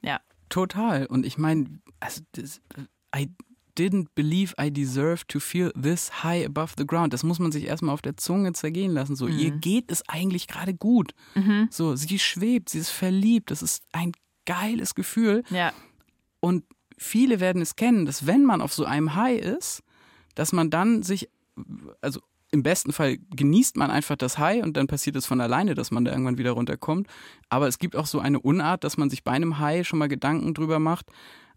Ja. 0.02 0.20
Total. 0.48 1.06
Und 1.06 1.24
ich 1.24 1.38
meine, 1.38 1.66
also 2.00 2.22
das, 2.32 2.60
I 3.16 3.30
didn't 3.78 4.08
believe 4.14 4.54
I 4.60 4.70
deserve 4.70 5.26
to 5.28 5.40
feel 5.40 5.72
this 5.80 6.22
high 6.22 6.44
above 6.44 6.74
the 6.76 6.86
ground. 6.86 7.12
Das 7.12 7.22
muss 7.22 7.38
man 7.38 7.52
sich 7.52 7.64
erstmal 7.64 7.94
auf 7.94 8.02
der 8.02 8.16
Zunge 8.16 8.52
zergehen 8.52 8.92
lassen. 8.92 9.16
So, 9.16 9.26
mhm. 9.26 9.38
ihr 9.38 9.50
geht 9.50 9.90
es 9.90 10.08
eigentlich 10.08 10.46
gerade 10.46 10.74
gut. 10.74 11.12
Mhm. 11.34 11.68
So, 11.70 11.96
sie 11.96 12.18
schwebt, 12.18 12.70
sie 12.70 12.78
ist 12.78 12.90
verliebt. 12.90 13.50
Das 13.50 13.62
ist 13.62 13.82
ein 13.92 14.12
geiles 14.46 14.94
Gefühl. 14.94 15.42
Ja. 15.50 15.72
Und 16.40 16.64
viele 16.96 17.40
werden 17.40 17.62
es 17.62 17.76
kennen, 17.76 18.06
dass 18.06 18.26
wenn 18.26 18.44
man 18.44 18.60
auf 18.60 18.72
so 18.72 18.84
einem 18.84 19.14
High 19.14 19.40
ist, 19.40 19.82
dass 20.34 20.52
man 20.52 20.70
dann 20.70 21.02
sich, 21.02 21.28
also 22.00 22.20
im 22.52 22.62
besten 22.62 22.92
Fall 22.92 23.18
genießt 23.36 23.76
man 23.76 23.90
einfach 23.90 24.16
das 24.16 24.38
High 24.38 24.62
und 24.62 24.76
dann 24.76 24.86
passiert 24.86 25.16
es 25.16 25.26
von 25.26 25.40
alleine, 25.40 25.74
dass 25.74 25.90
man 25.90 26.04
da 26.04 26.10
irgendwann 26.10 26.38
wieder 26.38 26.52
runterkommt. 26.52 27.06
Aber 27.48 27.68
es 27.68 27.78
gibt 27.78 27.94
auch 27.94 28.06
so 28.06 28.18
eine 28.18 28.40
Unart, 28.40 28.84
dass 28.84 28.96
man 28.96 29.08
sich 29.08 29.22
bei 29.22 29.32
einem 29.32 29.58
High 29.58 29.86
schon 29.86 29.98
mal 29.98 30.08
Gedanken 30.08 30.52
drüber 30.54 30.78
macht, 30.78 31.06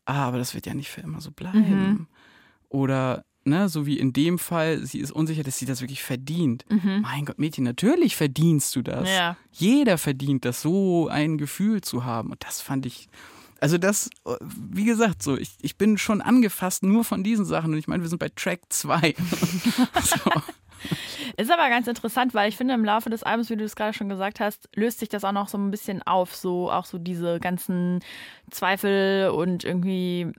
ah, 0.05 0.25
aber 0.25 0.37
das 0.37 0.53
wird 0.53 0.65
ja 0.65 0.73
nicht 0.73 0.89
für 0.89 1.01
immer 1.01 1.21
so 1.21 1.31
bleiben. 1.31 1.59
Mhm. 1.59 2.07
Oder 2.69 3.23
Ne, 3.45 3.67
so 3.67 3.85
wie 3.85 3.99
in 3.99 4.13
dem 4.13 4.39
Fall, 4.39 4.85
sie 4.85 4.99
ist 4.99 5.11
unsicher, 5.11 5.43
dass 5.43 5.57
sie 5.57 5.65
das 5.65 5.81
wirklich 5.81 6.01
verdient. 6.01 6.63
Mhm. 6.69 7.01
Mein 7.01 7.25
Gott, 7.25 7.39
Mädchen, 7.39 7.65
natürlich 7.65 8.15
verdienst 8.15 8.73
du 8.73 8.81
das. 8.81 9.09
Ja. 9.09 9.35
Jeder 9.51 9.97
verdient 9.97 10.45
das, 10.45 10.61
so 10.61 11.09
ein 11.09 11.37
Gefühl 11.37 11.81
zu 11.81 12.05
haben. 12.05 12.31
Und 12.31 12.41
das 12.45 12.61
fand 12.61 12.85
ich, 12.85 13.09
also 13.59 13.77
das, 13.77 14.09
wie 14.49 14.85
gesagt, 14.85 15.21
so, 15.21 15.37
ich, 15.37 15.55
ich 15.61 15.77
bin 15.77 15.97
schon 15.97 16.21
angefasst 16.21 16.83
nur 16.83 17.03
von 17.03 17.21
diesen 17.21 17.43
Sachen. 17.43 17.73
Und 17.73 17.79
ich 17.79 17.87
meine, 17.87 18.01
wir 18.01 18.09
sind 18.09 18.19
bei 18.19 18.29
Track 18.33 18.61
2. 18.69 19.13
so. 20.03 20.31
Ist 21.37 21.51
aber 21.51 21.69
ganz 21.69 21.87
interessant, 21.87 22.33
weil 22.33 22.49
ich 22.49 22.57
finde, 22.57 22.73
im 22.73 22.85
Laufe 22.85 23.09
des 23.09 23.23
Albums, 23.23 23.49
wie 23.49 23.57
du 23.57 23.63
es 23.63 23.75
gerade 23.75 23.93
schon 23.93 24.09
gesagt 24.09 24.39
hast, 24.39 24.69
löst 24.75 24.99
sich 24.99 25.09
das 25.09 25.23
auch 25.23 25.31
noch 25.31 25.47
so 25.47 25.57
ein 25.57 25.71
bisschen 25.71 26.01
auf. 26.03 26.35
So 26.35 26.71
auch 26.71 26.85
so 26.85 26.97
diese 26.97 27.39
ganzen 27.39 27.99
Zweifel 28.51 29.29
und 29.29 29.63
irgendwie 29.63 30.31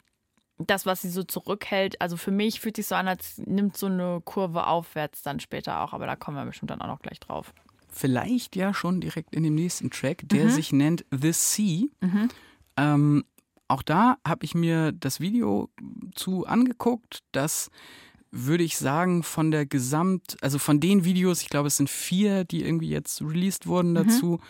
das, 0.58 0.86
was 0.86 1.02
sie 1.02 1.10
so 1.10 1.22
zurückhält. 1.22 2.00
Also 2.00 2.16
für 2.16 2.30
mich 2.30 2.60
fühlt 2.60 2.76
sich 2.76 2.86
so 2.86 2.94
an, 2.94 3.08
als 3.08 3.38
nimmt 3.38 3.76
so 3.76 3.86
eine 3.86 4.20
Kurve 4.24 4.66
aufwärts 4.66 5.22
dann 5.22 5.40
später 5.40 5.80
auch. 5.80 5.92
Aber 5.92 6.06
da 6.06 6.16
kommen 6.16 6.36
wir 6.36 6.44
bestimmt 6.44 6.70
dann 6.70 6.80
auch 6.80 6.86
noch 6.86 7.02
gleich 7.02 7.20
drauf. 7.20 7.52
Vielleicht 7.88 8.56
ja 8.56 8.74
schon 8.74 9.00
direkt 9.00 9.34
in 9.34 9.44
dem 9.44 9.54
nächsten 9.54 9.90
Track, 9.90 10.22
der 10.24 10.46
mhm. 10.46 10.50
sich 10.50 10.72
nennt 10.72 11.04
The 11.10 11.32
Sea. 11.32 11.84
Mhm. 12.00 12.28
Ähm, 12.76 13.24
auch 13.68 13.82
da 13.82 14.18
habe 14.26 14.44
ich 14.44 14.54
mir 14.54 14.92
das 14.92 15.20
Video 15.20 15.70
zu 16.14 16.46
angeguckt, 16.46 17.22
das 17.32 17.70
würde 18.34 18.64
ich 18.64 18.76
sagen, 18.76 19.22
von 19.22 19.50
der 19.50 19.64
Gesamt, 19.64 20.36
also 20.40 20.58
von 20.58 20.80
den 20.80 21.04
Videos, 21.04 21.40
ich 21.42 21.48
glaube, 21.48 21.68
es 21.68 21.76
sind 21.76 21.88
vier, 21.88 22.44
die 22.44 22.64
irgendwie 22.64 22.88
jetzt 22.88 23.22
released 23.22 23.66
wurden 23.66 23.90
mhm. 23.90 23.94
dazu. 23.94 24.26
Mhm. 24.32 24.40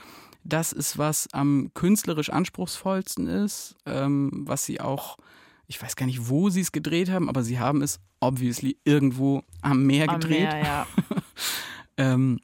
Das 0.43 0.73
ist, 0.73 0.99
was 0.99 1.29
am 1.33 1.71
künstlerisch 1.75 2.31
anspruchsvollsten 2.31 3.27
ist, 3.29 3.77
ähm, 3.87 4.31
was 4.47 4.65
sie 4.65 4.81
auch, 4.81 5.19
ich 5.67 5.81
weiß 5.81 5.97
gar 5.97 6.07
nicht, 6.07 6.29
wo 6.29 6.51
sie 6.51 6.61
es 6.61 6.73
gedreht 6.73 7.11
haben, 7.11 7.29
aber 7.29 7.43
sie 7.43 7.59
haben 7.59 7.83
es 7.83 8.01
obviously 8.21 8.79
irgendwo 8.85 9.43
am 9.61 9.85
Meer 9.87 10.07
gedreht. 10.07 10.49
Am 10.49 10.61
Meer, 10.61 10.65
ja. 10.65 10.87
ähm, 11.97 12.41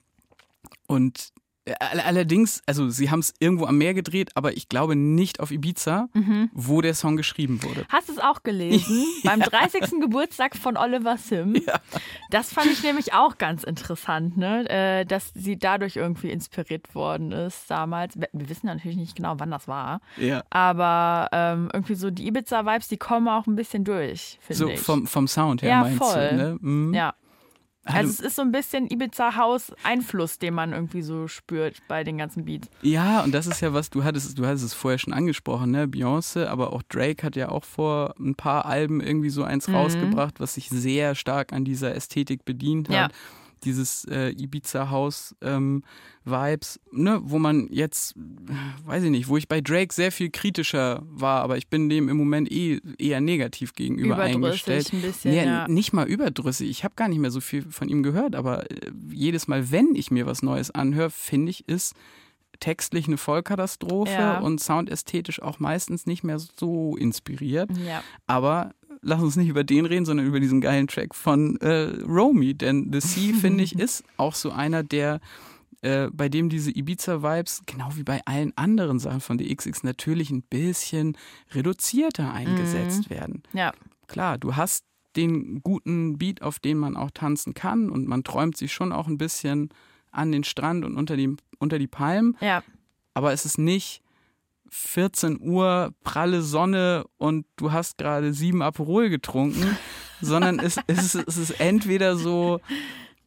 und 0.86 1.32
Allerdings, 1.78 2.62
also 2.66 2.88
sie 2.88 3.10
haben 3.10 3.20
es 3.20 3.34
irgendwo 3.38 3.66
am 3.66 3.76
Meer 3.76 3.92
gedreht, 3.92 4.30
aber 4.34 4.56
ich 4.56 4.68
glaube 4.68 4.96
nicht 4.96 5.40
auf 5.40 5.50
Ibiza, 5.50 6.08
mhm. 6.14 6.50
wo 6.54 6.80
der 6.80 6.94
Song 6.94 7.16
geschrieben 7.16 7.62
wurde. 7.62 7.84
Hast 7.90 8.08
du 8.08 8.12
es 8.12 8.18
auch 8.18 8.42
gelesen? 8.42 9.04
ja. 9.22 9.30
Beim 9.30 9.40
30. 9.40 10.00
Geburtstag 10.00 10.56
von 10.56 10.76
Oliver 10.76 11.18
Sim. 11.18 11.54
Ja. 11.54 11.78
Das 12.30 12.52
fand 12.52 12.68
ich 12.68 12.82
nämlich 12.82 13.12
auch 13.12 13.36
ganz 13.36 13.62
interessant, 13.62 14.38
ne? 14.38 14.68
Äh, 14.70 15.04
dass 15.04 15.32
sie 15.34 15.58
dadurch 15.58 15.96
irgendwie 15.96 16.30
inspiriert 16.30 16.94
worden 16.94 17.32
ist 17.32 17.70
damals. 17.70 18.16
Wir 18.16 18.48
wissen 18.48 18.66
natürlich 18.66 18.96
nicht 18.96 19.14
genau, 19.14 19.34
wann 19.38 19.50
das 19.50 19.68
war. 19.68 20.00
Ja. 20.16 20.42
Aber 20.48 21.28
ähm, 21.32 21.68
irgendwie 21.72 21.94
so 21.94 22.10
die 22.10 22.26
Ibiza-Vibes, 22.26 22.88
die 22.88 22.96
kommen 22.96 23.28
auch 23.28 23.46
ein 23.46 23.56
bisschen 23.56 23.84
durch, 23.84 24.38
finde 24.40 24.58
so 24.58 24.68
ich. 24.68 24.78
So 24.78 24.84
vom, 24.84 25.06
vom 25.06 25.28
Sound 25.28 25.62
her 25.62 25.70
ja, 25.70 25.80
meinst 25.82 25.98
voll. 25.98 26.28
du, 26.30 26.36
ne? 26.36 26.58
Mhm. 26.60 26.94
Ja. 26.94 27.14
Also 27.94 28.10
es 28.10 28.20
ist 28.20 28.36
so 28.36 28.42
ein 28.42 28.52
bisschen 28.52 28.88
Ibiza-Haus-Einfluss, 28.88 30.38
den 30.38 30.54
man 30.54 30.72
irgendwie 30.72 31.02
so 31.02 31.28
spürt 31.28 31.76
bei 31.88 32.04
den 32.04 32.18
ganzen 32.18 32.44
Beats. 32.44 32.68
Ja, 32.82 33.22
und 33.22 33.32
das 33.32 33.46
ist 33.46 33.60
ja 33.60 33.72
was, 33.72 33.90
du 33.90 34.04
hattest, 34.04 34.38
du 34.38 34.46
hattest 34.46 34.64
es 34.64 34.74
vorher 34.74 34.98
schon 34.98 35.12
angesprochen, 35.12 35.70
ne? 35.70 35.86
Beyoncé, 35.86 36.46
aber 36.46 36.72
auch 36.72 36.82
Drake 36.82 37.24
hat 37.24 37.36
ja 37.36 37.48
auch 37.48 37.64
vor 37.64 38.14
ein 38.18 38.34
paar 38.34 38.66
Alben 38.66 39.00
irgendwie 39.00 39.30
so 39.30 39.42
eins 39.44 39.68
mhm. 39.68 39.76
rausgebracht, 39.76 40.40
was 40.40 40.54
sich 40.54 40.68
sehr 40.68 41.14
stark 41.14 41.52
an 41.52 41.64
dieser 41.64 41.94
Ästhetik 41.94 42.44
bedient 42.44 42.88
hat. 42.88 42.94
Ja 42.94 43.08
dieses 43.64 44.04
äh, 44.04 44.30
Ibiza-Haus-Vibes, 44.30 45.34
ähm, 45.42 47.02
ne, 47.02 47.20
wo 47.22 47.38
man 47.38 47.68
jetzt, 47.70 48.14
weiß 48.84 49.04
ich 49.04 49.10
nicht, 49.10 49.28
wo 49.28 49.36
ich 49.36 49.48
bei 49.48 49.60
Drake 49.60 49.92
sehr 49.92 50.12
viel 50.12 50.30
kritischer 50.30 51.02
war, 51.04 51.42
aber 51.42 51.56
ich 51.56 51.68
bin 51.68 51.88
dem 51.88 52.08
im 52.08 52.16
Moment 52.16 52.50
eh 52.50 52.80
eher 52.98 53.20
negativ 53.20 53.74
gegenüber 53.74 54.16
eingestellt. 54.18 54.92
Ein 54.92 55.02
bisschen, 55.02 55.30
nee, 55.32 55.44
ja. 55.44 55.68
Nicht 55.68 55.92
mal 55.92 56.08
überdrüssig, 56.08 56.68
ich 56.70 56.84
habe 56.84 56.94
gar 56.96 57.08
nicht 57.08 57.18
mehr 57.18 57.30
so 57.30 57.40
viel 57.40 57.62
von 57.62 57.88
ihm 57.88 58.02
gehört, 58.02 58.34
aber 58.34 58.70
äh, 58.70 58.90
jedes 59.10 59.48
Mal, 59.48 59.70
wenn 59.70 59.94
ich 59.94 60.10
mir 60.10 60.26
was 60.26 60.42
Neues 60.42 60.70
anhöre, 60.70 61.10
finde 61.10 61.50
ich, 61.50 61.68
ist 61.68 61.94
textlich 62.60 63.06
eine 63.06 63.16
Vollkatastrophe 63.16 64.12
ja. 64.12 64.38
und 64.38 64.60
soundästhetisch 64.60 65.40
auch 65.42 65.58
meistens 65.58 66.06
nicht 66.06 66.22
mehr 66.22 66.38
so 66.38 66.96
inspiriert. 66.96 67.70
Ja. 67.78 68.02
Aber 68.26 68.72
lass 69.00 69.22
uns 69.22 69.36
nicht 69.36 69.48
über 69.48 69.64
den 69.64 69.86
reden, 69.86 70.04
sondern 70.04 70.26
über 70.26 70.40
diesen 70.40 70.60
geilen 70.60 70.86
Track 70.86 71.14
von 71.14 71.56
äh, 71.60 71.92
Romy. 72.06 72.54
Denn 72.54 72.90
The 72.92 73.00
Sea, 73.00 73.34
finde 73.40 73.64
ich, 73.64 73.78
ist 73.78 74.04
auch 74.16 74.34
so 74.34 74.50
einer, 74.50 74.82
der 74.82 75.20
äh, 75.82 76.08
bei 76.12 76.28
dem 76.28 76.48
diese 76.48 76.70
Ibiza-Vibes, 76.70 77.62
genau 77.66 77.88
wie 77.94 78.02
bei 78.02 78.20
allen 78.26 78.56
anderen 78.56 78.98
Sachen 78.98 79.20
von 79.20 79.38
der 79.38 79.54
XX, 79.54 79.82
natürlich 79.82 80.30
ein 80.30 80.42
bisschen 80.42 81.16
reduzierter 81.52 82.32
eingesetzt 82.32 83.08
mhm. 83.08 83.14
werden. 83.14 83.42
Ja. 83.52 83.72
Klar, 84.06 84.38
du 84.38 84.56
hast 84.56 84.84
den 85.16 85.62
guten 85.62 86.18
Beat, 86.18 86.42
auf 86.42 86.58
den 86.58 86.78
man 86.78 86.96
auch 86.96 87.10
tanzen 87.10 87.54
kann 87.54 87.90
und 87.90 88.06
man 88.06 88.24
träumt 88.24 88.56
sich 88.56 88.72
schon 88.72 88.92
auch 88.92 89.08
ein 89.08 89.18
bisschen 89.18 89.70
an 90.12 90.32
den 90.32 90.44
Strand 90.44 90.84
und 90.84 90.96
unter 90.96 91.16
die, 91.16 91.34
unter 91.58 91.78
die 91.78 91.86
Palmen. 91.86 92.36
Ja. 92.40 92.62
Aber 93.14 93.32
es 93.32 93.44
ist 93.44 93.58
nicht 93.58 94.02
14 94.70 95.40
Uhr, 95.40 95.92
pralle 96.02 96.42
Sonne 96.42 97.04
und 97.18 97.46
du 97.56 97.72
hast 97.72 97.98
gerade 97.98 98.32
sieben 98.32 98.62
Aperol 98.62 99.10
getrunken, 99.10 99.76
sondern 100.20 100.58
es, 100.58 100.78
es, 100.86 101.14
ist, 101.14 101.28
es 101.28 101.36
ist 101.36 101.60
entweder 101.60 102.16
so, 102.16 102.60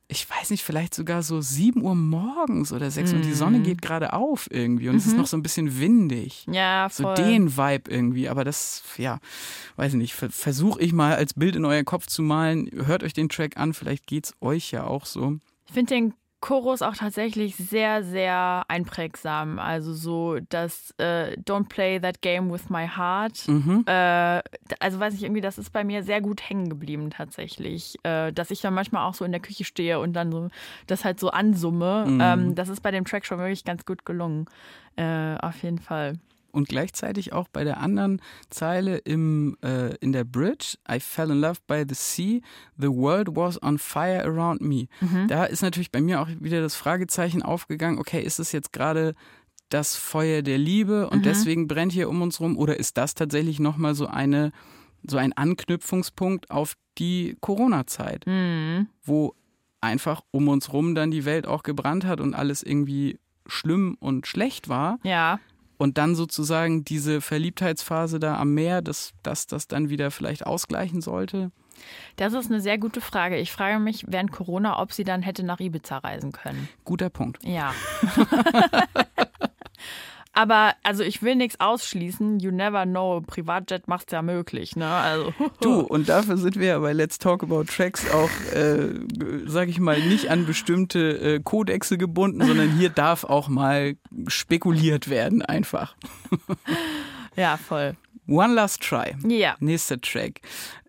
ich 0.08 0.30
weiß 0.30 0.52
nicht, 0.52 0.64
vielleicht 0.64 0.94
sogar 0.94 1.24
so 1.24 1.42
7 1.42 1.82
Uhr 1.82 1.96
morgens 1.96 2.72
oder 2.72 2.90
6 2.90 3.12
mhm. 3.12 3.18
und 3.18 3.26
die 3.26 3.34
Sonne 3.34 3.60
mhm. 3.60 3.64
geht 3.64 3.82
gerade 3.82 4.14
auf 4.14 4.48
irgendwie 4.52 4.88
und 4.88 4.94
mhm. 4.94 5.00
es 5.00 5.06
ist 5.08 5.14
mhm. 5.14 5.20
noch 5.20 5.28
so 5.28 5.38
ein 5.38 5.44
bisschen 5.44 5.80
windig. 5.80 6.46
Ja, 6.52 6.90
voll. 6.90 7.18
So 7.18 7.24
den 7.24 7.58
Vibe 7.58 7.92
irgendwie, 7.92 8.30
aber 8.30 8.44
das, 8.44 8.84
ja, 8.98 9.20
weiß 9.76 9.94
ich 9.94 9.98
nicht, 9.98 10.14
versuche 10.14 10.82
ich 10.82 10.94
mal 10.94 11.16
als 11.16 11.34
Bild 11.34 11.56
in 11.56 11.66
euren 11.66 11.86
Kopf 11.86 12.08
zu 12.08 12.22
malen. 12.22 12.70
Hört 12.86 13.04
euch 13.04 13.14
den 13.14 13.30
Track 13.30 13.58
an, 13.58 13.74
vielleicht 13.74 14.08
geht 14.08 14.26
es 14.26 14.34
euch 14.40 14.72
ja 14.72 14.86
auch 14.86 15.06
so. 15.06 15.38
Ich 15.68 15.74
finde 15.74 15.96
den 15.96 16.14
Chorus 16.44 16.82
auch 16.82 16.98
tatsächlich 16.98 17.56
sehr, 17.56 18.04
sehr 18.04 18.66
einprägsam. 18.68 19.60
Also 19.60 19.94
so 19.94 20.40
das 20.50 20.94
äh, 20.98 21.38
Don't 21.40 21.70
play 21.70 22.02
that 22.02 22.22
game 22.22 22.52
with 22.52 22.70
my 22.70 22.86
heart. 22.86 23.48
Mhm. 23.48 23.86
Äh, 23.88 24.42
also 24.82 25.00
weiß 25.00 25.14
ich 25.14 25.24
irgendwie, 25.24 25.40
das 25.40 25.58
ist 25.58 25.72
bei 25.72 25.86
mir 25.86 26.04
sehr 26.04 26.20
gut 26.20 26.42
hängen 26.50 26.68
geblieben 26.68 27.12
tatsächlich. 27.12 27.96
Äh, 28.04 28.34
dass 28.34 28.52
ich 28.52 28.60
dann 28.60 28.74
manchmal 28.74 29.08
auch 29.08 29.14
so 29.14 29.24
in 29.24 29.32
der 29.32 29.40
Küche 29.40 29.64
stehe 29.64 30.02
und 30.02 30.12
dann 30.12 30.34
so 30.34 30.50
das 30.86 31.06
halt 31.06 31.18
so 31.18 31.30
ansumme. 31.30 32.04
Mhm. 32.08 32.20
Ähm, 32.22 32.56
das 32.56 32.68
ist 32.68 32.82
bei 32.82 32.92
dem 32.92 33.06
Track 33.06 33.26
schon 33.26 33.38
wirklich 33.38 33.64
ganz 33.64 33.86
gut 33.86 34.06
gelungen. 34.06 34.48
Äh, 34.98 35.38
auf 35.38 35.64
jeden 35.64 35.80
Fall 35.80 36.16
und 36.54 36.70
gleichzeitig 36.70 37.34
auch 37.34 37.48
bei 37.50 37.64
der 37.64 37.80
anderen 37.80 38.22
Zeile 38.50 38.98
im, 38.98 39.58
äh, 39.64 39.96
in 39.98 40.14
der 40.14 40.24
Bridge, 40.24 40.78
I 40.90 41.00
fell 41.00 41.32
in 41.32 41.42
love 41.42 41.60
by 41.68 41.84
the 41.88 41.96
sea, 41.96 42.40
the 42.78 42.88
world 42.88 43.36
was 43.36 43.62
on 43.62 43.78
fire 43.78 44.24
around 44.24 44.62
me. 44.62 44.88
Mhm. 45.02 45.28
Da 45.28 45.46
ist 45.46 45.62
natürlich 45.62 45.92
bei 45.92 46.00
mir 46.00 46.22
auch 46.22 46.30
wieder 46.40 46.62
das 46.62 46.76
Fragezeichen 46.76 47.42
aufgegangen, 47.42 48.00
okay, 48.00 48.22
ist 48.22 48.40
es 48.40 48.52
jetzt 48.52 48.72
gerade 48.72 49.16
das 49.70 49.96
Feuer 49.96 50.44
der 50.44 50.60
Liebe 50.60 51.10
und 51.10 51.20
mhm. 51.20 51.24
deswegen 51.24 51.68
brennt 51.68 51.92
hier 51.92 52.08
um 52.10 52.22
uns 52.22 52.40
rum 52.40 52.58
oder 52.58 52.78
ist 52.80 52.98
das 52.98 53.16
tatsächlich 53.16 53.60
nochmal 53.60 53.96
so 53.96 54.06
eine, 54.06 54.52
so 55.08 55.18
ein 55.18 55.34
Anknüpfungspunkt 55.34 56.52
auf 56.52 56.76
die 57.00 57.36
Corona-Zeit, 57.42 58.28
mhm. 58.28 58.88
wo 59.04 59.34
einfach 59.82 60.22
um 60.32 60.48
uns 60.48 60.72
rum 60.72 60.94
dann 60.94 61.10
die 61.10 61.26
Welt 61.26 61.48
auch 61.48 61.64
gebrannt 61.64 62.06
hat 62.06 62.22
und 62.22 62.36
alles 62.36 62.62
irgendwie 62.62 63.20
schlimm 63.48 63.98
und 64.00 64.28
schlecht 64.28 64.70
war. 64.70 65.00
Ja. 65.04 65.40
Und 65.84 65.98
dann 65.98 66.16
sozusagen 66.16 66.86
diese 66.86 67.20
Verliebtheitsphase 67.20 68.18
da 68.18 68.38
am 68.38 68.54
Meer, 68.54 68.82
dass, 68.82 69.12
dass 69.22 69.48
das 69.48 69.68
dann 69.68 69.90
wieder 69.90 70.12
vielleicht 70.12 70.46
ausgleichen 70.46 71.02
sollte? 71.02 71.52
Das 72.16 72.32
ist 72.32 72.50
eine 72.50 72.62
sehr 72.62 72.78
gute 72.78 73.02
Frage. 73.02 73.36
Ich 73.36 73.52
frage 73.52 73.80
mich 73.80 74.06
während 74.08 74.32
Corona, 74.32 74.80
ob 74.80 74.94
sie 74.94 75.04
dann 75.04 75.22
hätte 75.22 75.44
nach 75.44 75.60
Ibiza 75.60 75.98
reisen 75.98 76.32
können. 76.32 76.70
Guter 76.86 77.10
Punkt. 77.10 77.44
Ja. 77.44 77.74
Aber 80.34 80.74
also 80.82 81.04
ich 81.04 81.22
will 81.22 81.36
nichts 81.36 81.60
ausschließen. 81.60 82.40
You 82.40 82.52
never 82.52 82.86
know. 82.86 83.22
Privatjet 83.22 83.88
macht's 83.88 84.12
ja 84.12 84.22
möglich, 84.22 84.76
ne? 84.76 84.88
Also. 84.88 85.34
Du, 85.62 85.80
und 85.80 86.10
dafür 86.10 86.38
sind 86.38 86.60
wir 86.60 86.68
ja 86.68 86.80
bei 86.80 86.92
Let's 86.92 87.20
Talk 87.20 87.44
About 87.44 87.66
Tracks 87.66 88.10
auch, 88.12 88.30
äh, 88.54 88.90
sag 89.46 89.70
ich 89.70 89.80
mal, 89.80 90.00
nicht 90.02 90.30
an 90.30 90.46
bestimmte 90.46 91.36
äh, 91.36 91.40
Kodexe 91.42 91.98
gebunden, 91.98 92.46
sondern 92.46 92.72
hier 92.72 92.90
darf 92.90 93.24
auch 93.24 93.48
mal 93.48 93.96
spekuliert 94.28 95.10
werden, 95.10 95.42
einfach. 95.42 95.96
ja, 97.36 97.58
voll. 97.58 97.96
One 98.34 98.56
Last 98.56 98.82
Try. 98.82 99.16
Ja. 99.28 99.56
Nächster 99.60 100.02
Track. 100.02 100.42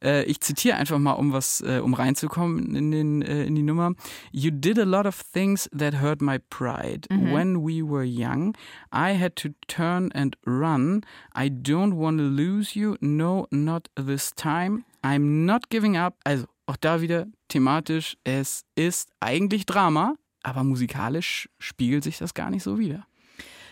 Äh, 0.03 0.24
ich 0.24 0.40
zitiere 0.40 0.76
einfach 0.76 0.99
mal, 0.99 1.12
um 1.12 1.34
was, 1.34 1.61
äh, 1.61 1.80
um 1.84 1.92
reinzukommen 1.92 2.74
in, 2.74 2.90
den, 2.90 3.20
äh, 3.20 3.45
in 3.45 3.55
die 3.55 3.62
Nummer. 3.62 3.92
You 4.32 4.51
did 4.51 4.78
a 4.78 4.84
lot 4.84 5.05
of 5.05 5.22
things 5.32 5.68
that 5.76 6.01
hurt 6.01 6.22
my 6.22 6.38
pride. 6.38 7.07
Mhm. 7.11 7.32
When 7.34 7.57
we 7.57 7.82
were 7.86 8.03
young, 8.03 8.57
I 8.90 9.18
had 9.18 9.36
to 9.36 9.51
turn 9.68 10.11
and 10.12 10.38
run. 10.47 11.03
I 11.36 11.51
don't 11.51 11.97
want 11.97 12.18
to 12.18 12.24
lose 12.24 12.74
you. 12.74 12.97
No, 13.01 13.47
not 13.51 13.90
this 13.95 14.34
time. 14.34 14.84
I'm 15.03 15.45
not 15.45 15.68
giving 15.68 15.99
up. 15.99 16.16
Also, 16.24 16.47
auch 16.66 16.76
da 16.76 17.03
wieder 17.03 17.26
thematisch. 17.49 18.16
Es 18.24 18.64
ist 18.74 19.11
eigentlich 19.20 19.66
Drama, 19.66 20.14
aber 20.42 20.64
musikalisch 20.64 21.51
spiegelt 21.59 22.05
sich 22.05 22.16
das 22.16 22.32
gar 22.32 22.49
nicht 22.49 22.62
so 22.62 22.78
wieder. 22.78 23.07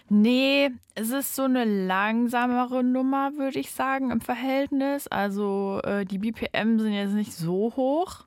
Nee, 0.08 0.70
es 0.94 1.10
ist 1.10 1.34
so 1.34 1.42
eine 1.44 1.64
langsamere 1.64 2.84
Nummer, 2.84 3.32
würde 3.36 3.58
ich 3.58 3.70
sagen, 3.70 4.10
im 4.10 4.20
Verhältnis. 4.20 5.08
Also 5.08 5.80
äh, 5.84 6.04
die 6.04 6.18
BPM 6.18 6.78
sind 6.78 6.92
jetzt 6.92 7.14
nicht 7.14 7.32
so 7.32 7.72
hoch. 7.76 8.24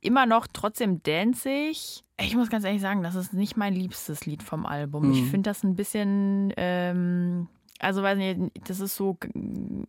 Immer 0.00 0.26
noch 0.26 0.48
trotzdem 0.52 1.00
danzig. 1.04 2.02
Ich 2.20 2.34
muss 2.34 2.50
ganz 2.50 2.64
ehrlich 2.64 2.82
sagen, 2.82 3.02
das 3.02 3.14
ist 3.14 3.32
nicht 3.32 3.56
mein 3.56 3.74
liebstes 3.74 4.26
Lied 4.26 4.42
vom 4.42 4.66
Album. 4.66 5.08
Mhm. 5.08 5.12
Ich 5.12 5.22
finde 5.24 5.50
das 5.50 5.62
ein 5.62 5.76
bisschen, 5.76 6.52
ähm, 6.56 7.48
also 7.78 8.02
weiß 8.02 8.18
nicht, 8.18 8.40
das 8.68 8.80
ist 8.80 8.96
so 8.96 9.16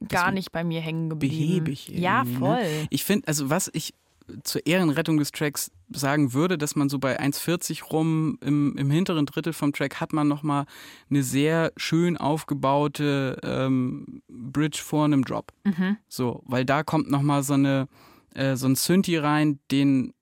gar 0.07 0.31
nicht 0.31 0.51
bei 0.51 0.63
mir 0.63 0.81
hängen 0.81 1.09
geblieben. 1.09 1.63
behäbig 1.63 1.89
Ja, 1.89 2.19
irgendwie, 2.19 2.33
ne? 2.33 2.39
voll. 2.39 2.87
Ich 2.91 3.03
finde, 3.03 3.27
also 3.27 3.49
was 3.49 3.71
ich 3.73 3.95
zur 4.43 4.65
Ehrenrettung 4.65 5.17
des 5.17 5.31
Tracks 5.31 5.71
sagen 5.91 6.33
würde, 6.33 6.57
dass 6.57 6.75
man 6.75 6.89
so 6.89 6.99
bei 6.99 7.19
1,40 7.19 7.83
rum 7.85 8.37
im, 8.41 8.77
im 8.77 8.89
hinteren 8.89 9.25
Drittel 9.25 9.53
vom 9.53 9.73
Track 9.73 9.99
hat 9.99 10.13
man 10.13 10.27
nochmal 10.27 10.65
eine 11.09 11.23
sehr 11.23 11.71
schön 11.77 12.17
aufgebaute 12.17 13.39
ähm, 13.43 14.21
Bridge 14.27 14.81
vor 14.83 15.05
einem 15.05 15.23
Drop. 15.23 15.51
Mhm. 15.63 15.97
So, 16.07 16.41
weil 16.45 16.65
da 16.65 16.83
kommt 16.83 17.09
nochmal 17.09 17.43
so 17.43 17.53
eine 17.53 17.87
äh, 18.33 18.55
so 18.55 18.67
ein 18.67 18.75
Synthi 18.75 19.17
rein, 19.17 19.59
den 19.71 20.13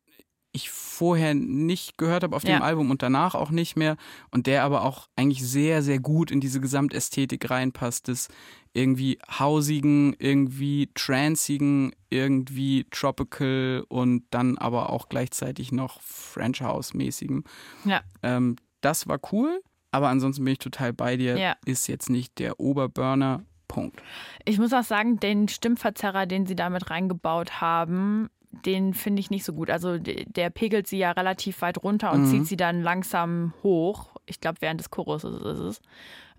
ich 0.54 0.70
vorher 0.70 1.34
nicht 1.34 1.98
gehört 1.98 2.24
habe 2.24 2.36
auf 2.36 2.44
dem 2.44 2.52
Ja. 2.52 2.62
Album 2.62 2.92
und 2.92 3.02
danach 3.02 3.36
auch 3.36 3.52
nicht 3.52 3.78
mehr 3.78 3.96
und 4.32 4.48
der 4.48 4.64
aber 4.64 4.84
auch 4.84 5.08
eigentlich 5.16 5.46
sehr, 5.48 5.82
sehr 5.82 6.00
gut 6.00 6.30
in 6.32 6.42
diese 6.42 6.60
Gesamtästhetik 6.60 7.50
reinpasst 7.50 8.08
des 8.10 8.28
irgendwie 8.74 9.20
hausigen, 9.40 10.16
irgendwie 10.20 10.90
trancigen, 10.94 11.94
irgendwie 12.10 12.86
tropical 12.92 13.86
und 13.90 14.24
dann 14.32 14.58
aber 14.58 14.90
auch 14.90 15.10
gleichzeitig 15.10 15.72
noch 15.72 16.02
French 16.02 16.62
House-mäßigem. 16.62 17.44
Ja. 17.86 18.02
Ähm, 18.24 18.56
das 18.82 19.08
war 19.08 19.20
cool, 19.32 19.62
aber 19.92 20.10
ansonsten 20.10 20.44
bin 20.44 20.54
ich 20.54 20.60
total 20.60 20.94
bei 20.94 21.18
dir. 21.18 21.38
Ja. 21.38 21.56
Ist 21.66 21.88
jetzt 21.88 22.10
nicht 22.10 22.40
der 22.40 22.60
Oberburner. 22.60 23.44
Punkt. 23.68 24.04
Ich 24.44 24.58
muss 24.58 24.74
auch 24.74 24.84
sagen, 24.84 25.18
den 25.22 25.48
Stimmverzerrer, 25.48 26.26
den 26.26 26.46
sie 26.46 26.58
damit 26.58 26.90
reingebaut 26.90 27.62
haben, 27.62 28.28
den 28.66 28.94
finde 28.94 29.20
ich 29.20 29.30
nicht 29.30 29.44
so 29.44 29.54
gut. 29.54 29.70
Also 29.70 29.98
der 29.98 30.50
pegelt 30.50 30.88
sie 30.88 30.98
ja 30.98 31.12
relativ 31.12 31.62
weit 31.62 31.82
runter 31.84 32.12
und 32.12 32.22
Mhm. 32.24 32.26
zieht 32.30 32.48
sie 32.48 32.58
dann 32.58 32.82
langsam 32.82 33.54
hoch. 33.64 34.10
Ich 34.26 34.40
glaube, 34.40 34.58
während 34.62 34.80
des 34.80 34.90
Choruses 34.90 35.36
ist 35.42 35.60
es. 35.60 35.82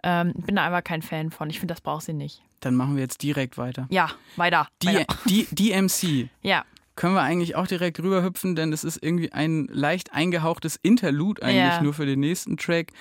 Ähm, 0.05 0.33
bin 0.35 0.57
da 0.57 0.67
einfach 0.67 0.83
kein 0.85 1.03
Fan 1.03 1.31
von. 1.31 1.49
Ich 1.51 1.61
finde, 1.61 1.75
das 1.75 1.81
braucht 1.81 2.05
sie 2.05 2.13
nicht. 2.13 2.43
Dann 2.61 2.75
machen 2.75 2.97
wir 2.97 3.03
jetzt 3.03 3.23
direkt 3.23 3.57
weiter. 3.59 3.87
Ja, 3.91 4.11
weiter. 4.37 4.69
Die, 4.83 4.87
weiter. 4.89 5.17
die, 5.27 5.47
DMC. 5.51 6.29
Ja, 6.43 6.65
Können 6.95 7.15
wir 7.15 7.23
eigentlich 7.23 7.57
auch 7.57 7.67
direkt 7.67 8.01
rüberhüpfen, 8.01 8.55
denn 8.55 8.71
es 8.73 8.85
ist 8.85 9.03
irgendwie 9.03 9.33
ein 9.33 9.67
leicht 9.73 10.13
eingehauchtes 10.13 10.77
Interlude 10.83 11.43
eigentlich 11.43 11.57
Ja. 11.57 11.83
nur 11.83 11.95
für 11.95 12.05
den 12.05 12.21
nächsten 12.21 12.59
Track. 12.59 12.93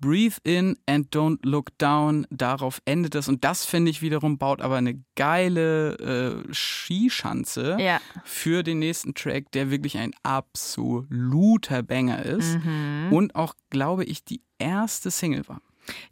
Breathe 0.00 0.36
in 0.44 0.76
and 0.86 1.14
don't 1.14 1.38
look 1.42 1.76
down. 1.78 2.26
Darauf 2.30 2.80
endet 2.84 3.14
das. 3.14 3.28
Und 3.28 3.44
das 3.44 3.64
finde 3.64 3.90
ich 3.90 4.02
wiederum 4.02 4.38
baut 4.38 4.60
aber 4.60 4.76
eine 4.76 5.02
geile 5.14 6.44
äh, 6.48 6.52
Skischanze 6.52 7.76
ja. 7.80 8.00
für 8.24 8.62
den 8.62 8.78
nächsten 8.78 9.14
Track, 9.14 9.50
der 9.52 9.70
wirklich 9.70 9.98
ein 9.98 10.12
absoluter 10.22 11.82
Banger 11.82 12.24
ist. 12.24 12.58
Mhm. 12.64 13.08
Und 13.12 13.34
auch, 13.34 13.54
glaube 13.70 14.04
ich, 14.04 14.24
die 14.24 14.42
erste 14.58 15.10
Single 15.10 15.48
war. 15.48 15.60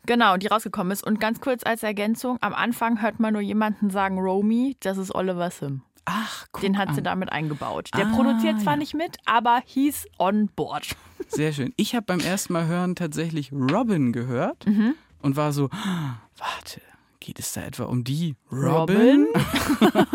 Genau, 0.07 0.37
die 0.37 0.47
rausgekommen 0.47 0.93
ist. 0.93 1.05
Und 1.05 1.21
ganz 1.21 1.41
kurz 1.41 1.65
als 1.65 1.83
Ergänzung, 1.83 2.39
am 2.41 2.55
Anfang 2.55 3.03
hört 3.03 3.21
man 3.21 3.33
nur 3.33 3.43
jemanden 3.43 3.91
sagen, 3.91 4.19
Romy, 4.19 4.77
das 4.81 4.99
ist 4.99 5.15
Oliver 5.15 5.51
Sim. 5.51 5.83
Ach, 6.07 6.47
guck 6.53 6.61
Den 6.63 6.77
hat 6.79 6.91
sie 6.93 6.99
an. 6.99 7.05
damit 7.05 7.33
eingebaut. 7.33 7.89
Der 7.97 8.07
Ah, 8.07 8.15
produziert 8.15 8.61
zwar 8.61 8.75
ja. 8.75 8.79
nicht 8.79 8.95
mit, 8.95 9.17
aber 9.25 9.63
he's 9.65 10.07
on 10.19 10.49
board. 10.55 10.97
Sehr 11.29 11.53
schön. 11.53 11.73
Ich 11.77 11.95
habe 11.95 12.05
beim 12.05 12.21
ersten 12.21 12.53
Mal 12.53 12.67
hören 12.67 12.95
tatsächlich 12.95 13.53
Robin 13.53 14.13
gehört 14.13 14.67
Mhm. 14.67 14.95
und 15.23 15.37
war 15.37 15.53
so, 15.53 15.71
"Ah, 15.73 16.17
warte, 16.37 16.83
geht 17.21 17.39
es 17.39 17.55
da 17.55 17.63
etwa 17.63 17.85
um 17.85 18.05
die 18.05 18.37
Robin? 18.53 19.27
Robin? 19.27 19.27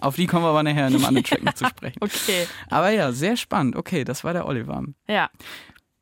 Auf 0.00 0.16
die 0.16 0.26
kommen 0.26 0.44
wir 0.44 0.48
aber 0.48 0.62
nachher 0.64 0.88
in 0.88 0.94
einem 0.96 1.04
anderen 1.04 1.24
Track 1.24 1.44
noch 1.44 1.54
zu 1.54 1.64
sprechen. 1.68 1.98
Okay. 2.00 2.46
Aber 2.70 2.90
ja, 2.90 3.12
sehr 3.12 3.36
spannend. 3.36 3.76
Okay, 3.76 4.02
das 4.04 4.24
war 4.24 4.32
der 4.32 4.46
Oliver. 4.46 4.82
Ja. 5.06 5.30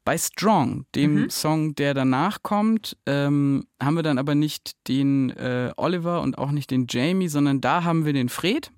Bei 0.04 0.16
Strong, 0.16 0.86
dem 0.94 1.14
Mhm. 1.24 1.30
Song, 1.30 1.74
der 1.74 1.92
danach 1.92 2.42
kommt, 2.42 2.96
ähm, 3.04 3.66
haben 3.82 3.96
wir 3.96 4.02
dann 4.02 4.16
aber 4.18 4.34
nicht 4.34 4.72
den 4.88 5.28
äh, 5.30 5.72
Oliver 5.76 6.22
und 6.22 6.38
auch 6.38 6.50
nicht 6.52 6.70
den 6.70 6.86
Jamie, 6.88 7.28
sondern 7.28 7.60
da 7.60 7.84
haben 7.84 8.06
wir 8.06 8.14
den 8.14 8.30
Fred, 8.30 8.72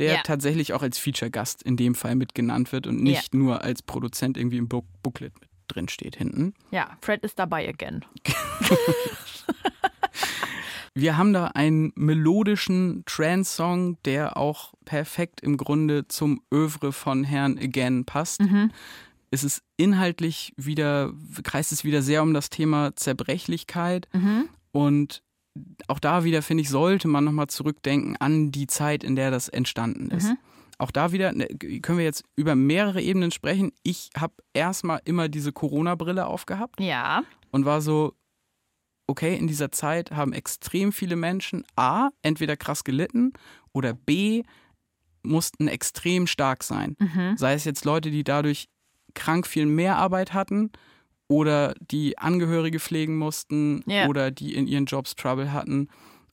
der 0.00 0.14
Ja. 0.14 0.20
tatsächlich 0.24 0.72
auch 0.72 0.82
als 0.82 0.98
Feature-Gast 0.98 1.62
in 1.62 1.76
dem 1.76 1.94
Fall 1.94 2.16
mit 2.16 2.34
genannt 2.34 2.72
wird 2.72 2.86
und 2.88 3.00
nicht 3.02 3.32
nur 3.34 3.62
als 3.62 3.82
Produzent 3.82 4.36
irgendwie 4.36 4.56
im 4.58 4.66
Book 4.68 4.86
Booklet 5.02 5.38
mit 5.40 5.48
drin 5.68 5.88
steht 5.88 6.16
hinten. 6.16 6.54
Ja, 6.72 6.96
Fred 7.00 7.22
ist 7.22 7.38
dabei 7.38 7.68
again. 7.68 8.04
Wir 10.94 11.16
haben 11.16 11.32
da 11.32 11.46
einen 11.48 11.92
melodischen 11.94 13.04
Trance-Song, 13.06 13.96
der 14.04 14.36
auch 14.36 14.74
perfekt 14.84 15.40
im 15.40 15.56
Grunde 15.56 16.08
zum 16.08 16.42
Övre 16.52 16.92
von 16.92 17.22
Herrn 17.22 17.58
Again 17.58 18.04
passt. 18.04 18.40
Mhm. 18.42 18.72
Es 19.30 19.44
ist 19.44 19.62
inhaltlich 19.76 20.52
wieder, 20.56 21.12
kreist 21.44 21.70
es 21.70 21.84
wieder 21.84 22.02
sehr 22.02 22.22
um 22.24 22.34
das 22.34 22.50
Thema 22.50 22.96
Zerbrechlichkeit 22.96 24.08
Mhm. 24.12 24.48
und 24.72 25.22
auch 25.88 25.98
da 25.98 26.24
wieder, 26.24 26.42
finde 26.42 26.62
ich, 26.62 26.68
sollte 26.68 27.08
man 27.08 27.24
nochmal 27.24 27.48
zurückdenken 27.48 28.16
an 28.18 28.52
die 28.52 28.66
Zeit, 28.66 29.02
in 29.04 29.16
der 29.16 29.30
das 29.30 29.48
entstanden 29.48 30.10
ist. 30.10 30.28
Mhm. 30.28 30.38
Auch 30.78 30.90
da 30.90 31.12
wieder 31.12 31.32
ne, 31.32 31.46
können 31.82 31.98
wir 31.98 32.04
jetzt 32.04 32.24
über 32.36 32.54
mehrere 32.54 33.02
Ebenen 33.02 33.30
sprechen. 33.32 33.72
Ich 33.82 34.10
habe 34.16 34.34
erstmal 34.54 35.00
immer 35.04 35.28
diese 35.28 35.52
Corona-Brille 35.52 36.26
aufgehabt 36.26 36.80
Ja. 36.80 37.22
und 37.50 37.64
war 37.66 37.82
so, 37.82 38.14
okay, 39.06 39.36
in 39.36 39.46
dieser 39.46 39.72
Zeit 39.72 40.12
haben 40.12 40.32
extrem 40.32 40.92
viele 40.92 41.16
Menschen 41.16 41.64
A, 41.76 42.08
entweder 42.22 42.56
krass 42.56 42.84
gelitten 42.84 43.32
oder 43.72 43.92
B, 43.92 44.42
mussten 45.22 45.68
extrem 45.68 46.26
stark 46.26 46.62
sein. 46.64 46.96
Mhm. 46.98 47.36
Sei 47.36 47.52
es 47.52 47.64
jetzt 47.64 47.84
Leute, 47.84 48.10
die 48.10 48.24
dadurch 48.24 48.68
krank 49.14 49.46
viel 49.46 49.66
mehr 49.66 49.96
Arbeit 49.96 50.32
hatten 50.32 50.70
oder 51.30 51.74
die 51.92 52.18
Angehörige 52.18 52.80
pflegen 52.80 53.16
mussten 53.16 53.82
Ja. 53.86 54.08
oder 54.08 54.32
die 54.32 54.54
in 54.54 54.66
ihren 54.66 54.86
Jobs 54.86 55.14
Trouble 55.14 55.52
hatten. 55.52 55.88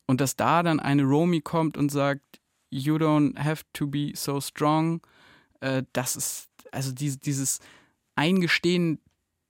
Und 0.08 0.22
dass 0.22 0.36
da 0.36 0.64
dann 0.64 0.80
eine 0.80 1.04
Romy 1.04 1.40
kommt 1.42 1.78
und 1.78 1.90
sagt, 1.92 2.24
you 2.72 2.96
don't 2.96 3.38
have 3.38 3.64
to 3.74 3.86
be 3.86 4.12
so 4.16 4.42
strong, 4.42 5.02
äh, 5.60 5.84
das 5.94 6.16
ist, 6.16 6.50
also 6.72 6.92
dieses, 6.94 7.20
dieses 7.20 7.60
Eingestehen 8.16 9.00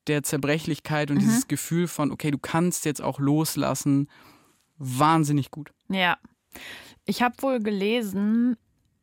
der 0.08 0.24
Zerbrechlichkeit 0.24 1.10
und 1.12 1.18
Mhm. 1.18 1.22
dieses 1.22 1.48
Gefühl 1.48 1.88
von, 1.88 2.12
okay, 2.12 2.30
du 2.32 2.38
kannst 2.38 2.84
jetzt 2.86 3.02
auch 3.02 3.20
loslassen, 3.20 4.10
wahnsinnig 4.78 5.50
gut. 5.52 5.72
Ja. 5.90 6.18
Ich 7.06 7.22
habe 7.22 7.36
wohl 7.42 7.60
gelesen, 7.62 8.58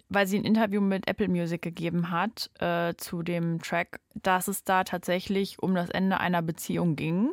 weil 0.09 0.26
sie 0.26 0.38
ein 0.38 0.44
Interview 0.44 0.80
mit 0.80 1.09
Apple 1.09 1.28
Music 1.28 1.62
gegeben 1.62 2.11
hat 2.11 2.50
äh, 2.61 2.94
zu 2.96 3.22
dem 3.22 3.61
Track, 3.62 4.00
dass 4.14 4.48
es 4.48 4.62
da 4.64 4.84
tatsächlich 4.84 5.62
um 5.62 5.74
das 5.74 5.90
Ende 5.90 6.20
einer 6.20 6.42
Beziehung 6.42 6.94
ging 6.96 7.30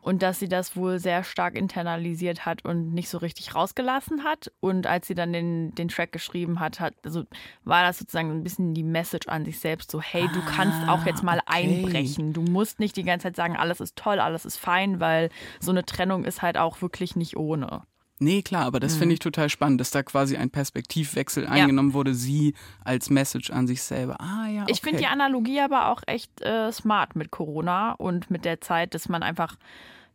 und 0.00 0.22
dass 0.22 0.38
sie 0.38 0.48
das 0.48 0.76
wohl 0.76 0.98
sehr 0.98 1.22
stark 1.24 1.54
internalisiert 1.56 2.44
hat 2.46 2.64
und 2.64 2.92
nicht 2.92 3.08
so 3.08 3.18
richtig 3.18 3.54
rausgelassen 3.54 4.24
hat. 4.24 4.50
Und 4.60 4.86
als 4.86 5.06
sie 5.06 5.14
dann 5.14 5.32
den, 5.32 5.74
den 5.74 5.88
Track 5.88 6.12
geschrieben 6.12 6.60
hat, 6.60 6.78
hat 6.80 6.94
also 7.04 7.24
war 7.64 7.82
das 7.84 7.98
sozusagen 7.98 8.30
ein 8.30 8.42
bisschen 8.44 8.74
die 8.74 8.84
Message 8.84 9.28
an 9.28 9.44
sich 9.44 9.58
selbst, 9.60 9.90
so 9.90 10.00
hey, 10.00 10.28
du 10.32 10.40
kannst 10.42 10.88
auch 10.88 11.04
jetzt 11.06 11.22
mal 11.22 11.38
Ah, 11.46 11.54
okay. 11.58 11.82
einbrechen. 11.84 12.32
Du 12.32 12.42
musst 12.42 12.80
nicht 12.80 12.96
die 12.96 13.02
ganze 13.04 13.24
Zeit 13.24 13.36
sagen, 13.36 13.56
alles 13.56 13.80
ist 13.80 13.96
toll, 13.96 14.18
alles 14.20 14.44
ist 14.44 14.56
fein, 14.56 15.00
weil 15.00 15.30
so 15.60 15.70
eine 15.70 15.84
Trennung 15.84 16.24
ist 16.24 16.42
halt 16.42 16.58
auch 16.58 16.80
wirklich 16.82 17.16
nicht 17.16 17.36
ohne. 17.36 17.82
Nee, 18.20 18.42
klar, 18.42 18.64
aber 18.66 18.80
das 18.80 18.94
Mhm. 18.94 18.98
finde 18.98 19.12
ich 19.14 19.18
total 19.20 19.48
spannend, 19.48 19.80
dass 19.80 19.90
da 19.90 20.02
quasi 20.02 20.36
ein 20.36 20.50
Perspektivwechsel 20.50 21.46
eingenommen 21.46 21.92
wurde, 21.92 22.14
sie 22.14 22.54
als 22.84 23.10
Message 23.10 23.50
an 23.50 23.66
sich 23.66 23.82
selber. 23.82 24.20
Ah 24.20 24.48
ja, 24.48 24.62
okay. 24.62 24.72
Ich 24.72 24.80
finde 24.80 24.98
die 24.98 25.06
Analogie 25.06 25.60
aber 25.60 25.88
auch 25.88 26.02
echt 26.06 26.40
äh, 26.42 26.72
smart 26.72 27.14
mit 27.16 27.30
Corona 27.30 27.92
und 27.92 28.30
mit 28.30 28.44
der 28.44 28.60
Zeit, 28.60 28.94
dass 28.94 29.08
man 29.08 29.22
einfach 29.22 29.56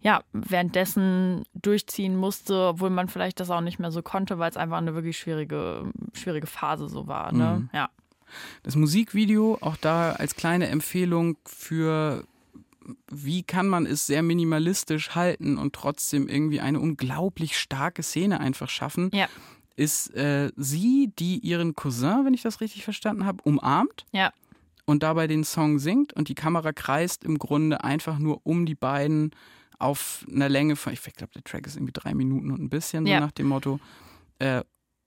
ja, 0.02 0.22
währenddessen 0.34 1.46
durchziehen 1.54 2.18
musste, 2.18 2.68
obwohl 2.68 2.90
man 2.90 3.08
vielleicht 3.08 3.40
das 3.40 3.50
auch 3.50 3.62
nicht 3.62 3.80
mehr 3.80 3.90
so 3.90 4.02
konnte, 4.02 4.38
weil 4.38 4.50
es 4.50 4.58
einfach 4.58 4.78
eine 4.80 4.96
wirklich 4.96 5.18
schwierige, 5.18 5.86
schwierige 6.12 6.46
Phase 6.46 6.90
so 6.90 7.08
war. 7.08 7.32
Ne? 7.32 7.60
Mhm. 7.62 7.70
Ja. 7.72 7.90
Das 8.64 8.76
Musikvideo, 8.76 9.58
auch 9.62 9.78
da 9.78 10.12
als 10.12 10.36
kleine 10.36 10.68
Empfehlung 10.68 11.38
für 11.46 12.26
wie 13.10 13.44
kann 13.44 13.68
man 13.68 13.86
es 13.86 14.06
sehr 14.08 14.24
minimalistisch 14.24 15.16
halten 15.16 15.58
und 15.58 15.74
trotzdem 15.74 16.28
irgendwie 16.28 16.60
eine 16.60 16.80
unglaublich 16.80 17.58
starke 17.58 18.04
Szene 18.04 18.40
einfach 18.40 18.70
schaffen, 18.70 19.10
Ja. 19.14 19.28
ist 19.76 20.14
äh, 20.16 20.52
sie, 20.56 21.12
die 21.20 21.40
ihren 21.40 21.74
Cousin, 21.76 22.26
wenn 22.26 22.34
ich 22.34 22.42
das 22.44 22.62
richtig 22.62 22.84
verstanden 22.84 23.26
habe, 23.26 23.42
umarmt 23.44 24.06
Ja. 24.12 24.32
und 24.86 25.02
dabei 25.04 25.28
den 25.28 25.44
Song 25.44 25.80
singt 25.80 26.14
und 26.14 26.28
die 26.30 26.36
Kamera 26.36 26.74
kreist 26.74 27.24
im 27.24 27.40
Grunde 27.40 27.84
einfach 27.84 28.20
nur 28.20 28.42
um 28.46 28.66
die 28.66 28.76
beiden 28.76 29.32
auf 29.80 30.26
einer 30.32 30.50
Länge 30.50 30.76
von, 30.76 30.94
ich 30.94 31.02
glaube, 31.02 31.34
der 31.34 31.44
Track 31.44 31.68
ist 31.68 31.76
irgendwie 31.76 31.94
drei 31.94 32.14
Minuten 32.14 32.52
und 32.52 32.62
ein 32.62 32.70
bisschen, 32.70 33.06
Ja. 33.06 33.18
so 33.20 33.26
nach 33.26 33.32
dem 33.32 33.48
Motto. 33.48 33.80
Äh, 34.40 34.64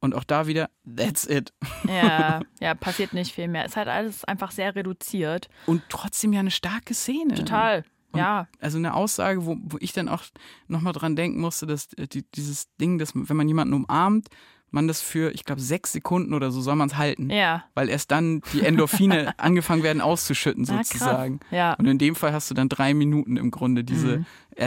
und 0.06 0.14
auch 0.14 0.24
da 0.24 0.46
wieder, 0.46 0.70
that's 0.96 1.26
it. 1.26 1.52
Ja, 1.86 2.40
ja, 2.60 2.74
passiert 2.74 3.12
nicht 3.12 3.32
viel 3.34 3.48
mehr. 3.48 3.66
Ist 3.66 3.76
halt 3.76 3.88
alles 3.88 4.24
einfach 4.24 4.50
sehr 4.50 4.74
reduziert. 4.74 5.48
Und 5.66 5.82
trotzdem 5.90 6.32
ja 6.32 6.40
eine 6.40 6.50
starke 6.50 6.94
Szene. 6.94 7.34
Total. 7.34 7.84
Und- 8.12 8.18
ja. 8.20 8.48
Also 8.60 8.78
eine 8.78 8.94
Aussage, 8.94 9.44
wo, 9.44 9.58
wo 9.60 9.76
ich 9.80 9.92
dann 9.92 10.08
auch 10.08 10.22
nochmal 10.68 10.94
dran 10.94 11.16
denken 11.16 11.38
musste, 11.40 11.66
dass 11.66 11.92
äh, 11.98 12.06
die, 12.08 12.24
dieses 12.34 12.74
Ding, 12.80 12.96
dass 12.98 13.12
wenn 13.14 13.36
man 13.36 13.46
jemanden 13.48 13.74
umarmt, 13.74 14.28
man 14.70 14.88
das 14.88 15.00
für, 15.00 15.32
ich 15.32 15.44
glaube, 15.44 15.60
sechs 15.60 15.92
Sekunden 15.92 16.34
oder 16.34 16.50
so 16.50 16.60
soll 16.60 16.74
man 16.76 16.88
es 16.88 16.96
halten. 16.96 17.30
Ja. 17.30 17.64
Weil 17.74 17.88
erst 17.88 18.10
dann 18.10 18.40
die 18.52 18.62
Endorphine 18.62 19.32
angefangen 19.38 19.82
werden 19.84 20.00
auszuschütten, 20.02 20.64
sozusagen. 20.64 21.38
Ja. 21.50 21.74
Und 21.74 21.86
in 21.86 21.98
dem 21.98 22.14
Fall 22.16 22.32
hast 22.32 22.50
du 22.50 22.54
dann 22.54 22.68
drei 22.68 22.92
Minuten 22.92 23.36
im 23.36 23.50
Grunde 23.50 23.84
diese 23.84 24.18
Mhm. 24.18 24.26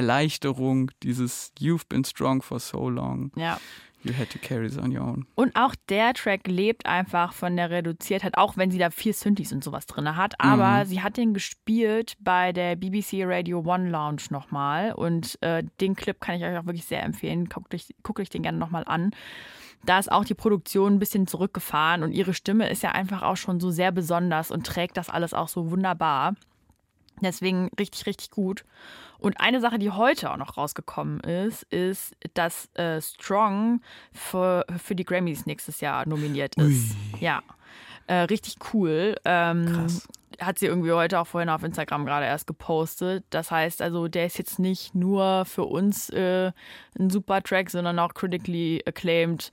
Erleichterung, 0.09 0.91
dieses 1.03 1.51
You've 1.59 1.87
been 1.87 2.03
strong 2.03 2.41
for 2.41 2.59
so 2.59 2.89
long, 2.89 3.31
Ja. 3.35 3.59
You 4.03 4.13
had 4.13 4.29
to 4.29 4.39
carry 4.39 4.67
this 4.67 4.77
on 4.77 4.95
your 4.95 5.03
own. 5.05 5.25
Und 5.35 5.55
auch 5.55 5.75
der 5.89 6.13
Track 6.13 6.47
lebt 6.47 6.85
einfach 6.85 7.33
von 7.33 7.55
der 7.55 7.69
Reduziertheit, 7.69 8.37
auch 8.37 8.57
wenn 8.57 8.71
sie 8.71 8.77
da 8.77 8.89
vier 8.89 9.13
Synthes 9.13 9.51
und 9.51 9.63
sowas 9.63 9.85
drin 9.85 10.15
hat. 10.15 10.35
Aber 10.39 10.85
sie 10.85 11.01
hat 11.01 11.17
den 11.17 11.33
gespielt 11.33 12.13
bei 12.19 12.51
der 12.53 12.75
BBC 12.75 13.23
Radio 13.23 13.59
One 13.59 13.89
Lounge 13.89 14.23
nochmal. 14.29 14.93
Und 14.93 15.41
äh, 15.41 15.63
den 15.81 15.95
Clip 15.95 16.19
kann 16.19 16.35
ich 16.35 16.43
euch 16.43 16.57
auch 16.57 16.65
wirklich 16.65 16.85
sehr 16.85 17.03
empfehlen. 17.03 17.49
Guckt 17.49 17.73
euch, 17.73 17.87
guckt 18.03 18.19
euch 18.19 18.29
den 18.29 18.43
gerne 18.43 18.57
nochmal 18.57 18.83
an. 18.85 19.11
Da 19.85 19.97
ist 19.97 20.11
auch 20.11 20.25
die 20.25 20.33
Produktion 20.33 20.95
ein 20.95 20.99
bisschen 20.99 21.25
zurückgefahren 21.25 22.03
und 22.03 22.11
ihre 22.11 22.33
Stimme 22.33 22.69
ist 22.69 22.83
ja 22.83 22.91
einfach 22.91 23.21
auch 23.21 23.37
schon 23.37 23.61
so 23.61 23.71
sehr 23.71 23.91
besonders 23.91 24.51
und 24.51 24.65
trägt 24.65 24.97
das 24.97 25.09
alles 25.09 25.33
auch 25.33 25.47
so 25.47 25.71
wunderbar. 25.71 26.35
Deswegen 27.21 27.69
richtig, 27.79 28.05
richtig 28.05 28.31
gut. 28.31 28.65
Und 29.19 29.39
eine 29.39 29.59
Sache, 29.59 29.79
die 29.79 29.91
heute 29.91 30.31
auch 30.31 30.37
noch 30.37 30.57
rausgekommen 30.57 31.19
ist, 31.19 31.63
ist, 31.63 32.15
dass 32.33 32.69
äh, 32.75 33.01
Strong 33.01 33.81
für, 34.13 34.65
für 34.77 34.95
die 34.95 35.03
Grammys 35.03 35.45
nächstes 35.45 35.81
Jahr 35.81 36.07
nominiert 36.07 36.55
ist. 36.55 36.95
Ja. 37.19 37.41
Äh, 38.07 38.21
richtig 38.21 38.55
cool. 38.73 39.15
Ähm, 39.25 39.65
Krass. 39.65 40.07
Hat 40.39 40.57
sie 40.57 40.67
irgendwie 40.67 40.93
heute 40.93 41.19
auch 41.19 41.27
vorhin 41.27 41.49
auf 41.49 41.63
Instagram 41.63 42.05
gerade 42.05 42.25
erst 42.25 42.47
gepostet. 42.47 43.25
Das 43.29 43.51
heißt 43.51 43.81
also, 43.81 44.07
der 44.07 44.25
ist 44.25 44.37
jetzt 44.37 44.57
nicht 44.57 44.95
nur 44.95 45.43
für 45.43 45.65
uns 45.65 46.09
äh, 46.11 46.53
ein 46.97 47.09
super 47.09 47.43
Track, 47.43 47.69
sondern 47.69 47.99
auch 47.99 48.13
critically 48.13 48.81
acclaimed. 48.87 49.51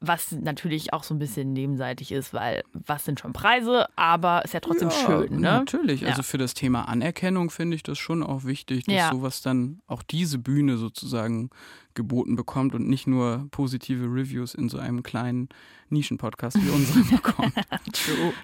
Was 0.00 0.30
natürlich 0.32 0.92
auch 0.92 1.02
so 1.02 1.12
ein 1.14 1.18
bisschen 1.18 1.52
nebenseitig 1.52 2.12
ist, 2.12 2.32
weil 2.32 2.62
was 2.72 3.04
sind 3.04 3.18
schon 3.18 3.32
Preise, 3.32 3.86
aber 3.96 4.44
ist 4.44 4.54
ja 4.54 4.60
trotzdem 4.60 4.90
Ja, 4.90 4.94
schön, 4.94 5.32
ne? 5.34 5.40
Natürlich. 5.40 6.02
Ja. 6.02 6.10
Also 6.10 6.22
für 6.22 6.38
das 6.38 6.54
Thema 6.54 6.86
Anerkennung 6.88 7.50
finde 7.50 7.74
ich 7.74 7.82
das 7.82 7.98
schon 7.98 8.22
auch 8.22 8.44
wichtig, 8.44 8.84
dass 8.84 8.94
Ja. 8.94 9.10
sowas 9.10 9.42
dann 9.42 9.80
auch 9.88 10.04
diese 10.04 10.38
Bühne 10.38 10.76
sozusagen 10.76 11.50
geboten 11.94 12.36
bekommt 12.36 12.76
und 12.76 12.88
nicht 12.88 13.08
nur 13.08 13.48
positive 13.50 14.04
Reviews 14.04 14.54
in 14.54 14.68
so 14.68 14.78
einem 14.78 15.02
kleinen 15.02 15.48
Nischenpodcast 15.90 16.56
wie 16.64 16.70
unserem 16.70 17.10
bekommt. 17.16 17.52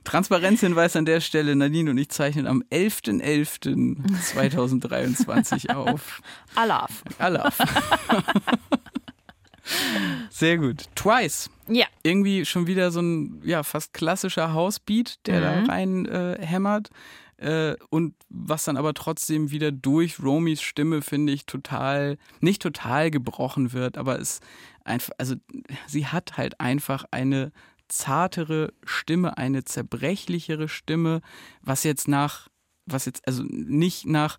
Transparenzhinweis 0.02 0.96
an 0.96 1.05
der 1.05 1.20
Stelle, 1.20 1.55
Nadine 1.55 1.92
und 1.92 1.98
ich 1.98 2.09
zeichnen 2.09 2.48
am 2.48 2.64
11.11.2023 2.72 5.70
auf. 5.74 6.20
Alaf. 6.57 7.05
Alaf. 7.18 7.59
Sehr 10.30 10.58
gut. 10.58 10.84
Twice. 10.94 11.50
Ja. 11.68 11.86
Irgendwie 12.02 12.44
schon 12.44 12.66
wieder 12.66 12.90
so 12.90 13.00
ein 13.00 13.40
ja, 13.44 13.62
fast 13.62 13.94
klassischer 13.94 14.52
Housebeat, 14.52 15.18
der 15.26 15.40
Mhm. 15.40 15.66
da 15.66 15.72
rein 15.72 16.06
äh, 16.06 16.38
hämmert. 16.40 16.90
Äh, 17.36 17.76
und 17.90 18.14
was 18.28 18.64
dann 18.64 18.76
aber 18.76 18.94
trotzdem 18.94 19.50
wieder 19.50 19.72
durch 19.72 20.22
Romys 20.22 20.62
Stimme, 20.62 21.02
finde 21.02 21.32
ich, 21.32 21.46
total, 21.46 22.16
nicht 22.40 22.62
total 22.62 23.10
gebrochen 23.10 23.72
wird, 23.72 23.98
aber 23.98 24.20
es 24.20 24.40
einfach, 24.84 25.12
also 25.18 25.34
sie 25.86 26.06
hat 26.06 26.36
halt 26.36 26.60
einfach 26.60 27.04
eine 27.10 27.50
zartere 27.88 28.72
Stimme, 28.84 29.36
eine 29.36 29.64
zerbrechlichere 29.64 30.68
Stimme, 30.68 31.22
was 31.60 31.82
jetzt 31.84 32.06
nach, 32.08 32.48
was 32.86 33.04
jetzt, 33.04 33.26
also 33.26 33.42
nicht 33.42 34.06
nach, 34.06 34.38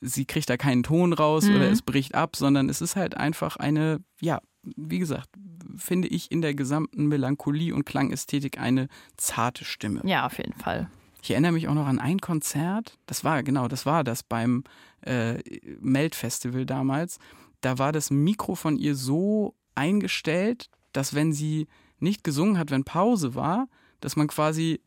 sie 0.00 0.24
kriegt 0.24 0.48
da 0.50 0.56
keinen 0.56 0.82
Ton 0.82 1.12
raus 1.12 1.44
Mhm. 1.44 1.56
oder 1.56 1.70
es 1.70 1.82
bricht 1.82 2.14
ab, 2.14 2.36
sondern 2.36 2.68
es 2.68 2.80
ist 2.80 2.96
halt 2.96 3.16
einfach 3.16 3.56
eine, 3.56 4.00
ja, 4.20 4.40
wie 4.76 4.98
gesagt, 4.98 5.28
finde 5.76 6.08
ich 6.08 6.30
in 6.30 6.42
der 6.42 6.54
gesamten 6.54 7.06
Melancholie 7.06 7.74
und 7.74 7.84
Klangästhetik 7.84 8.58
eine 8.60 8.88
zarte 9.16 9.64
Stimme. 9.64 10.00
Ja, 10.04 10.26
auf 10.26 10.38
jeden 10.38 10.52
Fall. 10.54 10.88
Ich 11.22 11.30
erinnere 11.30 11.52
mich 11.52 11.68
auch 11.68 11.74
noch 11.74 11.86
an 11.86 11.98
ein 12.00 12.18
Konzert, 12.20 12.98
das 13.06 13.22
war, 13.24 13.42
genau, 13.42 13.68
das 13.68 13.86
war 13.86 14.02
das 14.04 14.22
beim 14.24 14.64
äh, 15.02 15.38
Melt-Festival 15.80 16.66
damals. 16.66 17.18
Da 17.60 17.78
war 17.78 17.92
das 17.92 18.10
Mikro 18.10 18.54
von 18.56 18.76
ihr 18.76 18.96
so 18.96 19.54
eingestellt, 19.74 20.68
dass 20.92 21.14
wenn 21.14 21.32
sie 21.32 21.68
nicht 22.00 22.24
gesungen 22.24 22.58
hat, 22.58 22.70
wenn 22.70 22.82
Pause 22.84 23.34
war, 23.36 23.68
dass 24.00 24.16
man 24.16 24.26
quasi 24.26 24.80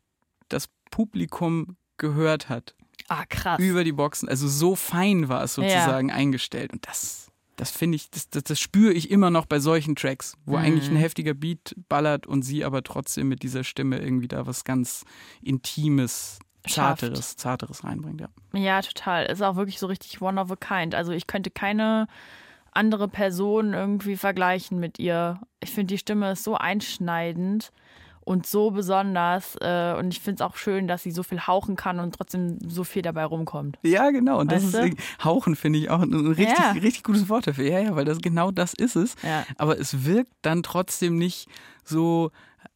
das 0.48 0.68
Publikum 0.90 1.76
gehört 1.96 2.48
hat 2.50 2.74
Ah, 3.08 3.24
krass. 3.28 3.60
über 3.60 3.84
die 3.84 3.92
Boxen. 3.92 4.28
Also 4.28 4.48
so 4.48 4.74
fein 4.74 5.28
war 5.28 5.42
es 5.44 5.54
sozusagen 5.54 6.10
eingestellt. 6.10 6.72
Und 6.72 6.86
das, 6.86 7.30
das 7.56 7.70
finde 7.70 7.96
ich, 7.96 8.10
das, 8.10 8.28
das, 8.30 8.42
das 8.44 8.58
spüre 8.60 8.92
ich 8.92 9.10
immer 9.10 9.30
noch 9.30 9.46
bei 9.46 9.60
solchen 9.60 9.94
Tracks, 9.96 10.34
wo 10.44 10.52
Mhm. 10.56 10.64
eigentlich 10.64 10.88
ein 10.90 10.96
heftiger 10.96 11.34
Beat 11.34 11.74
ballert 11.88 12.26
und 12.26 12.42
sie 12.42 12.64
aber 12.64 12.82
trotzdem 12.82 13.28
mit 13.28 13.42
dieser 13.42 13.62
Stimme 13.64 13.98
irgendwie 13.98 14.28
da 14.28 14.46
was 14.46 14.64
ganz 14.64 15.04
Intimes, 15.42 16.38
Schafft. 16.66 17.00
Zarteres, 17.00 17.36
Zarteres 17.36 17.84
reinbringt. 17.84 18.20
Ja. 18.20 18.28
Ja, 18.52 18.82
total. 18.82 19.26
Ist 19.26 19.40
auch 19.42 19.54
wirklich 19.54 19.78
so 19.78 19.86
richtig 19.86 20.20
one 20.20 20.40
of 20.40 20.50
a 20.50 20.56
kind. 20.56 20.96
Also 20.96 21.12
ich 21.12 21.28
könnte 21.28 21.50
keine 21.50 22.08
andere 22.72 23.06
Person 23.08 23.72
irgendwie 23.72 24.16
vergleichen 24.16 24.80
mit 24.80 24.98
ihr. 24.98 25.40
Ich 25.60 25.70
finde, 25.70 25.94
die 25.94 25.98
Stimme 25.98 26.32
ist 26.32 26.42
so 26.42 26.56
einschneidend 26.56 27.70
und 28.26 28.44
so 28.46 28.70
besonders. 28.72 29.56
Äh, 29.62 29.94
und 29.98 30.12
ich 30.12 30.20
finde 30.20 30.42
es 30.42 30.50
auch 30.50 30.56
schön, 30.56 30.86
dass 30.88 31.02
sie 31.02 31.10
so 31.12 31.22
viel 31.22 31.40
hauchen 31.46 31.76
kann 31.76 32.00
und 32.00 32.14
trotzdem 32.14 32.58
so 32.68 32.84
viel 32.84 33.00
dabei 33.00 33.24
rumkommt. 33.24 33.78
Ja, 33.82 34.10
genau. 34.10 34.40
Und 34.40 34.52
das 34.52 34.64
Weißt 34.64 34.74
ist 34.74 34.74
du? 34.74 34.84
irgendwie- 34.86 35.02
Hauchen 35.24 35.56
finde 35.56 35.78
ich 35.78 35.88
auch 35.90 36.02
ein 36.02 36.12
richtig, 36.26 36.58
Ja. 36.58 36.72
richtig 36.72 37.04
gutes 37.04 37.28
Wort 37.28 37.46
dafür. 37.46 37.64
Ja, 37.70 37.78
ja, 37.80 37.96
weil 37.96 38.04
das 38.04 38.18
genau 38.20 38.50
das 38.50 38.74
ist 38.74 38.96
es. 38.96 39.14
Ja. 39.22 39.44
Aber 39.56 39.78
es 39.78 40.04
wirkt 40.04 40.32
dann 40.42 40.62
trotzdem 40.62 41.16
nicht 41.16 41.48
so 41.84 42.30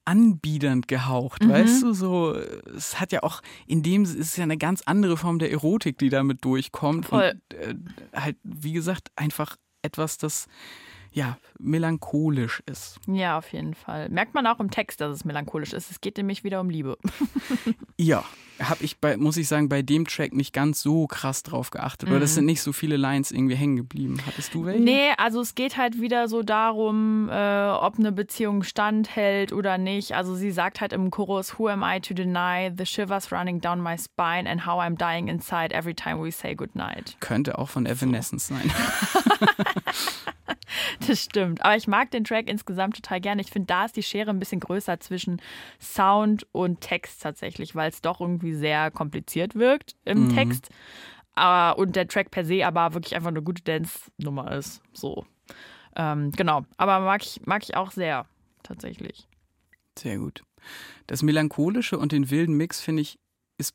anbiedernd 0.04 0.88
gehaucht, 0.88 1.44
Mhm. 1.44 1.50
weißt 1.50 1.82
du, 1.82 1.92
so 1.92 2.34
es 2.34 3.00
hat 3.00 3.12
ja 3.12 3.22
auch 3.22 3.42
in 3.66 3.82
dem 3.82 4.02
es 4.02 4.14
ist 4.14 4.36
ja 4.36 4.44
eine 4.44 4.56
ganz 4.56 4.82
andere 4.86 5.16
Form 5.16 5.38
der 5.38 5.50
Erotik, 5.52 5.98
die 5.98 6.08
damit 6.08 6.44
durchkommt 6.44 7.06
Voll. 7.06 7.34
und 7.50 7.54
äh, 7.58 7.74
halt 8.14 8.36
wie 8.42 8.72
gesagt 8.72 9.08
einfach 9.16 9.56
etwas, 9.82 10.16
das 10.18 10.46
ja 11.12 11.38
melancholisch 11.58 12.62
ist. 12.66 12.98
Ja, 13.06 13.38
auf 13.38 13.52
jeden 13.52 13.74
Fall. 13.74 14.08
Merkt 14.08 14.34
man 14.34 14.46
auch 14.46 14.60
im 14.60 14.70
Text, 14.70 15.00
dass 15.00 15.14
es 15.14 15.24
melancholisch 15.24 15.72
ist. 15.72 15.90
Es 15.90 16.00
geht 16.00 16.16
nämlich 16.16 16.44
wieder 16.44 16.60
um 16.60 16.70
Liebe. 16.70 16.96
Ja, 17.96 18.24
habe 18.62 18.82
ich 18.82 18.98
bei 18.98 19.18
muss 19.18 19.36
ich 19.36 19.46
sagen 19.46 19.68
bei 19.68 19.82
dem 19.82 20.06
Track 20.06 20.32
nicht 20.32 20.54
ganz 20.54 20.80
so 20.80 21.06
krass 21.06 21.42
drauf 21.42 21.70
geachtet, 21.70 22.10
weil 22.10 22.18
das 22.18 22.34
sind 22.34 22.46
nicht 22.46 22.62
so 22.62 22.72
viele 22.72 22.96
Lines 22.96 23.30
irgendwie 23.30 23.56
hängen 23.56 23.76
geblieben. 23.76 24.16
Hattest 24.26 24.54
du 24.54 24.64
welche? 24.64 24.78
Mhm. 24.78 24.84
Nee, 24.84 25.10
also 25.18 25.42
es 25.42 25.54
geht 25.54 25.76
halt 25.76 26.00
wieder 26.00 26.28
so 26.28 26.42
darum, 26.42 27.28
äh, 27.30 27.68
ob 27.68 27.98
eine 27.98 28.12
Beziehung 28.12 28.62
standhält 28.62 29.52
oder 29.52 29.76
nicht. 29.76 30.14
Also 30.14 30.34
sie 30.34 30.50
sagt 30.50 30.80
halt 30.80 30.94
im 30.94 31.10
Chorus, 31.10 31.58
Who 31.58 31.68
am 31.68 31.82
I 31.82 32.00
to 32.00 32.14
deny 32.14 32.72
the 32.74 32.86
shivers 32.86 33.30
running 33.30 33.60
down 33.60 33.82
my 33.82 33.98
spine 33.98 34.48
and 34.48 34.66
how 34.66 34.80
I'm 34.80 34.96
dying 34.96 35.28
inside 35.28 35.74
every 35.74 35.94
time 35.94 36.22
we 36.22 36.30
say 36.30 36.54
goodnight. 36.54 37.18
Könnte 37.20 37.58
auch 37.58 37.68
von 37.68 37.84
Evanescence 37.84 38.46
sein. 38.46 38.72
Das 41.06 41.22
stimmt. 41.22 41.62
Aber 41.64 41.76
ich 41.76 41.86
mag 41.88 42.10
den 42.10 42.24
Track 42.24 42.48
insgesamt 42.48 42.96
total 42.96 43.20
gerne. 43.20 43.40
Ich 43.40 43.50
finde, 43.50 43.66
da 43.66 43.84
ist 43.86 43.96
die 43.96 44.02
Schere 44.02 44.30
ein 44.30 44.38
bisschen 44.38 44.60
größer 44.60 45.00
zwischen 45.00 45.40
Sound 45.80 46.46
und 46.52 46.80
Text 46.82 47.22
tatsächlich, 47.22 47.74
weil 47.74 47.88
es 47.90 48.02
doch 48.02 48.20
irgendwie 48.20 48.54
sehr 48.54 48.90
kompliziert 48.90 49.54
wirkt 49.54 49.96
im 50.04 50.24
Mhm. 50.24 50.28
Text. 50.28 50.68
Aber, 51.34 51.78
und 51.78 51.96
der 51.96 52.06
Track 52.06 52.30
per 52.30 52.44
se 52.44 52.66
aber 52.66 52.92
wirklich 52.94 53.14
einfach 53.16 53.28
eine 53.30 53.42
gute 53.42 53.62
Dance-Nummer 53.62 54.52
ist. 54.52 54.82
So. 54.92 55.24
Ähm, 55.96 56.32
genau. 56.32 56.64
Aber 56.76 57.00
mag 57.00 57.22
ich, 57.22 57.40
mag 57.46 57.62
ich 57.62 57.76
auch 57.76 57.90
sehr, 57.92 58.26
tatsächlich. 58.62 59.26
Sehr 59.98 60.18
gut. 60.18 60.42
Das 61.06 61.22
Melancholische 61.22 61.98
und 61.98 62.12
den 62.12 62.30
wilden 62.30 62.56
Mix, 62.56 62.80
finde 62.80 63.02
ich, 63.02 63.18
ist, 63.58 63.74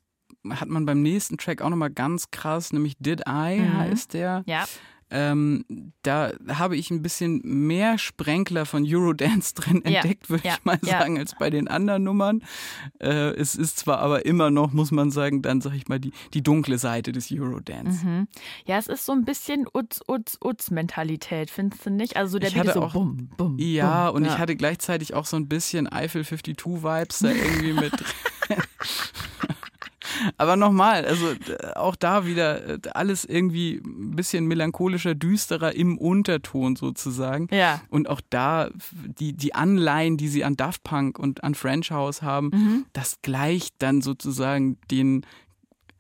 hat 0.50 0.68
man 0.70 0.86
beim 0.86 1.02
nächsten 1.02 1.38
Track 1.38 1.62
auch 1.62 1.70
nochmal 1.70 1.90
ganz 1.90 2.30
krass, 2.30 2.72
nämlich 2.72 2.96
Did 3.00 3.22
I 3.28 3.60
Mhm. 3.62 3.78
heißt 3.78 4.14
der. 4.14 4.44
Ja. 4.46 4.66
Ähm, 5.12 5.64
da 6.02 6.32
habe 6.50 6.76
ich 6.76 6.90
ein 6.90 7.02
bisschen 7.04 7.40
mehr 7.44 7.98
Sprenkler 8.00 8.66
von 8.66 8.84
Eurodance 8.88 9.54
drin 9.56 9.84
Ja, 9.86 10.00
entdeckt, 10.02 10.30
würde 10.30 10.48
ja, 10.48 10.56
ich 10.58 10.66
mal 10.66 10.80
ja. 10.84 11.00
sagen, 11.00 11.20
als 11.20 11.36
bei 11.38 11.50
den 11.50 11.68
anderen 11.68 12.04
Nummern. 12.04 12.42
Äh, 13.00 13.30
es 13.36 13.56
ist 13.56 13.78
zwar 13.78 14.00
aber 14.00 14.26
immer 14.26 14.50
noch, 14.50 14.74
muss 14.74 14.92
man 14.92 15.12
sagen, 15.12 15.42
dann 15.44 15.62
sag 15.62 15.74
ich 15.76 15.88
mal, 15.88 16.00
die, 16.00 16.12
die 16.34 16.42
dunkle 16.42 16.78
Seite 16.80 17.12
des 17.12 17.32
Eurodance. 17.32 18.04
Mhm. 18.06 18.28
Ja, 18.66 18.78
es 18.78 18.88
ist 18.88 19.06
so 19.06 19.12
ein 19.12 19.26
bisschen 19.26 19.66
Utz, 19.74 20.02
Utz, 20.08 20.38
Utz-Mentalität, 20.44 21.52
findest 21.52 21.86
du 21.86 21.92
nicht? 21.92 22.18
Also 22.18 22.34
so 22.34 22.40
der 22.40 22.50
Ich 22.50 22.56
Beat 22.56 22.64
ist 22.66 22.70
hatte 22.72 22.80
so 22.80 22.86
auch- 22.86 22.94
bum, 22.94 23.30
bum. 23.38 23.58
Ja, 23.60 24.08
bum. 24.08 24.18
und 24.18 24.26
ich 24.26 24.38
hatte 24.38 24.56
gleichzeitig 24.56 25.14
auch 25.14 25.26
so 25.26 25.38
ein 25.38 25.48
bisschen 25.48 25.88
Eiffel 25.88 26.24
52-Vibes 26.24 27.22
da 27.24 27.30
irgendwie 27.30 27.74
mit 27.74 27.92
drin. 27.94 28.08
Aber 30.38 30.56
nochmal, 30.56 31.06
also 31.06 31.34
auch 31.76 31.96
da 31.96 32.26
wieder 32.26 32.68
äh, 32.76 32.80
alles 32.94 33.26
irgendwie 33.26 33.82
ein 33.84 34.16
bisschen 34.16 34.46
melancholischer, 34.48 35.16
düsterer 35.16 35.76
im 35.76 35.98
Unterton 35.98 36.76
sozusagen. 36.76 37.48
Ja. 37.52 37.82
Und 37.90 38.10
auch 38.10 38.22
da 38.30 38.70
die, 39.06 39.34
die 39.34 39.56
Anleihen, 39.56 40.18
die 40.18 40.28
sie 40.28 40.44
an 40.44 40.56
Daft 40.56 40.84
Punk 40.84 41.20
und 41.20 41.44
an 41.44 41.56
French 41.56 41.92
House 41.92 42.22
haben, 42.22 42.52
Mhm. 42.54 42.86
das 42.94 43.22
gleicht 43.22 43.76
dann 43.80 44.02
sozusagen 44.02 44.78
den, 44.92 45.26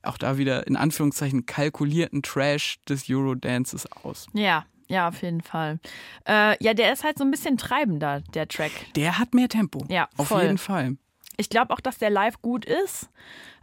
auch 0.03 0.17
da 0.17 0.37
wieder 0.37 0.67
in 0.67 0.75
Anführungszeichen, 0.75 1.45
kalkulierten 1.45 2.21
Trash 2.21 2.77
des 2.87 3.05
Eurodances 3.09 3.85
aus. 4.03 4.27
Ja, 4.33 4.65
ja, 4.87 5.07
auf 5.07 5.21
jeden 5.23 5.41
Fall. 5.41 5.79
Äh, 6.27 6.63
ja, 6.63 6.73
der 6.75 6.93
ist 6.93 7.03
halt 7.03 7.17
so 7.17 7.23
ein 7.23 7.31
bisschen 7.31 7.57
treibender, 7.57 8.21
der 8.35 8.47
Track. 8.47 8.71
Der 8.95 9.17
hat 9.17 9.33
mehr 9.33 9.49
Tempo. 9.49 9.83
Ja, 9.89 10.07
auf 10.17 10.27
voll. 10.27 10.43
jeden 10.43 10.59
Fall. 10.59 10.97
Ich 11.37 11.49
glaube 11.49 11.73
auch, 11.73 11.79
dass 11.79 11.97
der 11.97 12.09
live 12.09 12.41
gut 12.41 12.65
ist. 12.65 13.09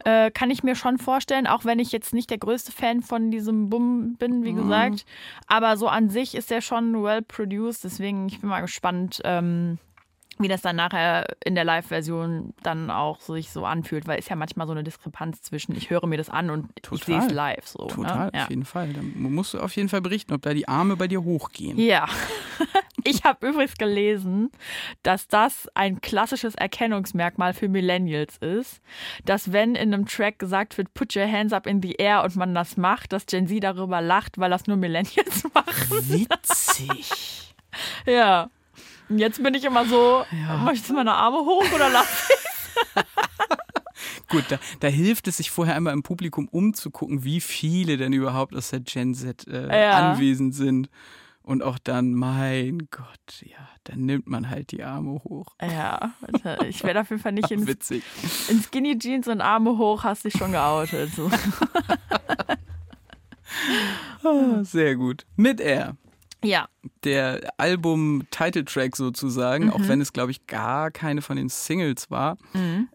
Äh, 0.05 0.31
kann 0.31 0.51
ich 0.51 0.63
mir 0.63 0.75
schon 0.75 0.99
vorstellen, 0.99 1.47
auch 1.47 1.65
wenn 1.65 1.79
ich 1.79 1.93
jetzt 1.93 2.13
nicht 2.13 2.31
der 2.31 2.39
größte 2.39 2.73
Fan 2.73 3.03
von 3.03 3.31
diesem 3.31 3.71
Bum 3.71 4.17
bin, 4.17 4.43
wie 4.45 4.53
gesagt. 4.53 5.05
Aber 5.47 5.77
so 5.77 5.89
an 5.89 6.11
sich 6.11 6.35
ist 6.35 6.51
der 6.51 6.61
schon 6.61 7.03
well 7.03 7.23
produced. 7.23 7.85
Deswegen, 7.85 8.27
ich 8.27 8.41
bin 8.41 8.51
mal 8.51 8.61
gespannt, 8.63 9.21
ähm, 9.25 9.79
wie 10.39 10.49
das 10.49 10.63
dann 10.63 10.77
nachher 10.77 11.27
in 11.45 11.55
der 11.55 11.65
Live-Version 11.65 12.55
dann 12.63 12.91
auch 12.91 13.21
sich 13.21 13.51
so 13.51 13.65
anfühlt, 13.65 14.07
weil 14.07 14.19
ist 14.19 14.29
ja 14.31 14.37
manchmal 14.37 14.67
so 14.67 14.73
eine 14.73 14.83
Diskrepanz 14.83 15.43
zwischen, 15.43 15.77
ich 15.77 15.91
höre 15.91 16.07
mir 16.07 16.17
das 16.17 16.31
an 16.31 16.51
und 16.51 16.71
ich 16.77 16.83
Total. 16.83 17.05
sehe 17.05 17.19
es 17.19 17.31
live. 17.33 17.67
So, 17.67 17.87
Total, 17.87 18.27
Ne? 18.27 18.31
Ja. 18.35 18.43
auf 18.45 18.51
jeden 18.51 18.65
Fall. 18.65 18.93
Da 18.93 19.01
musst 19.03 19.55
du 19.55 19.61
auf 19.61 19.77
jeden 19.77 19.89
Fall 19.89 20.01
berichten, 20.01 20.33
ob 20.33 20.43
da 20.43 20.55
die 20.55 20.67
Arme 20.69 20.97
bei 20.97 21.07
dir 21.09 21.23
hochgehen. 21.23 21.79
Ja. 21.79 22.07
Ich 23.05 23.25
habe 23.25 23.49
übrigens 23.49 23.75
gelesen, 23.75 24.53
dass 25.03 25.27
das 25.27 25.69
ein 25.75 26.01
klassisches 26.01 26.55
Erkennungsmerkmal 26.55 27.53
für 27.53 27.69
Millennials 27.69 28.37
ist, 28.37 28.81
dass 29.25 29.51
wenn 29.51 29.75
in 29.75 29.93
einem 29.93 30.07
Track 30.07 30.39
gesagt 30.39 30.79
wird, 30.79 30.95
put 30.95 31.17
your 31.17 31.27
hands 31.27 31.53
up 31.53 31.67
in 31.67 31.83
the 31.83 31.95
air 31.95 32.23
und 32.23 32.37
man 32.37 32.55
das 32.55 32.77
macht, 32.77 33.13
dass 33.13 33.27
Gen 33.27 33.49
Z 33.49 33.61
darüber 33.65 34.01
lacht, 34.01 34.39
weil 34.39 34.51
das 34.51 34.69
nur 34.69 34.77
Millennials 34.77 35.43
machen. 35.53 35.67
Witzig. 36.11 37.53
Ja. 38.07 38.51
Jetzt 39.17 39.43
bin 39.43 39.55
ich 39.55 39.65
immer 39.65 39.85
so, 39.87 40.25
möchtest 40.65 40.91
du 40.91 40.95
meine 40.95 41.15
Arme 41.15 41.39
hoch 41.39 41.65
oder 41.75 41.89
lass? 41.91 42.29
Gut, 44.29 44.45
da, 44.49 44.59
da 44.81 44.89
hilft 44.89 45.29
es 45.29 45.37
sich 45.37 45.51
vorher 45.51 45.75
einmal 45.77 45.93
im 45.93 46.03
Publikum 46.03 46.49
umzugucken, 46.49 47.23
wie 47.25 47.41
viele 47.41 47.97
denn 47.99 48.13
überhaupt 48.13 48.55
aus 48.57 48.71
der 48.71 48.81
Gen 48.81 49.15
Z 49.15 49.47
äh, 49.47 49.83
Ja. 49.83 49.91
anwesend 50.13 50.55
sind. 50.55 50.89
Und 51.45 51.63
auch 51.63 51.79
dann, 51.81 52.15
mein 52.15 52.87
Gott, 52.93 53.43
ja, 53.43 53.59
dann 53.85 54.07
nimmt 54.07 54.29
man 54.29 54.49
halt 54.49 54.71
die 54.71 54.85
Arme 54.85 55.21
hoch. 55.25 55.49
Ja, 55.61 56.13
Alter, 56.23 56.65
ich 56.67 56.85
werde 56.85 57.01
auf 57.01 57.11
jeden 57.11 57.21
Fall 57.21 57.33
nicht 57.33 57.51
in, 57.51 57.67
Witzig. 57.67 58.05
in 58.49 58.63
Skinny 58.63 58.97
Jeans 58.97 59.27
und 59.27 59.41
Arme 59.41 59.77
hoch, 59.77 60.05
hast 60.05 60.25
dich 60.25 60.35
schon 60.39 60.53
geoutet. 60.53 61.13
So. 61.15 61.31
Ah, 64.25 64.63
Sehr 64.65 64.97
gut. 64.97 65.27
Mit 65.37 65.61
R. 65.61 65.97
Ja, 66.45 66.69
Der 67.05 67.41
Album-Titeltrack 67.59 68.97
sozusagen, 68.97 69.67
Mhm. 69.67 69.71
auch 69.73 69.81
wenn 69.89 70.01
es, 70.01 70.13
glaube 70.13 70.31
ich, 70.33 70.47
gar 70.47 70.91
keine 70.91 71.23
von 71.23 71.37
den 71.37 71.49
Singles 71.49 72.11
war. 72.11 72.37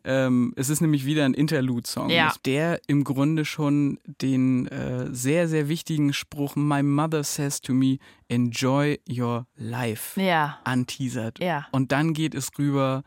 Ähm, 0.04 0.54
es 0.56 0.70
ist 0.70 0.82
nämlich 0.82 1.06
wieder 1.06 1.26
ein 1.26 1.34
Interlude-Song, 1.34 2.10
Ja. 2.10 2.34
der 2.46 2.80
im 2.88 3.04
Grunde 3.04 3.46
schon 3.46 4.00
den 4.22 4.68
äh, 4.68 5.08
sehr, 5.14 5.48
sehr 5.48 5.70
wichtigen 5.70 6.14
Spruch 6.14 6.56
My 6.56 6.84
Mother 6.84 7.24
Says 7.24 7.62
to 7.62 7.74
Me, 7.74 7.98
Enjoy 8.28 9.00
Your 9.10 9.48
Life 9.56 10.22
ja, 10.22 10.60
anteasert. 10.64 11.40
ja. 11.40 11.68
Und 11.72 11.92
dann 11.92 12.14
geht 12.14 12.36
es 12.36 12.50
rüber 12.58 13.04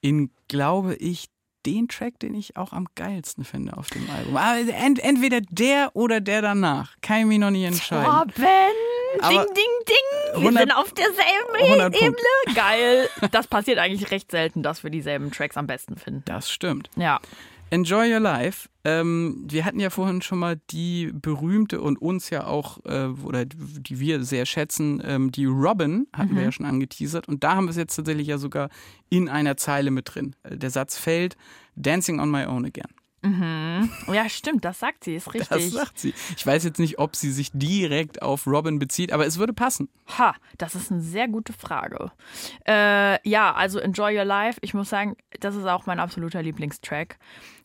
in, 0.00 0.30
glaube 0.48 0.94
ich, 0.96 1.26
den 1.64 1.86
Track, 1.88 2.18
den 2.18 2.34
ich 2.34 2.56
auch 2.56 2.72
am 2.72 2.86
geilsten 2.96 3.44
finde 3.44 3.76
auf 3.76 3.88
dem 3.90 4.08
Album. 4.10 4.36
Aber 4.36 4.58
ent 4.74 4.98
entweder 4.98 5.40
der 5.42 5.90
oder 5.94 6.20
der 6.20 6.42
danach. 6.42 6.96
Kann 7.02 7.20
ich 7.20 7.26
mich 7.26 7.38
noch 7.38 7.50
nicht 7.50 7.64
entscheiden. 7.64 8.04
Robin! 8.10 8.44
Aber 9.20 9.44
ding, 9.44 9.54
ding, 9.54 9.86
ding! 9.88 10.42
Wir 10.42 10.48
100 10.48 10.62
sind 10.62 10.72
auf 10.72 10.92
derselben 10.92 11.80
100 11.90 12.02
Ebene. 12.02 12.16
Geil. 12.54 13.08
Das 13.30 13.46
passiert 13.46 13.78
eigentlich 13.78 14.10
recht 14.10 14.30
selten, 14.30 14.62
dass 14.62 14.82
wir 14.82 14.90
dieselben 14.90 15.30
Tracks 15.30 15.56
am 15.56 15.66
besten 15.66 15.96
finden. 15.96 16.22
Das 16.24 16.50
stimmt. 16.50 16.88
Ja. 16.96 17.20
Enjoy 17.70 18.12
Your 18.12 18.20
Life. 18.20 18.68
Ähm, 18.84 19.46
wir 19.48 19.64
hatten 19.64 19.80
ja 19.80 19.88
vorhin 19.88 20.20
schon 20.20 20.38
mal 20.38 20.60
die 20.70 21.10
berühmte 21.12 21.80
und 21.80 22.00
uns 22.02 22.28
ja 22.28 22.46
auch, 22.46 22.84
äh, 22.84 23.06
oder 23.24 23.46
die 23.46 23.98
wir 23.98 24.24
sehr 24.24 24.44
schätzen, 24.44 25.02
ähm, 25.04 25.32
die 25.32 25.46
Robin 25.46 26.06
hatten 26.12 26.36
wir 26.36 26.42
ja 26.42 26.52
schon 26.52 26.66
angeteasert. 26.66 27.28
Und 27.28 27.44
da 27.44 27.54
haben 27.54 27.64
wir 27.64 27.70
es 27.70 27.76
jetzt 27.76 27.96
tatsächlich 27.96 28.26
ja 28.26 28.36
sogar 28.36 28.68
in 29.08 29.30
einer 29.30 29.56
Zeile 29.56 29.90
mit 29.90 30.14
drin. 30.14 30.36
Äh, 30.42 30.58
Der 30.58 30.68
Satz 30.70 30.98
fällt, 30.98 31.36
Dancing 31.74 32.20
on 32.20 32.30
my 32.30 32.44
own 32.44 32.66
again. 32.66 32.90
Ja, 33.22 34.28
stimmt, 34.28 34.64
das 34.64 34.80
sagt 34.80 35.04
sie, 35.04 35.14
ist 35.14 35.28
Das 35.28 35.34
richtig. 35.34 35.70
sagt 35.72 35.98
sie. 35.98 36.12
Ich 36.36 36.44
weiß 36.46 36.64
jetzt 36.64 36.78
nicht, 36.78 36.98
ob 36.98 37.14
sie 37.14 37.30
sich 37.30 37.50
direkt 37.54 38.20
auf 38.20 38.46
Robin 38.46 38.78
bezieht, 38.80 39.12
aber 39.12 39.26
es 39.26 39.38
würde 39.38 39.52
passen. 39.52 39.88
Ha, 40.18 40.34
das 40.58 40.74
ist 40.74 40.90
eine 40.90 41.00
sehr 41.00 41.28
gute 41.28 41.52
Frage. 41.52 42.10
Äh, 42.66 43.28
ja, 43.28 43.54
also 43.54 43.78
Enjoy 43.78 44.18
Your 44.18 44.24
Life. 44.24 44.58
Ich 44.62 44.74
muss 44.74 44.88
sagen, 44.90 45.16
das 45.40 45.54
ist 45.54 45.66
auch 45.66 45.86
mein 45.86 46.00
absoluter 46.00 46.42
Lieblingstrack, 46.42 47.18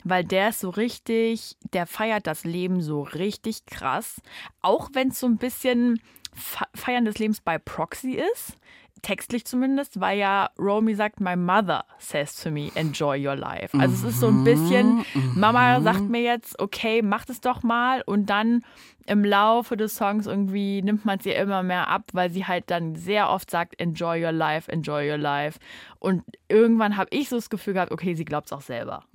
weil 0.04 0.24
der 0.24 0.50
ist 0.50 0.60
so 0.60 0.70
richtig, 0.70 1.58
der 1.74 1.88
feiert 1.88 2.28
das 2.28 2.44
Leben 2.44 2.82
so 2.82 3.02
richtig 3.02 3.66
krass. 3.66 4.22
Auch 4.62 4.90
wenn 4.94 5.10
es 5.10 5.20
so 5.20 5.26
ein 5.28 5.38
bisschen 5.38 6.00
Fe- 6.34 6.66
Feiern 6.76 7.06
des 7.06 7.18
Lebens 7.18 7.42
bei 7.42 7.58
Proxy 7.58 8.22
ist. 8.34 8.58
Textlich 9.02 9.46
zumindest, 9.46 10.00
weil 10.00 10.18
ja 10.18 10.50
Romy 10.58 10.96
sagt, 10.96 11.20
my 11.20 11.36
mother 11.36 11.86
says 12.00 12.36
to 12.42 12.52
me, 12.52 12.72
enjoy 12.76 13.18
your 13.18 13.36
life. 13.36 13.78
Also 13.78 14.08
es 14.08 14.16
ist 14.16 14.20
so 14.20 14.28
ein 14.28 14.44
bisschen, 14.44 15.06
Mama 15.36 15.82
sagt 15.82 16.10
mir 16.10 16.22
jetzt, 16.22 16.60
okay, 16.60 17.02
mach 17.02 17.26
das 17.26 17.42
doch 17.42 17.64
mal 17.64 18.02
und 18.06 18.30
dann 18.30 18.64
im 19.08 19.24
Laufe 19.24 19.78
des 19.78 19.96
Songs 19.96 20.28
irgendwie 20.28 20.82
nimmt 20.82 21.06
man 21.06 21.18
es 21.20 21.26
ihr 21.26 21.38
immer 21.38 21.64
mehr 21.64 21.88
ab, 21.88 22.04
weil 22.12 22.30
sie 22.30 22.46
halt 22.46 22.66
dann 22.70 22.96
sehr 22.96 23.30
oft 23.30 23.50
sagt, 23.50 23.80
enjoy 23.80 24.24
your 24.24 24.34
life, 24.34 24.70
enjoy 24.70 25.10
your 25.10 25.18
life. 25.18 25.60
Und 26.00 26.24
irgendwann 26.50 26.98
habe 26.98 27.10
ich 27.12 27.30
so 27.30 27.38
das 27.38 27.50
Gefühl 27.50 27.74
gehabt, 27.74 27.92
okay, 27.92 28.16
sie 28.16 28.26
glaubt 28.26 28.48
es 28.48 28.54
auch 28.54 28.62
selber. 28.62 29.06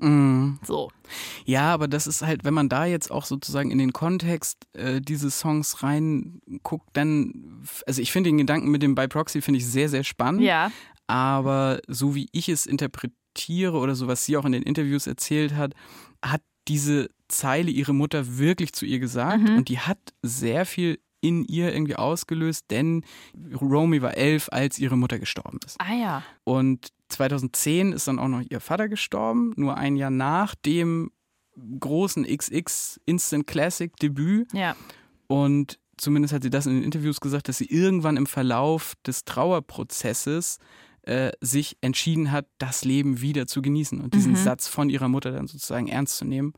So. 0.62 0.90
Ja, 1.44 1.72
aber 1.74 1.88
das 1.88 2.06
ist 2.06 2.22
halt, 2.22 2.44
wenn 2.44 2.54
man 2.54 2.70
da 2.70 2.86
jetzt 2.86 3.10
auch 3.10 3.26
sozusagen 3.26 3.70
in 3.70 3.78
den 3.78 3.92
Kontext 3.92 4.66
äh, 4.72 5.00
dieses 5.02 5.38
Songs 5.38 5.82
reinguckt, 5.82 6.88
dann, 6.94 7.62
also 7.86 8.00
ich 8.00 8.12
finde 8.12 8.30
den 8.30 8.38
Gedanken 8.38 8.70
mit 8.70 8.82
dem 8.82 8.94
By 8.94 9.08
Proxy 9.08 9.42
finde 9.42 9.58
ich 9.58 9.66
sehr, 9.66 9.90
sehr 9.90 10.04
spannend. 10.04 10.40
Ja. 10.40 10.72
Aber 11.06 11.80
so 11.86 12.14
wie 12.14 12.28
ich 12.32 12.48
es 12.48 12.64
interpretiere 12.64 13.76
oder 13.76 13.94
so, 13.94 14.08
was 14.08 14.24
sie 14.24 14.38
auch 14.38 14.46
in 14.46 14.52
den 14.52 14.62
Interviews 14.62 15.06
erzählt 15.06 15.54
hat, 15.54 15.74
hat 16.24 16.40
diese 16.68 17.10
Zeile 17.32 17.70
ihre 17.70 17.92
Mutter 17.92 18.38
wirklich 18.38 18.72
zu 18.72 18.84
ihr 18.84 18.98
gesagt 18.98 19.48
und 19.48 19.68
die 19.68 19.78
hat 19.78 19.98
sehr 20.22 20.66
viel 20.66 20.98
in 21.22 21.44
ihr 21.44 21.72
irgendwie 21.72 21.96
ausgelöst, 21.96 22.66
denn 22.70 23.04
Romy 23.60 24.02
war 24.02 24.16
elf, 24.16 24.48
als 24.50 24.78
ihre 24.78 24.96
Mutter 24.96 25.18
gestorben 25.18 25.60
ist. 25.64 25.80
Ah 25.80 25.94
ja. 25.94 26.22
Und 26.44 26.88
2010 27.08 27.92
ist 27.92 28.08
dann 28.08 28.18
auch 28.18 28.28
noch 28.28 28.42
ihr 28.48 28.60
Vater 28.60 28.88
gestorben, 28.88 29.52
nur 29.56 29.76
ein 29.76 29.96
Jahr 29.96 30.10
nach 30.10 30.54
dem 30.54 31.12
großen 31.78 32.24
XX 32.24 33.00
Instant 33.06 33.46
Classic 33.46 33.94
Debüt. 33.96 34.52
Ja. 34.52 34.74
Und 35.28 35.78
zumindest 35.96 36.34
hat 36.34 36.42
sie 36.42 36.50
das 36.50 36.66
in 36.66 36.74
den 36.74 36.82
Interviews 36.82 37.20
gesagt, 37.20 37.48
dass 37.48 37.58
sie 37.58 37.66
irgendwann 37.66 38.16
im 38.16 38.26
Verlauf 38.26 38.94
des 39.06 39.24
Trauerprozesses 39.24 40.58
äh, 41.02 41.32
sich 41.40 41.76
entschieden 41.80 42.32
hat, 42.32 42.46
das 42.58 42.84
Leben 42.84 43.20
wieder 43.20 43.46
zu 43.46 43.62
genießen 43.62 44.00
und 44.00 44.14
diesen 44.14 44.36
Satz 44.36 44.66
von 44.68 44.90
ihrer 44.90 45.08
Mutter 45.08 45.30
dann 45.32 45.46
sozusagen 45.46 45.88
ernst 45.88 46.16
zu 46.16 46.24
nehmen. 46.24 46.52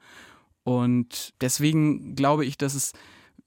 Und 0.65 1.35
deswegen 1.41 2.15
glaube 2.17 2.45
ich, 2.45 2.57
dass 2.59 2.75
es 2.75 2.93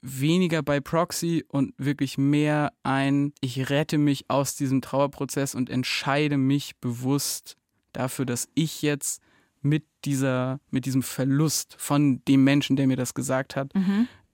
weniger 0.00 0.62
bei 0.62 0.80
Proxy 0.80 1.44
und 1.48 1.74
wirklich 1.76 2.16
mehr 2.18 2.72
ein, 2.84 3.32
ich 3.40 3.68
rette 3.70 3.98
mich 3.98 4.26
aus 4.28 4.54
diesem 4.54 4.80
Trauerprozess 4.80 5.54
und 5.56 5.68
entscheide 5.70 6.36
mich 6.36 6.76
bewusst 6.76 7.56
dafür, 7.92 8.24
dass 8.24 8.48
ich 8.54 8.82
jetzt 8.82 9.20
mit 9.60 9.84
dieser, 10.04 10.60
mit 10.70 10.86
diesem 10.86 11.02
Verlust 11.02 11.74
von 11.78 12.22
dem 12.26 12.44
Menschen, 12.44 12.76
der 12.76 12.86
mir 12.86 12.96
das 12.96 13.12
gesagt 13.14 13.56
hat, 13.56 13.72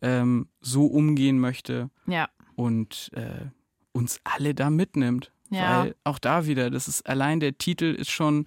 ähm, 0.02 0.48
so 0.60 0.84
umgehen 0.84 1.38
möchte 1.38 1.88
Ja. 2.06 2.28
und 2.56 3.10
äh, 3.14 3.46
uns 3.92 4.20
alle 4.24 4.54
da 4.54 4.68
mitnimmt. 4.68 5.32
Ja. 5.48 5.84
Weil 5.84 5.94
auch 6.04 6.18
da 6.18 6.46
wieder, 6.46 6.68
das 6.68 6.88
ist 6.88 7.06
allein 7.06 7.40
der 7.40 7.56
Titel 7.56 7.84
ist 7.84 8.10
schon 8.10 8.46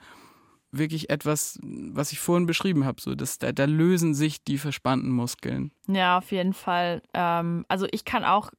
wirklich 0.71 1.09
etwas, 1.09 1.59
was 1.63 2.11
ich 2.11 2.19
vorhin 2.19 2.45
beschrieben 2.45 2.85
habe. 2.85 3.01
So, 3.01 3.15
dass 3.15 3.39
da, 3.39 3.51
da 3.51 3.65
lösen 3.65 4.13
sich 4.13 4.43
die 4.43 4.57
verspannten 4.57 5.11
Muskeln. 5.11 5.71
Ja, 5.87 6.17
auf 6.17 6.31
jeden 6.31 6.53
Fall. 6.53 7.01
Ähm, 7.13 7.65
also 7.67 7.87
ich 7.91 8.05
kann 8.05 8.23
auch 8.23 8.51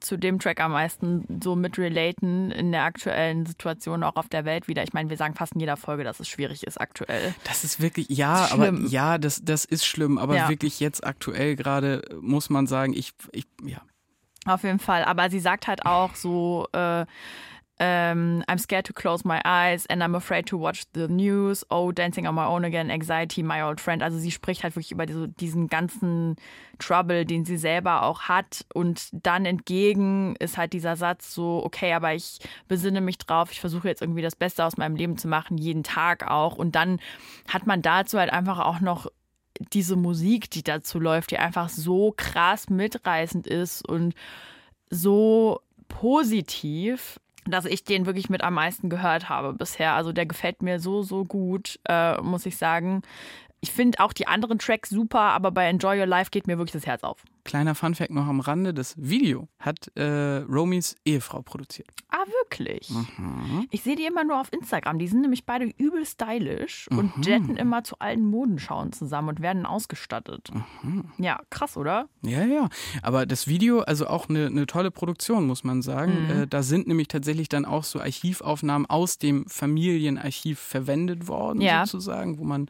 zu 0.00 0.16
dem 0.16 0.38
Track 0.38 0.60
am 0.60 0.72
meisten 0.72 1.40
so 1.42 1.54
mit 1.54 1.78
relaten 1.78 2.50
in 2.50 2.72
der 2.72 2.82
aktuellen 2.82 3.46
Situation 3.46 4.02
auch 4.02 4.16
auf 4.16 4.28
der 4.28 4.44
Welt 4.44 4.68
wieder? 4.68 4.82
Ich 4.82 4.92
meine, 4.92 5.10
wir 5.10 5.16
sagen 5.16 5.34
fast 5.34 5.54
in 5.54 5.60
jeder 5.60 5.76
Folge, 5.76 6.04
dass 6.04 6.18
es 6.20 6.28
schwierig 6.28 6.66
ist 6.66 6.80
aktuell. 6.80 7.34
Das 7.44 7.64
ist 7.64 7.80
wirklich, 7.80 8.08
ja, 8.08 8.48
aber 8.50 8.72
ja, 8.72 9.18
das, 9.18 9.42
das 9.44 9.64
ist 9.64 9.86
schlimm, 9.86 10.18
aber 10.18 10.36
ja. 10.36 10.48
wirklich 10.48 10.80
jetzt 10.80 11.06
aktuell 11.06 11.56
gerade 11.56 12.02
muss 12.20 12.50
man 12.50 12.66
sagen, 12.66 12.94
ich, 12.94 13.12
ich, 13.32 13.46
ja. 13.64 13.80
Auf 14.44 14.62
jeden 14.62 14.78
Fall. 14.78 15.04
Aber 15.04 15.30
sie 15.30 15.40
sagt 15.40 15.66
halt 15.66 15.86
auch 15.86 16.14
so, 16.14 16.68
äh, 16.72 17.04
um, 17.78 18.42
I'm 18.48 18.58
scared 18.58 18.86
to 18.86 18.94
close 18.94 19.24
my 19.24 19.40
eyes 19.44 19.84
and 19.86 20.02
I'm 20.02 20.14
afraid 20.14 20.46
to 20.46 20.56
watch 20.56 20.84
the 20.94 21.08
news. 21.08 21.64
Oh, 21.70 21.92
dancing 21.92 22.26
on 22.26 22.34
my 22.34 22.46
own 22.46 22.64
again, 22.64 22.90
anxiety, 22.90 23.42
my 23.42 23.62
old 23.62 23.80
friend. 23.80 24.02
Also 24.02 24.18
sie 24.18 24.30
spricht 24.30 24.62
halt 24.62 24.76
wirklich 24.76 24.92
über 24.92 25.04
diese, 25.04 25.28
diesen 25.28 25.68
ganzen 25.68 26.36
Trouble, 26.78 27.26
den 27.26 27.44
sie 27.44 27.58
selber 27.58 28.02
auch 28.02 28.22
hat. 28.22 28.64
Und 28.72 29.08
dann 29.12 29.44
entgegen 29.44 30.36
ist 30.36 30.56
halt 30.56 30.72
dieser 30.72 30.96
Satz 30.96 31.34
so, 31.34 31.62
okay, 31.64 31.92
aber 31.92 32.14
ich 32.14 32.38
besinne 32.66 33.02
mich 33.02 33.18
drauf, 33.18 33.52
ich 33.52 33.60
versuche 33.60 33.88
jetzt 33.88 34.00
irgendwie 34.00 34.22
das 34.22 34.36
Beste 34.36 34.64
aus 34.64 34.78
meinem 34.78 34.96
Leben 34.96 35.18
zu 35.18 35.28
machen, 35.28 35.58
jeden 35.58 35.82
Tag 35.82 36.26
auch. 36.26 36.56
Und 36.56 36.74
dann 36.76 36.98
hat 37.46 37.66
man 37.66 37.82
dazu 37.82 38.18
halt 38.18 38.32
einfach 38.32 38.58
auch 38.58 38.80
noch 38.80 39.06
diese 39.72 39.96
Musik, 39.96 40.50
die 40.50 40.62
dazu 40.62 40.98
läuft, 40.98 41.30
die 41.30 41.38
einfach 41.38 41.68
so 41.68 42.14
krass 42.16 42.70
mitreißend 42.70 43.46
ist 43.46 43.86
und 43.86 44.14
so 44.88 45.60
positiv 45.88 47.18
dass 47.46 47.64
ich 47.64 47.84
den 47.84 48.06
wirklich 48.06 48.28
mit 48.28 48.42
am 48.42 48.54
meisten 48.54 48.88
gehört 48.88 49.28
habe 49.28 49.52
bisher. 49.52 49.94
Also 49.94 50.12
der 50.12 50.26
gefällt 50.26 50.62
mir 50.62 50.80
so, 50.80 51.02
so 51.02 51.24
gut, 51.24 51.78
äh, 51.88 52.20
muss 52.20 52.46
ich 52.46 52.56
sagen. 52.56 53.02
Ich 53.60 53.72
finde 53.72 54.00
auch 54.00 54.12
die 54.12 54.26
anderen 54.26 54.58
Tracks 54.58 54.90
super, 54.90 55.20
aber 55.20 55.50
bei 55.50 55.66
Enjoy 55.66 55.98
Your 55.98 56.06
Life 56.06 56.30
geht 56.30 56.46
mir 56.46 56.58
wirklich 56.58 56.72
das 56.72 56.86
Herz 56.86 57.02
auf. 57.02 57.24
Kleiner 57.46 57.76
Funfact 57.76 58.10
noch 58.10 58.26
am 58.26 58.40
Rande: 58.40 58.74
Das 58.74 58.94
Video 58.98 59.48
hat 59.60 59.92
äh, 59.96 60.38
Romys 60.38 60.96
Ehefrau 61.04 61.42
produziert. 61.42 61.88
Ah, 62.08 62.24
wirklich? 62.42 62.90
Mhm. 62.90 63.68
Ich 63.70 63.84
sehe 63.84 63.94
die 63.94 64.04
immer 64.04 64.24
nur 64.24 64.40
auf 64.40 64.52
Instagram. 64.52 64.98
Die 64.98 65.06
sind 65.06 65.20
nämlich 65.20 65.46
beide 65.46 65.66
übel 65.78 66.04
stylisch 66.04 66.88
mhm. 66.90 66.98
und 66.98 67.26
jetten 67.26 67.56
immer 67.56 67.84
zu 67.84 68.00
allen 68.00 68.24
Modenschauen 68.24 68.92
zusammen 68.92 69.28
und 69.28 69.42
werden 69.42 69.64
ausgestattet. 69.64 70.50
Mhm. 70.82 71.04
Ja, 71.18 71.40
krass, 71.48 71.76
oder? 71.76 72.08
Ja, 72.22 72.44
ja. 72.44 72.68
Aber 73.02 73.26
das 73.26 73.46
Video, 73.46 73.80
also 73.80 74.08
auch 74.08 74.28
eine, 74.28 74.46
eine 74.46 74.66
tolle 74.66 74.90
Produktion, 74.90 75.46
muss 75.46 75.62
man 75.62 75.82
sagen. 75.82 76.24
Mhm. 76.24 76.30
Äh, 76.30 76.46
da 76.48 76.64
sind 76.64 76.88
nämlich 76.88 77.06
tatsächlich 77.06 77.48
dann 77.48 77.64
auch 77.64 77.84
so 77.84 78.00
Archivaufnahmen 78.00 78.90
aus 78.90 79.18
dem 79.18 79.46
Familienarchiv 79.46 80.58
verwendet 80.58 81.28
worden, 81.28 81.60
ja. 81.60 81.86
sozusagen, 81.86 82.38
wo 82.38 82.44
man 82.44 82.66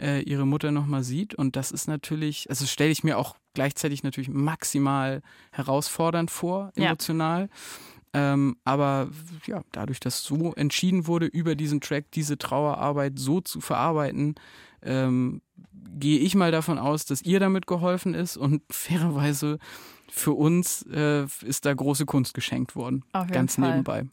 äh, 0.00 0.22
ihre 0.22 0.46
Mutter 0.46 0.72
nochmal 0.72 1.04
sieht. 1.04 1.36
Und 1.36 1.54
das 1.54 1.70
ist 1.70 1.86
natürlich, 1.86 2.50
also 2.50 2.66
stelle 2.66 2.90
ich 2.90 3.04
mir 3.04 3.18
auch 3.18 3.36
gleichzeitig 3.56 4.04
natürlich 4.04 4.28
maximal 4.28 5.22
herausfordernd 5.50 6.30
vor, 6.30 6.70
emotional. 6.76 7.48
Ja. 8.14 8.32
Ähm, 8.34 8.56
aber 8.64 9.08
ja, 9.46 9.62
dadurch, 9.72 9.98
dass 9.98 10.22
so 10.22 10.52
entschieden 10.54 11.06
wurde, 11.06 11.26
über 11.26 11.56
diesen 11.56 11.80
Track 11.80 12.12
diese 12.12 12.38
Trauerarbeit 12.38 13.18
so 13.18 13.40
zu 13.40 13.60
verarbeiten, 13.60 14.36
ähm, 14.82 15.40
gehe 15.98 16.18
ich 16.20 16.34
mal 16.34 16.52
davon 16.52 16.78
aus, 16.78 17.06
dass 17.06 17.22
ihr 17.22 17.40
damit 17.40 17.66
geholfen 17.66 18.14
ist 18.14 18.36
und 18.36 18.62
fairerweise 18.70 19.58
für 20.08 20.32
uns 20.32 20.82
äh, 20.92 21.24
ist 21.42 21.66
da 21.66 21.74
große 21.74 22.06
Kunst 22.06 22.34
geschenkt 22.34 22.76
worden. 22.76 23.04
Ganz 23.30 23.56
Fall. 23.56 23.70
nebenbei. 23.70 24.04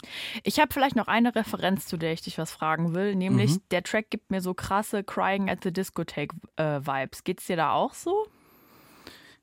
Ich 0.43 0.59
habe 0.59 0.73
vielleicht 0.73 0.95
noch 0.95 1.07
eine 1.07 1.35
Referenz, 1.35 1.85
zu 1.85 1.97
der 1.97 2.13
ich 2.13 2.21
dich 2.21 2.37
was 2.37 2.51
fragen 2.51 2.95
will, 2.95 3.15
nämlich 3.15 3.51
mhm. 3.51 3.61
der 3.71 3.83
Track 3.83 4.09
gibt 4.09 4.31
mir 4.31 4.41
so 4.41 4.53
krasse 4.53 5.03
Crying 5.03 5.49
at 5.49 5.59
the 5.63 5.71
Discotheque 5.71 6.33
äh, 6.55 6.79
Vibes. 6.81 7.23
Geht's 7.23 7.45
dir 7.45 7.57
da 7.57 7.73
auch 7.73 7.93
so? 7.93 8.25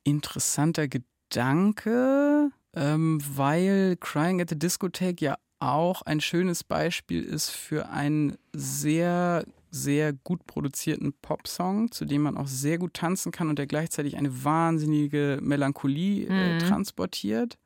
Interessanter 0.03 0.87
Gedanke, 0.87 2.51
ähm, 2.73 3.21
weil 3.35 3.97
Crying 3.99 4.41
at 4.41 4.49
the 4.49 4.57
Discotheque 4.57 5.21
ja 5.21 5.37
auch 5.59 6.01
ein 6.01 6.21
schönes 6.21 6.63
Beispiel 6.63 7.23
ist 7.23 7.49
für 7.49 7.89
einen 7.89 8.37
sehr, 8.51 9.45
sehr 9.69 10.11
gut 10.11 10.47
produzierten 10.47 11.13
Popsong, 11.21 11.91
zu 11.91 12.05
dem 12.05 12.23
man 12.23 12.35
auch 12.35 12.47
sehr 12.47 12.79
gut 12.79 12.95
tanzen 12.95 13.31
kann 13.31 13.49
und 13.49 13.59
der 13.59 13.67
gleichzeitig 13.67 14.17
eine 14.17 14.43
wahnsinnige 14.43 15.39
Melancholie 15.41 16.27
äh, 16.27 16.55
mhm. 16.55 16.59
transportiert. 16.59 17.57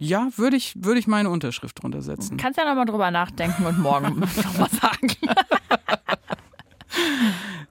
Ja, 0.00 0.28
würde 0.36 0.56
ich, 0.56 0.74
würde 0.82 0.98
ich 0.98 1.06
meine 1.06 1.30
Unterschrift 1.30 1.82
drunter 1.82 2.02
setzen. 2.02 2.36
Kannst 2.36 2.58
ja 2.58 2.66
nochmal 2.66 2.86
drüber 2.86 3.10
nachdenken 3.10 3.64
und 3.64 3.78
morgen 3.78 4.18
nochmal 4.36 4.70
sagen. 4.70 5.08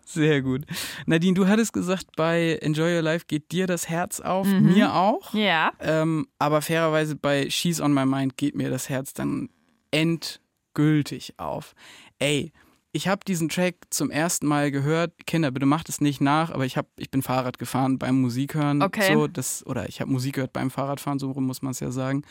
Sehr 0.05 0.41
gut. 0.41 0.65
Nadine, 1.05 1.33
du 1.33 1.47
hattest 1.47 1.73
gesagt, 1.73 2.15
bei 2.15 2.57
Enjoy 2.61 2.95
Your 2.95 3.01
Life 3.01 3.25
geht 3.27 3.51
dir 3.51 3.67
das 3.67 3.89
Herz 3.89 4.19
auf, 4.19 4.47
mhm. 4.47 4.73
mir 4.73 4.93
auch. 4.93 5.33
Ja. 5.33 5.73
Ähm, 5.79 6.27
aber 6.39 6.61
fairerweise 6.61 7.15
bei 7.15 7.49
She's 7.49 7.81
on 7.81 7.93
My 7.93 8.05
Mind 8.05 8.37
geht 8.37 8.55
mir 8.55 8.69
das 8.69 8.87
Herz 8.87 9.13
dann 9.13 9.49
endgültig 9.91 11.33
auf. 11.37 11.73
Ey, 12.19 12.53
ich 12.95 13.09
habe 13.09 13.25
diesen 13.27 13.49
Track 13.49 13.75
zum 13.89 14.09
ersten 14.09 14.47
Mal 14.47 14.71
gehört. 14.71 15.25
Kinder, 15.27 15.51
bitte 15.51 15.65
macht 15.65 15.89
es 15.89 15.99
nicht 15.99 16.21
nach, 16.21 16.49
aber 16.49 16.65
ich, 16.65 16.77
hab, 16.77 16.87
ich 16.97 17.11
bin 17.11 17.21
Fahrrad 17.21 17.59
gefahren 17.59 17.99
beim 17.99 18.21
Musikhören. 18.21 18.81
Okay. 18.81 19.13
So, 19.13 19.27
das, 19.27 19.65
oder 19.67 19.89
ich 19.89 19.99
habe 19.99 20.09
Musik 20.09 20.35
gehört 20.35 20.53
beim 20.53 20.71
Fahrradfahren, 20.71 21.19
so 21.19 21.29
rum 21.31 21.45
muss 21.45 21.61
man 21.61 21.71
es 21.71 21.81
ja 21.81 21.91
sagen. 21.91 22.23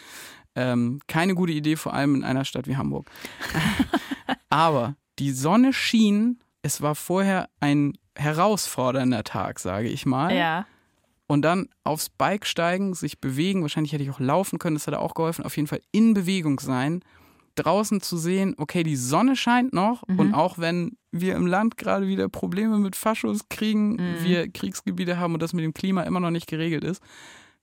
Ähm, 0.55 1.01
keine 1.07 1.35
gute 1.35 1.53
Idee, 1.53 1.77
vor 1.77 1.93
allem 1.93 2.15
in 2.15 2.25
einer 2.25 2.47
Stadt 2.47 2.67
wie 2.67 2.77
Hamburg. 2.77 3.11
aber 4.49 4.97
die 5.19 5.33
Sonne 5.33 5.75
schien 5.75 6.39
es 6.65 6.81
war 6.81 6.95
vorher 6.95 7.51
ein 7.61 7.93
herausfordernder 8.17 9.23
Tag, 9.23 9.61
sage 9.61 9.89
ich 9.89 10.07
mal. 10.07 10.35
Ja. 10.35 10.67
Und 11.27 11.43
dann 11.43 11.69
aufs 11.85 12.09
Bike 12.09 12.47
steigen, 12.47 12.95
sich 12.95 13.21
bewegen, 13.21 13.61
wahrscheinlich 13.61 13.93
hätte 13.93 14.03
ich 14.03 14.11
auch 14.11 14.21
laufen 14.21 14.59
können, 14.59 14.75
das 14.75 14.87
hat 14.87 14.95
auch 14.95 15.15
geholfen, 15.15 15.45
auf 15.45 15.57
jeden 15.57 15.69
Fall 15.69 15.83
in 15.93 16.15
Bewegung 16.15 16.59
sein, 16.61 17.03
draußen 17.57 18.01
zu 18.01 18.17
sehen, 18.17 18.55
okay, 18.57 18.83
die 18.83 18.97
Sonne 18.97 19.37
scheint 19.37 19.75
noch 19.75 20.09
mhm. 20.09 20.19
und 20.19 20.35
auch 20.35 20.59
wenn 20.59 20.97
wir 21.13 21.37
im 21.37 21.47
Land 21.47 21.77
gerade 21.77 22.09
wieder 22.09 22.29
Probleme 22.31 22.79
mit 22.79 22.97
Faschos 22.97 23.49
kriegen, 23.51 23.97
mhm. 23.97 24.25
wir 24.25 24.51
Kriegsgebiete 24.51 25.19
haben 25.19 25.35
und 25.35 25.43
das 25.43 25.53
mit 25.53 25.65
dem 25.65 25.75
Klima 25.75 26.03
immer 26.03 26.21
noch 26.21 26.31
nicht 26.31 26.47
geregelt 26.47 26.83
ist, 26.83 27.03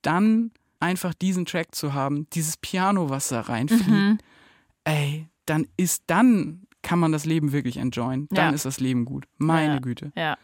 dann 0.04 0.52
einfach 0.80 1.16
diesen 1.16 1.46
Track 1.46 1.74
zu 1.74 1.94
haben, 1.94 2.28
dieses 2.34 2.58
Piano, 2.58 3.10
was 3.10 3.30
da 3.30 3.42
reinfliegt, 3.42 3.88
mhm. 3.88 4.20
ey, 4.84 5.28
dann 5.46 5.68
ist 5.76 6.04
dann 6.08 6.68
kann 6.82 7.00
man 7.00 7.12
das 7.12 7.26
Leben 7.26 7.52
wirklich 7.52 7.78
enjoyen. 7.78 8.28
Dann 8.32 8.50
ja. 8.50 8.56
ist 8.56 8.66
das 8.66 8.80
Leben 8.80 9.06
gut. 9.06 9.26
Meine 9.38 9.76
ja. 9.76 9.80
Güte. 9.80 10.12
Ja. 10.16 10.38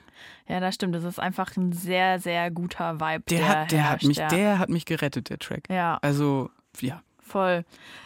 Ja, 0.47 0.59
das 0.59 0.75
stimmt. 0.75 0.95
Das 0.95 1.03
ist 1.03 1.19
einfach 1.19 1.55
ein 1.57 1.73
sehr, 1.73 2.19
sehr 2.19 2.49
guter 2.51 2.99
Vibe. 2.99 3.23
Der, 3.29 3.39
der 3.39 3.47
hat, 3.47 3.71
der 3.71 3.83
herrscht, 3.83 4.03
hat 4.03 4.07
mich, 4.07 4.17
ja. 4.17 4.27
der 4.27 4.59
hat 4.59 4.69
mich 4.69 4.85
gerettet, 4.85 5.29
der 5.29 5.39
Track. 5.39 5.69
Ja. 5.69 5.99
Also, 6.01 6.49
ja. 6.79 7.01
Voll. 7.19 7.65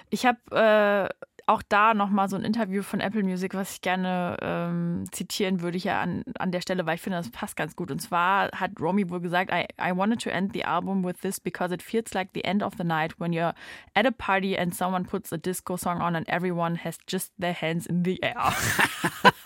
Ich 0.09 0.25
habe 0.25 0.39
äh, 0.51 1.13
auch 1.52 1.62
da 1.68 1.93
nochmal 1.93 2.30
so 2.30 2.38
ein 2.38 2.43
Interview 2.43 2.82
von 2.82 3.02
Apple 3.02 3.24
Music, 3.24 3.54
was 3.54 3.74
ich 3.74 3.82
gerne 3.82 4.38
ähm, 4.41 5.04
zitieren 5.12 5.62
würde 5.62 5.78
hier 5.78 5.97
an, 5.97 6.24
an 6.39 6.52
der 6.52 6.62
Stelle, 6.62 6.86
weil 6.86 6.95
ich 6.95 7.02
finde, 7.02 7.18
das 7.18 7.30
passt 7.30 7.58
ganz 7.58 7.76
gut. 7.76 7.91
Und 7.91 7.99
zwar 7.99 8.49
hat 8.54 8.72
Romy 8.80 9.10
wohl 9.10 9.20
gesagt, 9.20 9.52
I, 9.52 9.66
I 9.80 9.95
wanted 9.95 10.22
to 10.22 10.30
end 10.30 10.54
the 10.54 10.64
album 10.64 11.04
with 11.04 11.20
this 11.22 11.39
because 11.39 11.74
it 11.74 11.84
feels 11.84 12.14
like 12.14 12.30
the 12.34 12.45
end 12.45 12.64
of 12.64 12.76
the 12.78 12.86
night 12.86 13.20
when 13.20 13.34
you're 13.34 13.54
at 13.93 14.06
a 14.06 14.12
party 14.12 14.58
and 14.58 14.74
someone 14.74 15.06
puts 15.06 15.34
a 15.34 15.38
disco 15.38 15.76
song 15.76 15.99
on 16.02 16.16
and 16.16 16.28
everyone 16.30 16.76
has 16.76 16.97
just 17.06 17.34
their 17.38 17.54
hands 17.54 17.86
in 17.86 18.04
the 18.04 18.22
air. 18.24 18.36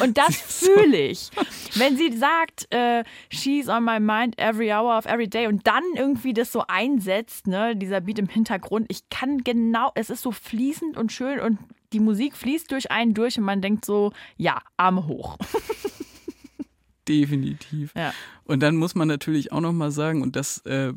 Und 0.00 0.18
das 0.18 0.36
fühle 0.36 0.98
ich. 0.98 1.30
Wenn 1.74 1.96
sie 1.96 2.12
sagt, 2.16 2.72
äh, 2.72 3.04
she's 3.30 3.68
on 3.68 3.84
my 3.84 4.00
mind 4.00 4.38
every 4.38 4.72
hour 4.72 4.96
of 4.96 5.06
every 5.06 5.28
day 5.28 5.46
und 5.46 5.66
dann 5.66 5.84
irgendwie 5.96 6.32
das 6.32 6.52
so 6.52 6.64
einsetzt, 6.68 7.46
ne, 7.46 7.76
dieser 7.76 8.00
Beat 8.00 8.18
im 8.18 8.28
Hintergrund, 8.28 8.86
ich 8.88 9.08
kann 9.10 9.38
genau, 9.38 9.92
es 9.94 10.10
ist 10.10 10.22
so 10.22 10.32
fließend 10.32 10.96
und 10.96 11.12
schön 11.12 11.40
und 11.40 11.58
die 11.92 12.00
Musik 12.00 12.36
fließt 12.36 12.70
durch 12.70 12.90
einen 12.90 13.14
durch 13.14 13.38
und 13.38 13.44
man 13.44 13.60
denkt 13.60 13.84
so, 13.84 14.12
ja, 14.36 14.60
Arme 14.76 15.06
hoch. 15.06 15.38
Definitiv. 17.08 17.92
Ja. 17.96 18.14
Und 18.44 18.60
dann 18.60 18.76
muss 18.76 18.94
man 18.94 19.08
natürlich 19.08 19.50
auch 19.52 19.60
nochmal 19.60 19.90
sagen, 19.90 20.22
und 20.22 20.36
das 20.36 20.58
äh, 20.58 20.92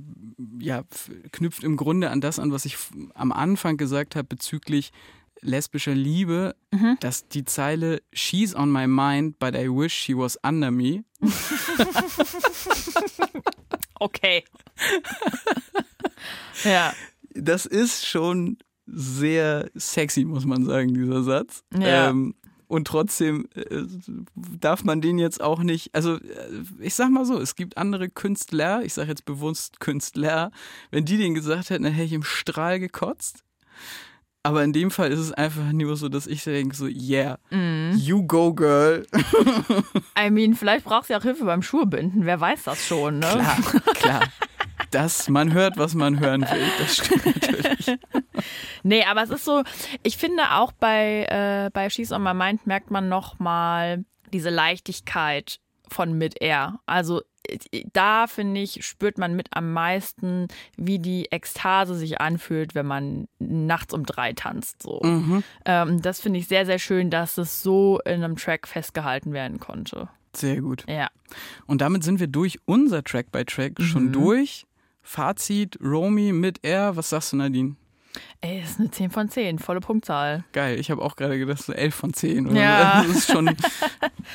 ja, 0.60 0.84
knüpft 1.32 1.64
im 1.64 1.78
Grunde 1.78 2.12
an 2.12 2.22
das 2.22 2.38
an, 2.38 2.52
was 2.52 2.66
ich 2.66 2.78
am 3.16 3.32
Anfang 3.32 3.78
gesagt 3.78 4.16
habe 4.16 4.28
bezüglich 4.28 4.92
lesbischer 5.46 5.94
Liebe, 5.94 6.56
mhm. 6.72 6.98
dass 7.00 7.28
die 7.28 7.46
Zeile 7.46 8.02
She's 8.14 8.56
on 8.56 8.72
my 8.72 8.88
mind, 8.88 9.40
but 9.40 9.56
I 9.56 9.70
wish 9.70 9.94
she 9.94 10.16
was 10.16 10.38
under 10.44 10.72
me. 10.72 11.04
okay. 14.00 14.44
ja. 16.64 16.94
Das 17.34 17.66
ist 17.66 18.06
schon 18.06 18.58
sehr 18.86 19.70
sexy, 19.76 20.26
muss 20.26 20.46
man 20.46 20.66
sagen, 20.66 20.94
dieser 20.94 21.24
Satz. 21.24 21.64
Ja. 21.78 22.10
Ähm, 22.10 22.36
und 22.68 22.88
trotzdem 22.88 23.48
äh, 23.54 23.84
darf 24.36 24.84
man 24.84 25.02
den 25.02 25.20
jetzt 25.20 25.42
auch 25.42 25.62
nicht, 25.62 25.94
also 25.94 26.16
äh, 26.16 26.64
ich 26.80 26.96
sag 26.96 27.10
mal 27.10 27.26
so, 27.26 27.40
es 27.40 27.56
gibt 27.56 27.78
andere 27.78 28.10
Künstler, 28.10 28.84
ich 28.84 28.94
sage 28.94 29.10
jetzt 29.10 29.26
bewusst 29.26 29.80
Künstler, 29.80 30.52
wenn 30.92 31.06
die 31.06 31.18
den 31.18 31.36
gesagt 31.36 31.70
hätten, 31.70 31.84
dann 31.84 31.94
hätte 31.94 32.08
ich 32.08 32.14
im 32.14 32.24
Strahl 32.24 32.80
gekotzt. 32.80 33.44
Aber 34.46 34.64
in 34.64 34.74
dem 34.74 34.92
Fall 34.92 35.12
ist 35.12 35.18
es 35.18 35.32
einfach 35.32 35.72
nur 35.72 35.98
so, 35.98 36.08
dass 36.08 36.28
ich 36.28 36.44
denke 36.44 36.76
so, 36.76 36.86
yeah, 36.86 37.40
mm. 37.50 37.94
you 37.98 38.22
go, 38.28 38.54
girl. 38.54 39.04
I 40.16 40.30
mean, 40.30 40.54
vielleicht 40.54 40.86
braucht 40.86 41.08
sie 41.08 41.16
auch 41.16 41.24
Hilfe 41.24 41.46
beim 41.46 41.64
Schuhebinden, 41.64 42.28
wer 42.28 42.40
weiß 42.40 42.66
das 42.66 42.86
schon, 42.86 43.18
ne? 43.18 43.26
Klar, 43.26 43.82
klar. 43.96 44.24
Das, 44.92 45.30
man 45.30 45.52
hört, 45.52 45.78
was 45.78 45.96
man 45.96 46.20
hören 46.20 46.42
will. 46.44 46.68
Das 46.78 46.98
stimmt 46.98 47.26
natürlich. 47.26 47.98
Nee, 48.84 49.04
aber 49.06 49.24
es 49.24 49.32
ist 49.32 49.46
so, 49.46 49.64
ich 50.04 50.18
finde 50.18 50.44
auch 50.52 50.74
bei, 50.74 51.26
äh, 51.28 51.72
bei 51.74 51.90
She's 51.90 52.12
on 52.12 52.22
My 52.22 52.36
Mind 52.36 52.68
merkt 52.68 52.92
man 52.92 53.10
nochmal 53.10 54.06
diese 54.32 54.52
Leichtigkeit 54.52 55.60
von 55.90 56.14
Mid-Air. 56.20 56.80
Also 56.86 57.24
da 57.94 58.28
finde 58.28 58.62
ich, 58.62 58.86
spürt 58.86 59.18
man 59.18 59.36
mit 59.36 59.50
am 59.52 59.74
meisten, 59.74 60.48
wie 60.78 61.00
die 61.00 61.28
Ekstase 61.32 61.96
sich 61.96 62.22
anfühlt, 62.22 62.76
wenn 62.76 62.86
man 62.86 63.28
nachts 63.40 63.94
um 63.94 64.06
drei 64.06 64.34
tanzt. 64.34 64.84
So. 64.84 65.00
Mhm. 65.04 65.44
Ähm, 65.66 66.02
das 66.02 66.20
finde 66.20 66.40
ich 66.40 66.48
sehr, 66.48 66.66
sehr 66.66 66.80
schön, 66.80 67.10
dass 67.10 67.38
es 67.38 67.62
so 67.62 68.00
in 68.06 68.24
einem 68.24 68.36
Track 68.36 68.68
festgehalten 68.68 69.34
werden 69.34 69.60
konnte. 69.60 70.10
Sehr 70.36 70.62
gut. 70.62 70.84
Ja. 70.88 71.10
Und 71.66 71.82
damit 71.82 72.04
sind 72.04 72.20
wir 72.20 72.28
durch 72.28 72.60
unser 72.66 73.04
Track 73.04 73.32
by 73.32 73.46
Track 73.46 73.82
schon 73.82 74.12
durch. 74.12 74.66
Fazit, 75.02 75.78
Romy 75.82 76.34
mit 76.34 76.66
R, 76.66 76.96
was 76.96 77.12
sagst 77.12 77.32
du, 77.32 77.38
Nadine? 77.38 77.76
Ey, 78.42 78.62
das 78.62 78.72
ist 78.72 78.80
eine 78.80 78.92
10 78.92 79.12
von 79.12 79.30
10, 79.30 79.60
volle 79.60 79.80
Punktzahl. 79.80 80.44
Geil, 80.52 80.80
ich 80.80 80.92
habe 80.92 81.02
auch 81.02 81.16
gerade 81.16 81.38
gedacht, 81.38 81.64
so 81.64 81.74
11 81.74 81.96
von 81.96 82.14
10. 82.14 82.48
Oder 82.48 82.62
Ja. 82.62 83.04
Das 83.08 83.18
ist 83.18 83.32
schon, 83.32 83.56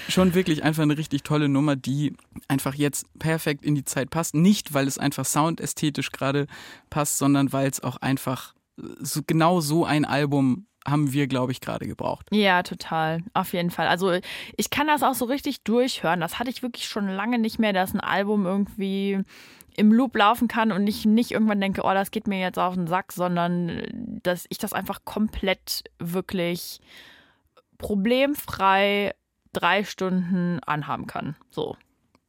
schon 0.09 0.35
wirklich 0.35 0.63
einfach 0.63 0.83
eine 0.83 0.97
richtig 0.97 1.23
tolle 1.23 1.49
Nummer, 1.49 1.77
die 1.77 2.15
einfach 2.49 2.75
jetzt 2.75 3.07
perfekt 3.19 3.65
in 3.65 3.75
die 3.75 3.85
Zeit 3.85 4.11
passt. 4.11 4.35
Nicht, 4.35 4.75
weil 4.75 4.87
es 4.87 4.99
einfach 4.99 5.25
soundästhetisch 5.25 6.11
gerade 6.13 6.47
passt, 6.91 7.19
sondern 7.19 7.53
weil 7.53 7.69
es 7.69 7.83
auch 7.83 7.97
einfach 7.99 8.55
so, 9.01 9.21
genau 9.27 9.61
so 9.61 9.85
ein 9.85 10.05
Album 10.05 10.67
haben 10.87 11.13
wir, 11.13 11.27
glaube 11.27 11.53
ich, 11.53 11.61
gerade 11.61 11.87
gebraucht. 11.87 12.27
Ja, 12.31 12.63
total. 12.63 13.23
Auf 13.35 13.53
jeden 13.53 13.71
Fall. 13.71 13.87
Also 13.89 14.19
ich 14.57 14.71
kann 14.71 14.87
das 14.87 15.03
auch 15.03 15.15
so 15.15 15.27
richtig 15.27 15.63
durchhören. 15.63 16.21
Das 16.21 16.39
hatte 16.39 16.51
ich 16.51 16.63
wirklich 16.63 16.87
schon 16.87 17.07
lange 17.09 17.39
nicht 17.39 17.59
mehr, 17.59 17.73
dass 17.73 17.93
ein 17.93 18.01
Album 18.01 18.47
irgendwie 18.47 19.21
im 19.77 19.93
Loop 19.93 20.17
laufen 20.17 20.49
kann 20.49 20.73
und 20.73 20.87
ich 20.87 21.05
nicht 21.05 21.31
irgendwann 21.31 21.61
denke, 21.61 21.83
oh, 21.85 21.93
das 21.93 22.11
geht 22.11 22.27
mir 22.27 22.41
jetzt 22.41 22.59
auf 22.59 22.75
den 22.75 22.87
Sack, 22.87 23.13
sondern 23.13 23.83
dass 24.23 24.47
ich 24.49 24.59
das 24.59 24.73
einfach 24.73 25.05
komplett 25.05 25.85
wirklich 25.99 26.81
problemfrei 27.79 29.15
drei 29.53 29.85
Stunden 29.85 30.61
anhaben 30.61 31.07
kann. 31.07 31.37
So. 31.51 31.77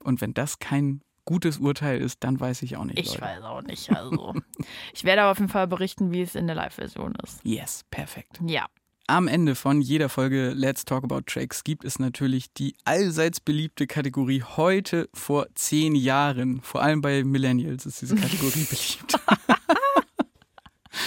Und 0.04 0.22
wenn 0.22 0.34
das 0.34 0.60
kein 0.60 1.02
gutes 1.26 1.60
Urteil 1.60 2.02
ist, 2.02 2.24
dann 2.24 2.40
weiß 2.40 2.64
ich 2.64 2.78
auch 2.78 2.84
nicht. 2.84 2.98
Ich 3.00 3.10
Leute. 3.10 3.22
weiß 3.22 3.44
auch 3.44 3.62
nicht. 3.62 3.92
Also 3.96 4.34
ich 4.94 5.04
werde 5.04 5.22
aber 5.24 5.32
auf 5.32 5.40
jeden 5.40 5.52
Fall 5.52 5.68
berichten, 5.68 6.12
wie 6.12 6.22
es 6.22 6.36
in 6.36 6.48
der 6.48 6.56
Live-Version 6.56 7.16
ist. 7.24 7.40
Yes, 7.44 7.86
perfekt. 7.92 8.40
Ja. 8.46 8.66
Am 9.08 9.28
Ende 9.28 9.56
von 9.56 9.82
jeder 9.82 10.10
Folge 10.10 10.52
Let's 10.52 10.86
Talk 10.86 11.04
About 11.04 11.22
Tracks 11.26 11.64
gibt 11.64 11.84
es 11.84 12.00
natürlich 12.00 12.54
die 12.54 12.76
allseits 12.86 13.40
beliebte 13.40 13.88
Kategorie 13.88 14.44
heute 14.44 15.10
vor 15.14 15.48
zehn 15.56 15.96
Jahren. 15.96 16.62
Vor 16.62 16.82
allem 16.82 17.02
bei 17.02 17.24
Millennials 17.24 17.86
ist 17.86 18.02
diese 18.02 18.16
Kategorie 18.16 18.66
beliebt. 18.70 19.20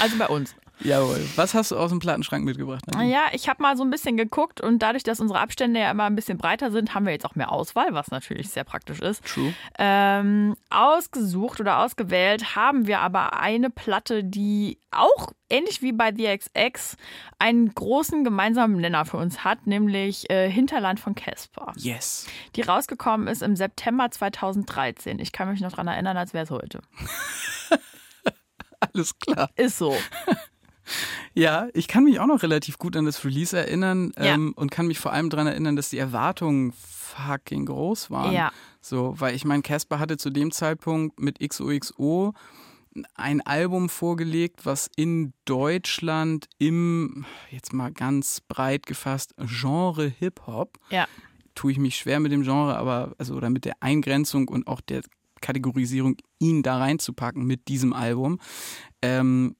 Also 0.01 0.19
bei 0.19 0.27
uns. 0.27 0.55
Jawohl. 0.81 1.25
Was 1.37 1.55
hast 1.55 1.71
du 1.71 1.77
aus 1.77 1.91
dem 1.91 2.01
Plattenschrank 2.01 2.45
mitgebracht? 2.45 2.87
Nadine? 2.89 3.11
Ja, 3.11 3.23
ich 3.33 3.49
habe 3.49 3.63
mal 3.63 3.77
so 3.77 3.85
ein 3.85 3.91
bisschen 3.91 4.17
geguckt 4.17 4.61
und 4.61 4.81
dadurch, 4.81 5.03
dass 5.05 5.21
unsere 5.21 5.39
Abstände 5.41 5.81
ja 5.81 5.91
immer 5.91 6.05
ein 6.05 6.17
bisschen 6.17 6.37
breiter 6.37 6.71
sind, 6.73 6.95
haben 6.95 7.07
wir 7.07 7.13
jetzt 7.13 7.25
auch 7.25 7.37
mehr 7.37 7.53
Auswahl, 7.53 7.89
was 7.93 8.11
natürlich 8.11 8.51
sehr 8.51 8.65
praktisch 8.65 9.01
ist. 9.01 9.25
True. 9.25 9.55
Ähm, 9.79 10.57
ausgesucht 10.71 11.61
oder 11.61 11.79
ausgewählt 11.79 12.57
haben 12.57 12.87
wir 12.87 13.01
aber 13.01 13.39
eine 13.39 13.71
Platte, 13.71 14.25
die 14.25 14.79
auch 14.91 15.33
ähnlich 15.49 15.81
wie 15.81 15.93
bei 15.93 16.13
The 16.15 16.37
XX 16.37 16.97
einen 17.39 17.73
großen 17.75 18.25
gemeinsamen 18.25 18.77
Nenner 18.77 19.05
für 19.05 19.17
uns 19.17 19.45
hat, 19.45 19.67
nämlich 19.67 20.29
äh, 20.31 20.51
Hinterland 20.51 20.99
von 21.01 21.15
Casper, 21.15 21.73
Yes. 21.77 22.27
die 22.57 22.63
rausgekommen 22.63 23.29
ist 23.29 23.43
im 23.43 23.55
September 23.57 24.11
2013. 24.11 25.19
Ich 25.21 25.33
kann 25.33 25.49
mich 25.49 25.61
noch 25.61 25.71
daran 25.71 25.87
erinnern, 25.89 26.17
als 26.17 26.35
wäre 26.35 26.45
es 26.45 26.51
heute. 26.51 26.81
Alles 28.81 29.19
klar. 29.19 29.49
Ist 29.57 29.79
so. 29.79 29.97
Ja, 31.35 31.69
ich 31.75 31.89
kann 31.89 32.05
mich 32.05 32.21
auch 32.21 32.27
noch 32.27 32.43
relativ 32.43 32.79
gut 32.79 32.97
an 32.97 33.05
das 33.07 33.25
Release 33.25 33.57
erinnern 33.57 34.13
Ja. 34.19 34.35
ähm, 34.35 34.53
und 34.57 34.71
kann 34.71 34.87
mich 34.87 34.99
vor 34.99 35.13
allem 35.13 35.31
daran 35.31 35.47
erinnern, 35.47 35.77
dass 35.77 35.91
die 35.91 35.99
Erwartungen 35.99 36.73
fucking 36.73 37.67
groß 37.67 38.11
waren. 38.11 38.33
Ja. 38.33 38.53
So, 38.81 39.15
weil 39.19 39.35
ich 39.35 39.45
meine, 39.45 39.63
Casper 39.63 39.99
hatte 39.99 40.17
zu 40.17 40.31
dem 40.31 40.51
Zeitpunkt 40.53 41.19
mit 41.21 41.39
XOXO 41.41 42.35
ein 43.15 43.41
Album 43.41 43.89
vorgelegt, 43.89 44.67
was 44.67 44.89
in 44.95 45.33
Deutschland 45.47 46.47
im, 46.59 47.25
jetzt 47.51 47.73
mal 47.73 47.91
ganz 47.91 48.41
breit 48.47 48.87
gefasst, 48.87 49.35
Genre 49.39 50.07
Hip-Hop, 50.07 50.79
Ja. 50.91 51.07
tue 51.57 51.73
ich 51.73 51.79
mich 51.79 51.97
schwer 51.97 52.21
mit 52.21 52.31
dem 52.31 52.43
Genre, 52.43 52.77
aber, 52.77 53.15
also, 53.19 53.35
oder 53.35 53.51
mit 53.51 53.65
der 53.65 53.75
Eingrenzung 53.81 54.47
und 54.49 54.67
auch 54.69 54.81
der 54.81 55.01
Kategorisierung, 55.41 56.17
ihn 56.39 56.63
da 56.63 56.79
reinzupacken 56.79 57.45
mit 57.45 57.67
diesem 57.69 57.93
Album, 57.93 58.39
ähm, 59.03 59.57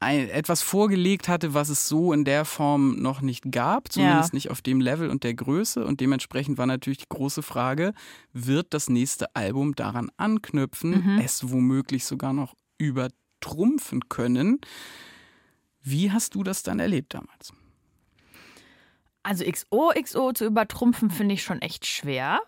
ein, 0.00 0.28
etwas 0.28 0.60
vorgelegt 0.62 1.28
hatte, 1.28 1.54
was 1.54 1.68
es 1.68 1.88
so 1.88 2.12
in 2.12 2.24
der 2.24 2.44
Form 2.44 2.96
noch 3.00 3.20
nicht 3.22 3.50
gab, 3.50 3.90
zumindest 3.90 4.32
Ja. 4.32 4.36
nicht 4.36 4.50
auf 4.50 4.60
dem 4.60 4.80
Level 4.80 5.08
und 5.08 5.24
der 5.24 5.34
Größe. 5.34 5.84
Und 5.84 6.00
dementsprechend 6.00 6.58
war 6.58 6.66
natürlich 6.66 6.98
die 6.98 7.08
große 7.08 7.42
Frage, 7.42 7.94
wird 8.32 8.74
das 8.74 8.90
nächste 8.90 9.34
Album 9.34 9.74
daran 9.74 10.10
anknüpfen, 10.16 11.18
es 11.18 11.50
womöglich 11.50 12.04
sogar 12.04 12.32
noch 12.32 12.54
übertrumpfen 12.78 14.08
können? 14.08 14.60
Wie 15.82 16.10
hast 16.12 16.34
du 16.34 16.42
das 16.42 16.62
dann 16.62 16.80
erlebt 16.80 17.14
damals? 17.14 17.52
Also 19.22 19.44
XOXO 19.44 20.32
zu 20.32 20.44
übertrumpfen 20.44 21.10
finde 21.10 21.34
ich 21.34 21.42
schon 21.42 21.62
echt 21.62 21.86
schwer. 21.86 22.40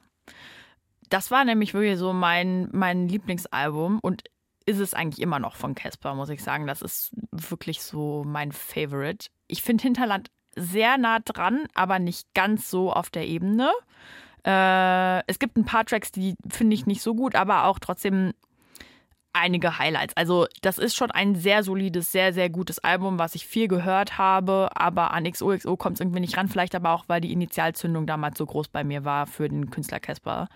Das 1.08 1.30
war 1.30 1.44
nämlich 1.44 1.72
wirklich 1.72 1.98
so 1.98 2.12
mein, 2.12 2.68
mein 2.72 3.08
Lieblingsalbum 3.08 3.98
und 4.00 4.24
ist 4.66 4.80
es 4.80 4.94
eigentlich 4.94 5.22
immer 5.22 5.38
noch 5.38 5.54
von 5.54 5.74
Casper, 5.74 6.14
muss 6.14 6.28
ich 6.28 6.42
sagen. 6.42 6.66
Das 6.66 6.82
ist 6.82 7.12
wirklich 7.30 7.82
so 7.82 8.24
mein 8.26 8.52
Favorite. 8.52 9.28
Ich 9.46 9.62
finde 9.62 9.82
Hinterland 9.82 10.30
sehr 10.56 10.98
nah 10.98 11.20
dran, 11.20 11.66
aber 11.74 11.98
nicht 11.98 12.26
ganz 12.34 12.68
so 12.68 12.92
auf 12.92 13.08
der 13.10 13.26
Ebene. 13.26 13.70
Äh, 14.44 15.22
es 15.28 15.38
gibt 15.38 15.56
ein 15.56 15.64
paar 15.64 15.84
Tracks, 15.84 16.10
die 16.10 16.34
finde 16.48 16.74
ich 16.74 16.86
nicht 16.86 17.02
so 17.02 17.14
gut, 17.14 17.34
aber 17.34 17.64
auch 17.64 17.78
trotzdem 17.78 18.32
einige 19.32 19.78
Highlights. 19.78 20.16
Also 20.16 20.46
das 20.62 20.78
ist 20.78 20.96
schon 20.96 21.10
ein 21.10 21.34
sehr 21.34 21.62
solides, 21.62 22.10
sehr, 22.10 22.32
sehr 22.32 22.48
gutes 22.48 22.78
Album, 22.78 23.18
was 23.18 23.34
ich 23.34 23.46
viel 23.46 23.68
gehört 23.68 24.18
habe, 24.18 24.70
aber 24.74 25.12
an 25.12 25.30
XOXO 25.30 25.76
kommt 25.76 25.96
es 25.96 26.00
irgendwie 26.00 26.20
nicht 26.20 26.36
ran. 26.36 26.48
Vielleicht 26.48 26.74
aber 26.74 26.90
auch, 26.90 27.04
weil 27.06 27.20
die 27.20 27.32
Initialzündung 27.32 28.06
damals 28.06 28.38
so 28.38 28.46
groß 28.46 28.68
bei 28.68 28.82
mir 28.82 29.04
war 29.04 29.26
für 29.26 29.48
den 29.48 29.70
Künstler 29.70 30.00
Casper. 30.00 30.48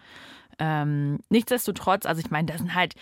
Ähm, 0.62 1.18
nichtsdestotrotz, 1.30 2.04
also 2.04 2.20
ich 2.20 2.30
meine, 2.30 2.46
da 2.46 2.58
sind 2.58 2.74
halt 2.74 2.94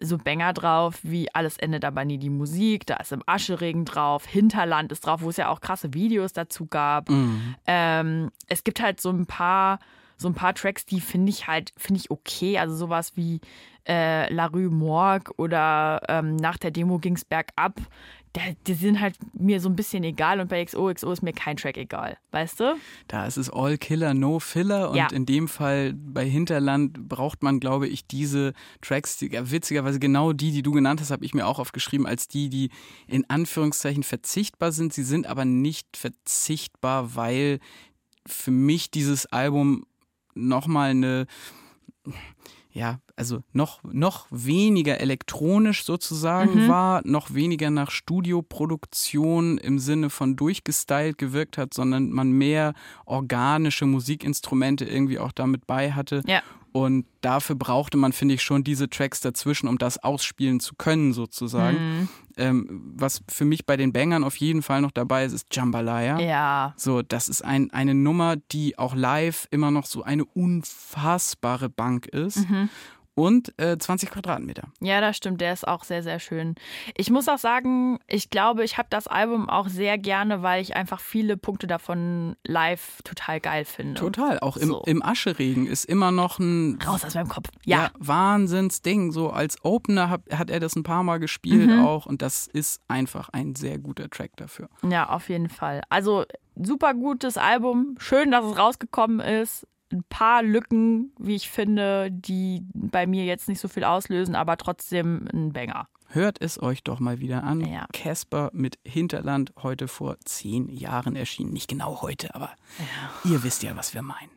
so 0.00 0.18
Banger 0.18 0.52
drauf, 0.52 1.00
wie 1.02 1.34
Alles 1.34 1.56
endet 1.56 1.84
aber 1.84 2.04
nie 2.04 2.18
die 2.18 2.28
Musik, 2.30 2.86
da 2.86 2.96
ist 2.96 3.12
im 3.12 3.22
Ascheregen 3.26 3.86
drauf, 3.86 4.26
Hinterland 4.26 4.92
ist 4.92 5.06
drauf, 5.06 5.22
wo 5.22 5.30
es 5.30 5.38
ja 5.38 5.48
auch 5.48 5.60
krasse 5.60 5.94
Videos 5.94 6.34
dazu 6.34 6.66
gab. 6.66 7.08
Ähm, 7.66 8.30
es 8.46 8.62
gibt 8.62 8.82
halt 8.82 9.00
so 9.00 9.10
ein 9.10 9.24
paar, 9.24 9.78
so 10.18 10.28
ein 10.28 10.34
paar 10.34 10.54
Tracks, 10.54 10.84
die 10.84 11.00
finde 11.00 11.30
ich 11.30 11.46
halt, 11.46 11.72
finde 11.78 12.00
ich 12.00 12.10
okay. 12.10 12.58
Also 12.58 12.76
sowas 12.76 13.16
wie 13.16 13.40
äh, 13.88 14.30
La 14.32 14.46
Rue 14.46 14.68
Morgue 14.68 15.32
oder 15.38 16.02
ähm, 16.08 16.36
nach 16.36 16.58
der 16.58 16.70
Demo 16.70 16.98
ging's 16.98 17.24
bergab. 17.24 17.80
Die 18.66 18.74
sind 18.74 19.00
halt 19.00 19.16
mir 19.32 19.60
so 19.60 19.68
ein 19.68 19.76
bisschen 19.76 20.04
egal 20.04 20.40
und 20.40 20.48
bei 20.48 20.64
XOXO 20.64 21.10
ist 21.12 21.22
mir 21.22 21.32
kein 21.32 21.56
Track 21.56 21.76
egal, 21.76 22.16
weißt 22.30 22.60
du? 22.60 22.76
Da 23.08 23.26
ist 23.26 23.36
es 23.36 23.50
All 23.50 23.78
Killer, 23.78 24.14
No 24.14 24.38
Filler 24.38 24.90
und 24.90 24.96
Ja. 24.96 25.08
in 25.12 25.26
dem 25.26 25.48
Fall 25.48 25.94
bei 25.94 26.24
Hinterland 26.28 27.08
braucht 27.08 27.42
man, 27.42 27.60
glaube 27.60 27.88
ich, 27.88 28.06
diese 28.06 28.52
Tracks, 28.80 29.16
die, 29.18 29.32
ja, 29.32 29.50
witzigerweise 29.50 29.98
genau 29.98 30.32
die, 30.32 30.50
die 30.52 30.62
du 30.62 30.72
genannt 30.72 31.00
hast, 31.00 31.10
habe 31.10 31.24
ich 31.24 31.34
mir 31.34 31.46
auch 31.46 31.58
aufgeschrieben, 31.58 32.06
als 32.06 32.28
die, 32.28 32.48
die 32.48 32.70
in 33.06 33.28
Anführungszeichen 33.28 34.02
verzichtbar 34.02 34.72
sind. 34.72 34.92
Sie 34.92 35.04
sind 35.04 35.26
aber 35.26 35.44
nicht 35.44 35.96
verzichtbar, 35.96 37.14
weil 37.16 37.58
für 38.26 38.50
mich 38.50 38.90
dieses 38.90 39.26
Album 39.26 39.84
nochmal 40.34 40.90
eine 40.90 41.26
ja, 42.70 43.00
also 43.16 43.40
noch, 43.52 43.82
noch 43.82 44.26
weniger 44.30 45.00
elektronisch 45.00 45.84
sozusagen 45.84 46.68
war, 46.68 47.00
noch 47.04 47.34
weniger 47.34 47.70
nach 47.70 47.90
Studioproduktion 47.90 49.58
im 49.58 49.78
Sinne 49.78 50.10
von 50.10 50.36
durchgestylt 50.36 51.18
gewirkt 51.18 51.58
hat, 51.58 51.74
sondern 51.74 52.10
man 52.10 52.30
mehr 52.30 52.74
organische 53.06 53.86
Musikinstrumente 53.86 54.84
irgendwie 54.84 55.18
auch 55.18 55.32
damit 55.32 55.66
bei 55.66 55.92
hatte. 55.92 56.22
Ja. 56.26 56.42
Und 56.78 57.06
dafür 57.22 57.56
brauchte 57.56 57.96
man, 57.96 58.12
finde 58.12 58.34
ich, 58.34 58.42
schon 58.42 58.62
diese 58.62 58.88
Tracks 58.88 59.20
dazwischen, 59.20 59.66
um 59.66 59.78
das 59.78 59.98
ausspielen 59.98 60.60
zu 60.60 60.76
können, 60.76 61.12
sozusagen. 61.12 62.08
Ähm, 62.36 62.92
was 62.94 63.20
für 63.28 63.44
mich 63.44 63.66
bei 63.66 63.76
den 63.76 63.92
Bangern 63.92 64.22
auf 64.22 64.36
jeden 64.36 64.62
Fall 64.62 64.80
noch 64.80 64.92
dabei 64.92 65.24
ist, 65.24 65.32
ist 65.32 65.48
Jambalaya. 65.50 66.20
Ja. 66.20 66.74
So, 66.76 67.02
das 67.02 67.28
ist 67.28 67.44
ein, 67.44 67.72
eine 67.72 67.94
Nummer, 67.94 68.36
die 68.36 68.78
auch 68.78 68.94
live 68.94 69.48
immer 69.50 69.72
noch 69.72 69.86
so 69.86 70.04
eine 70.04 70.24
unfassbare 70.24 71.68
Bank 71.68 72.06
ist. 72.06 72.46
Und 73.18 73.52
äh, 73.58 73.76
20 73.78 74.10
Quadratmeter. 74.10 74.68
Ja, 74.80 75.00
das 75.00 75.16
stimmt. 75.16 75.40
Der 75.40 75.52
ist 75.52 75.66
auch 75.66 75.84
sehr, 75.84 76.02
sehr 76.02 76.18
schön. 76.20 76.54
Ich 76.96 77.10
muss 77.10 77.28
auch 77.28 77.38
sagen, 77.38 77.98
ich 78.06 78.30
glaube, 78.30 78.64
ich 78.64 78.78
habe 78.78 78.88
das 78.90 79.06
Album 79.08 79.48
auch 79.48 79.68
sehr 79.68 79.98
gerne, 79.98 80.42
weil 80.42 80.62
ich 80.62 80.76
einfach 80.76 81.00
viele 81.00 81.36
Punkte 81.36 81.66
davon 81.66 82.36
live 82.44 83.02
total 83.04 83.40
geil 83.40 83.64
finde. 83.64 83.94
Total. 83.94 84.38
Auch 84.40 84.56
im, 84.56 84.68
So. 84.68 84.82
im 84.86 85.02
Ascheregen 85.02 85.66
ist 85.66 85.84
immer 85.84 86.10
noch 86.12 86.38
ein 86.38 86.78
Raus 86.86 87.04
aus 87.04 87.14
meinem 87.14 87.28
Kopf. 87.28 87.48
ja. 87.64 87.78
Ja. 87.84 87.90
Wahnsinnsding. 87.98 89.12
So 89.12 89.30
als 89.30 89.56
Opener 89.64 90.10
hat, 90.10 90.22
hat 90.32 90.50
er 90.50 90.60
das 90.60 90.76
ein 90.76 90.82
paar 90.82 91.02
Mal 91.02 91.18
gespielt 91.18 91.68
Mhm. 91.70 91.84
auch 91.84 92.06
und 92.06 92.22
das 92.22 92.46
ist 92.46 92.80
einfach 92.88 93.28
ein 93.30 93.54
sehr 93.54 93.78
guter 93.78 94.08
Track 94.08 94.36
dafür. 94.36 94.68
Ja, 94.88 95.08
auf 95.08 95.28
jeden 95.28 95.48
Fall. 95.48 95.82
Also 95.88 96.24
super 96.54 96.94
gutes 96.94 97.36
Album. 97.36 97.96
Schön, 97.98 98.30
dass 98.30 98.44
es 98.44 98.56
rausgekommen 98.58 99.20
ist. 99.20 99.66
Ein 99.90 100.04
paar 100.08 100.42
Lücken, 100.42 101.12
wie 101.18 101.36
ich 101.36 101.48
finde, 101.48 102.10
die 102.10 102.62
bei 102.74 103.06
mir 103.06 103.24
jetzt 103.24 103.48
nicht 103.48 103.60
so 103.60 103.68
viel 103.68 103.84
auslösen, 103.84 104.34
aber 104.34 104.56
trotzdem 104.56 105.26
ein 105.32 105.52
Banger. 105.52 105.88
Hört 106.08 106.40
es 106.40 106.60
euch 106.62 106.82
doch 106.82 107.00
mal 107.00 107.20
wieder 107.20 107.44
an. 107.44 107.60
Ja. 107.60 107.86
Casper 107.92 108.50
mit 108.52 108.78
Hinterland 108.84 109.52
heute 109.62 109.88
vor 109.88 110.16
zehn 110.24 110.68
Jahren 110.68 111.16
erschienen. 111.16 111.52
Nicht 111.52 111.68
genau 111.68 112.00
heute, 112.00 112.34
aber 112.34 112.50
ihr 113.24 113.42
wisst 113.42 113.62
ja, 113.62 113.76
was 113.76 113.92
wir 113.92 114.02
meinen. 114.02 114.30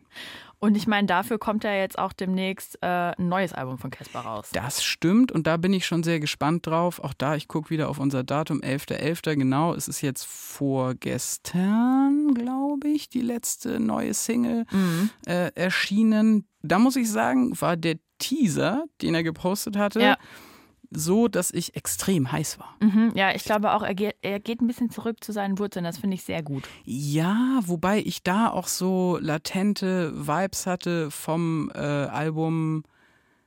Und 0.64 0.78
ich 0.78 0.86
meine, 0.86 1.08
dafür 1.08 1.40
kommt 1.40 1.64
ja 1.64 1.74
jetzt 1.74 1.98
auch 1.98 2.14
demnächst 2.14 2.78
äh, 2.84 2.86
ein 2.86 3.30
neues 3.30 3.52
Album 3.52 3.80
von 3.80 3.90
Casper 3.90 4.20
raus. 4.20 4.52
Das 4.54 4.84
stimmt 4.84 5.32
und 5.32 5.48
da 5.48 5.58
bin 5.58 5.74
ich 5.74 5.88
schon 5.88 6.04
sehr 6.04 6.20
gespannt 6.20 6.68
drauf. 6.68 7.00
Auch 7.04 7.16
da, 7.16 7.36
ich 7.36 7.48
gucke 7.48 7.72
wieder 7.72 7.90
auf 7.90 7.98
unser 7.98 8.24
Datum, 8.24 8.60
11.11. 8.62 9.38
Genau, 9.38 9.74
es 9.74 9.88
ist 9.88 10.02
jetzt 10.02 10.24
vorgestern, 10.26 12.34
glaube 12.34 12.88
ich, 12.90 13.10
die 13.10 13.22
letzte 13.22 13.80
neue 13.80 14.14
Single 14.14 14.66
Mhm. 14.72 15.10
äh, 15.26 15.52
erschienen. 15.56 16.48
Da 16.62 16.80
muss 16.80 16.96
ich 16.96 17.10
sagen, 17.10 17.60
war 17.60 17.76
der 17.76 17.98
Teaser, 18.20 18.86
den 19.02 19.16
er 19.16 19.24
gepostet 19.24 19.78
hatte, 19.78 20.00
Ja. 20.02 20.18
So, 20.92 21.28
dass 21.28 21.52
ich 21.52 21.76
extrem 21.76 22.32
heiß 22.32 22.60
war. 22.60 22.76
Mhm, 22.82 23.12
ja, 23.16 23.34
ich 23.34 23.44
glaube 23.44 23.74
auch, 23.74 23.82
er 23.82 23.96
geht, 23.96 24.16
er 24.22 24.40
geht 24.40 24.62
ein 24.62 24.68
bisschen 24.68 24.90
zurück 24.90 25.24
zu 25.24 25.32
seinen 25.32 25.58
Wurzeln. 25.58 25.86
Das 25.86 25.98
finde 25.98 26.16
ich 26.16 26.24
sehr 26.24 26.44
gut. 26.44 26.68
Ja, 26.84 27.60
wobei 27.66 28.00
ich 28.00 28.24
da 28.24 28.50
auch 28.50 28.68
so 28.68 29.18
latente 29.22 30.14
Vibes 30.28 30.68
hatte 30.68 31.10
vom 31.10 31.72
äh, 31.74 31.80
Album 31.80 32.84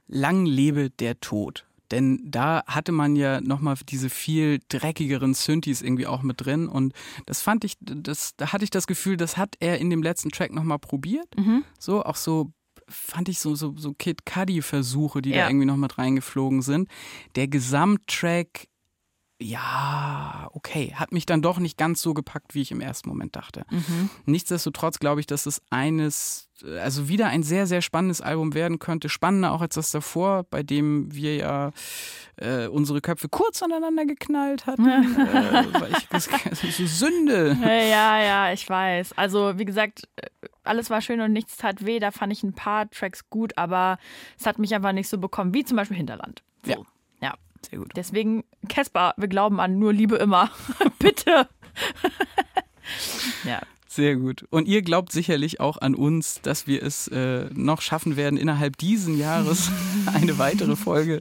Lang 0.06 0.46
lebe 0.46 0.90
der 0.90 1.20
Tod. 1.20 1.66
Denn 1.90 2.20
da 2.24 2.62
hatte 2.66 2.92
man 2.92 3.14
ja 3.14 3.40
nochmal 3.40 3.76
diese 3.88 4.10
viel 4.10 4.60
dreckigeren 4.68 5.34
Synthes 5.34 5.82
irgendwie 5.82 6.06
auch 6.06 6.22
mit 6.22 6.44
drin. 6.44 6.68
Und 6.68 6.94
das 7.26 7.42
fand 7.42 7.64
ich, 7.64 7.76
das, 7.80 8.34
da 8.36 8.52
hatte 8.52 8.64
ich 8.64 8.70
das 8.70 8.86
Gefühl, 8.86 9.16
das 9.16 9.36
hat 9.36 9.56
er 9.60 9.78
in 9.78 9.90
dem 9.90 10.02
letzten 10.02 10.30
Track 10.30 10.52
nochmal 10.52 10.78
probiert. 10.78 11.28
Mhm. 11.36 11.62
So, 11.78 12.02
auch 12.02 12.16
so 12.16 12.50
fand 12.88 13.28
ich 13.28 13.38
so, 13.38 13.54
so, 13.54 13.74
so 13.76 13.92
Kid 13.94 14.24
Cudi-Versuche, 14.26 15.22
die 15.22 15.30
Ja. 15.30 15.42
da 15.44 15.48
irgendwie 15.48 15.66
noch 15.66 15.76
mit 15.76 15.98
reingeflogen 15.98 16.62
sind. 16.62 16.88
Der 17.36 17.48
Gesamttrack, 17.48 18.68
ja, 19.40 20.48
okay, 20.52 20.92
hat 20.94 21.12
mich 21.12 21.26
dann 21.26 21.42
doch 21.42 21.58
nicht 21.58 21.76
ganz 21.76 22.00
so 22.00 22.14
gepackt, 22.14 22.54
wie 22.54 22.62
ich 22.62 22.70
im 22.70 22.80
ersten 22.80 23.08
Moment 23.08 23.34
dachte. 23.34 23.64
Mhm. 23.68 24.08
Nichtsdestotrotz 24.26 25.00
glaube 25.00 25.20
ich, 25.20 25.26
dass 25.26 25.46
es 25.46 25.60
eines, 25.70 26.48
also 26.80 27.08
wieder 27.08 27.26
ein 27.26 27.42
sehr, 27.42 27.66
sehr 27.66 27.82
spannendes 27.82 28.20
Album 28.20 28.54
werden 28.54 28.78
könnte. 28.78 29.08
Spannender 29.08 29.52
auch 29.52 29.60
als 29.60 29.74
das 29.74 29.90
davor, 29.90 30.44
bei 30.44 30.62
dem 30.62 31.12
wir 31.12 31.34
ja 31.34 31.72
äh, 32.36 32.68
unsere 32.68 33.00
Köpfe 33.00 33.28
kurz 33.28 33.60
aneinander 33.60 34.06
geknallt 34.06 34.66
hatten. 34.66 34.86
äh, 34.88 35.80
weil 35.80 35.92
ich, 35.98 36.08
das, 36.08 36.28
so 36.76 36.86
Sünde. 36.86 37.58
Ja, 37.60 38.20
ja, 38.22 38.52
ich 38.52 38.68
weiß. 38.68 39.14
Also, 39.18 39.58
wie 39.58 39.64
gesagt, 39.64 40.08
äh, 40.14 40.28
alles 40.62 40.90
war 40.90 41.00
schön 41.00 41.20
und 41.20 41.32
nichts 41.32 41.56
tat 41.56 41.84
weh. 41.84 41.98
Da 41.98 42.12
fand 42.12 42.32
ich 42.32 42.44
ein 42.44 42.54
paar 42.54 42.88
Tracks 42.88 43.28
gut, 43.30 43.58
aber 43.58 43.98
es 44.38 44.46
hat 44.46 44.60
mich 44.60 44.74
einfach 44.76 44.92
nicht 44.92 45.08
so 45.08 45.18
bekommen, 45.18 45.52
wie 45.52 45.64
zum 45.64 45.76
Beispiel 45.76 45.96
Hinterland. 45.96 46.44
So. 46.64 46.70
Ja. 46.70 46.78
Sehr 47.68 47.78
gut. 47.78 47.92
Deswegen, 47.96 48.44
Casper, 48.68 49.14
wir 49.16 49.28
glauben 49.28 49.60
an 49.60 49.78
nur 49.78 49.92
Liebe 49.92 50.16
immer. 50.16 50.50
Bitte. 50.98 51.48
ja. 53.44 53.60
Sehr 53.94 54.16
gut. 54.16 54.44
Und 54.50 54.66
ihr 54.66 54.82
glaubt 54.82 55.12
sicherlich 55.12 55.60
auch 55.60 55.78
an 55.78 55.94
uns, 55.94 56.40
dass 56.42 56.66
wir 56.66 56.82
es 56.82 57.06
äh, 57.06 57.48
noch 57.54 57.80
schaffen 57.80 58.16
werden, 58.16 58.36
innerhalb 58.36 58.76
diesen 58.76 59.16
Jahres 59.16 59.70
eine 60.12 60.36
weitere 60.40 60.74
Folge 60.74 61.20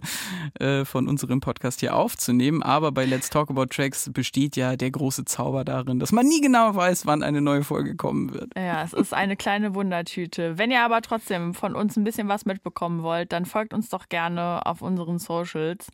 äh, 0.60 0.84
von 0.84 1.08
unserem 1.08 1.40
Podcast 1.40 1.82
hier 1.82 1.96
aufzunehmen. 1.96 2.64
Aber 2.64 2.92
bei 2.92 3.06
Let's 3.06 3.30
Talk 3.30 3.52
About 3.52 3.68
Tracks 3.68 4.10
besteht 4.12 4.56
ja 4.56 4.76
der 4.76 4.90
große 4.90 5.24
Zauber 5.26 5.64
darin, 5.64 6.00
dass 6.00 6.12
man 6.12 6.26
nie 6.26 6.42
genau 6.42 6.76
weiß, 6.76 7.06
wann 7.06 7.22
eine 7.22 7.42
neue 7.42 7.64
Folge 7.64 7.96
kommen 7.96 8.34
wird. 8.34 8.50
Ja, 8.58 8.82
es 8.82 8.94
ist 8.94 9.14
eine 9.14 9.36
kleine 9.36 9.76
Wundertüte. 9.76 10.58
Wenn 10.58 10.72
ihr 10.72 10.82
aber 10.82 11.04
trotzdem 11.04 11.54
von 11.54 11.76
uns 11.76 11.96
ein 11.96 12.04
bisschen 12.04 12.28
was 12.28 12.46
mitbekommen 12.46 13.04
wollt, 13.04 13.34
dann 13.34 13.46
folgt 13.46 13.76
uns 13.76 13.90
doch 13.90 14.10
gerne 14.10 14.66
auf 14.66 14.82
unseren 14.82 15.20
Socials. 15.20 15.92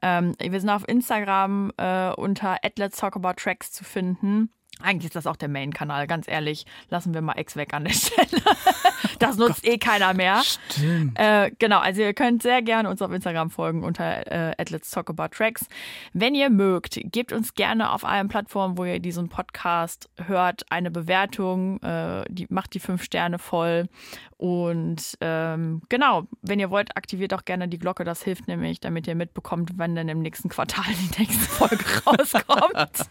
Ähm, 0.00 0.34
wir 0.40 0.58
sind 0.58 0.70
auf 0.70 0.88
Instagram 0.88 1.70
äh, 1.76 2.12
unter 2.12 2.56
Let's 2.78 2.96
Talk 2.96 3.14
About 3.14 3.34
Tracks 3.36 3.72
zu 3.72 3.84
finden. 3.84 4.48
Eigentlich 4.82 5.06
ist 5.06 5.16
das 5.16 5.26
auch 5.26 5.36
der 5.36 5.48
Main-Kanal, 5.48 6.06
ganz 6.06 6.28
ehrlich. 6.28 6.66
Lassen 6.90 7.14
wir 7.14 7.22
mal 7.22 7.38
X 7.38 7.56
weg 7.56 7.72
an 7.74 7.84
der 7.84 7.92
Stelle. 7.94 8.42
Das 9.18 9.36
nutzt 9.36 9.66
eh 9.66 9.78
keiner 9.78 10.14
mehr. 10.14 10.42
Stimmt. 10.42 11.18
Äh, 11.18 11.52
genau, 11.58 11.78
also 11.78 12.02
ihr 12.02 12.14
könnt 12.14 12.42
sehr 12.42 12.62
gerne 12.62 12.90
uns 12.90 13.00
auf 13.00 13.12
Instagram 13.12 13.50
folgen 13.50 13.84
unter 13.84 14.30
äh, 14.30 14.64
Let's 14.68 14.90
Talk 14.90 15.10
About 15.10 15.28
Tracks. 15.28 15.66
Wenn 16.12 16.34
ihr 16.34 16.50
mögt, 16.50 16.98
gebt 17.04 17.32
uns 17.32 17.54
gerne 17.54 17.92
auf 17.92 18.04
allen 18.04 18.28
Plattformen, 18.28 18.76
wo 18.76 18.84
ihr 18.84 18.98
diesen 18.98 19.28
Podcast 19.28 20.08
hört, 20.26 20.64
eine 20.70 20.90
Bewertung. 20.90 21.80
Äh, 21.82 22.24
die 22.28 22.46
macht 22.50 22.74
die 22.74 22.80
fünf 22.80 23.04
Sterne 23.04 23.38
voll. 23.38 23.88
Und 24.36 25.16
ähm, 25.20 25.82
genau, 25.88 26.26
wenn 26.42 26.60
ihr 26.60 26.70
wollt, 26.70 26.96
aktiviert 26.96 27.32
auch 27.32 27.44
gerne 27.44 27.68
die 27.68 27.78
Glocke. 27.78 28.04
Das 28.04 28.22
hilft 28.22 28.48
nämlich, 28.48 28.80
damit 28.80 29.06
ihr 29.06 29.14
mitbekommt, 29.14 29.72
wann 29.76 29.94
denn 29.94 30.08
im 30.08 30.20
nächsten 30.20 30.48
Quartal 30.48 30.84
die 30.86 31.20
nächste 31.20 31.44
Folge 31.44 31.84
rauskommt. 32.06 33.08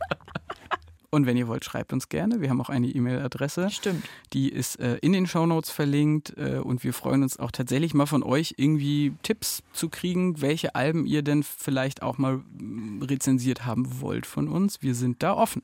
Und 1.13 1.27
wenn 1.27 1.37
ihr 1.37 1.47
wollt, 1.47 1.63
schreibt 1.63 1.93
uns 1.93 2.09
gerne. 2.09 2.41
Wir 2.41 2.49
haben 2.49 2.59
auch 2.59 2.71
eine 2.71 2.87
E-Mail-Adresse. 2.87 3.69
Stimmt. 3.69 4.03
Die 4.33 4.49
ist 4.49 4.79
äh, 4.79 4.97
in 5.03 5.13
den 5.13 5.27
Shownotes 5.27 5.69
verlinkt. 5.69 6.35
Äh, 6.39 6.57
und 6.57 6.83
wir 6.83 6.91
freuen 6.91 7.21
uns 7.21 7.37
auch 7.37 7.51
tatsächlich 7.51 7.93
mal 7.93 8.07
von 8.07 8.23
euch 8.23 8.55
irgendwie 8.57 9.13
Tipps 9.21 9.61
zu 9.73 9.89
kriegen, 9.89 10.41
welche 10.41 10.73
Alben 10.73 11.05
ihr 11.05 11.21
denn 11.21 11.43
vielleicht 11.43 12.01
auch 12.01 12.17
mal 12.17 12.37
mm, 12.37 13.03
rezensiert 13.03 13.63
haben 13.63 14.01
wollt 14.01 14.25
von 14.25 14.47
uns. 14.47 14.81
Wir 14.81 14.95
sind 14.95 15.21
da 15.21 15.35
offen. 15.35 15.61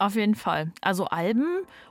Auf 0.00 0.14
jeden 0.16 0.34
Fall. 0.34 0.72
Also 0.80 1.04
Alben 1.06 1.44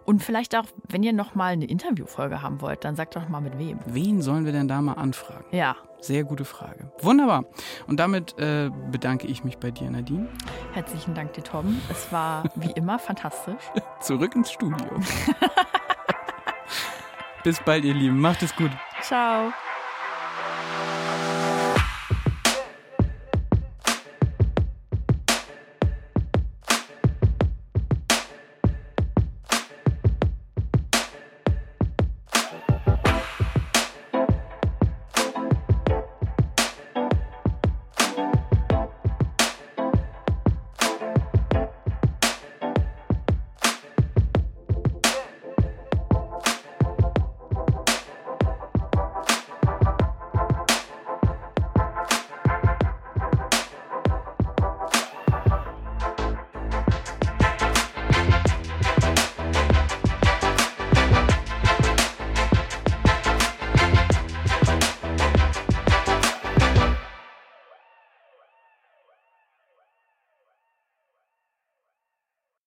und 0.03 0.23
vielleicht 0.23 0.55
auch, 0.55 0.65
wenn 0.89 1.03
ihr 1.03 1.13
noch 1.13 1.35
mal 1.35 1.53
eine 1.53 1.65
Interviewfolge 1.65 2.41
haben 2.41 2.59
wollt, 2.59 2.83
dann 2.83 2.95
sagt 2.95 3.15
doch 3.15 3.29
mal 3.29 3.39
mit 3.39 3.59
wem. 3.59 3.77
Wen 3.85 4.23
sollen 4.23 4.45
wir 4.45 4.51
denn 4.51 4.67
da 4.67 4.81
mal 4.81 4.93
anfragen? 4.93 5.45
Ja, 5.51 5.75
Sehr 6.01 6.23
gute 6.23 6.43
Frage. 6.43 6.91
Wunderbar. 7.01 7.43
Und 7.85 7.99
damit 7.99 8.35
äh, 8.39 8.71
bedanke 8.91 9.27
ich 9.27 9.43
mich 9.43 9.59
bei 9.59 9.69
dir, 9.69 9.91
Nadine. 9.91 10.27
herzlichen 10.73 11.13
Dank 11.13 11.33
dir, 11.33 11.43
Tom. 11.43 11.79
Es 11.91 12.11
war 12.11 12.45
wie 12.55 12.71
immer 12.75 12.97
fantastisch. 12.97 13.61
Zurück 13.99 14.35
ins 14.35 14.51
Studio. 14.51 14.77
Bis 17.43 17.59
bald, 17.61 17.85
ihr 17.85 17.93
Lieben. 17.93 18.19
Macht 18.19 18.41
es 18.41 18.55
gut. 18.55 18.71
Ciao. 19.01 19.51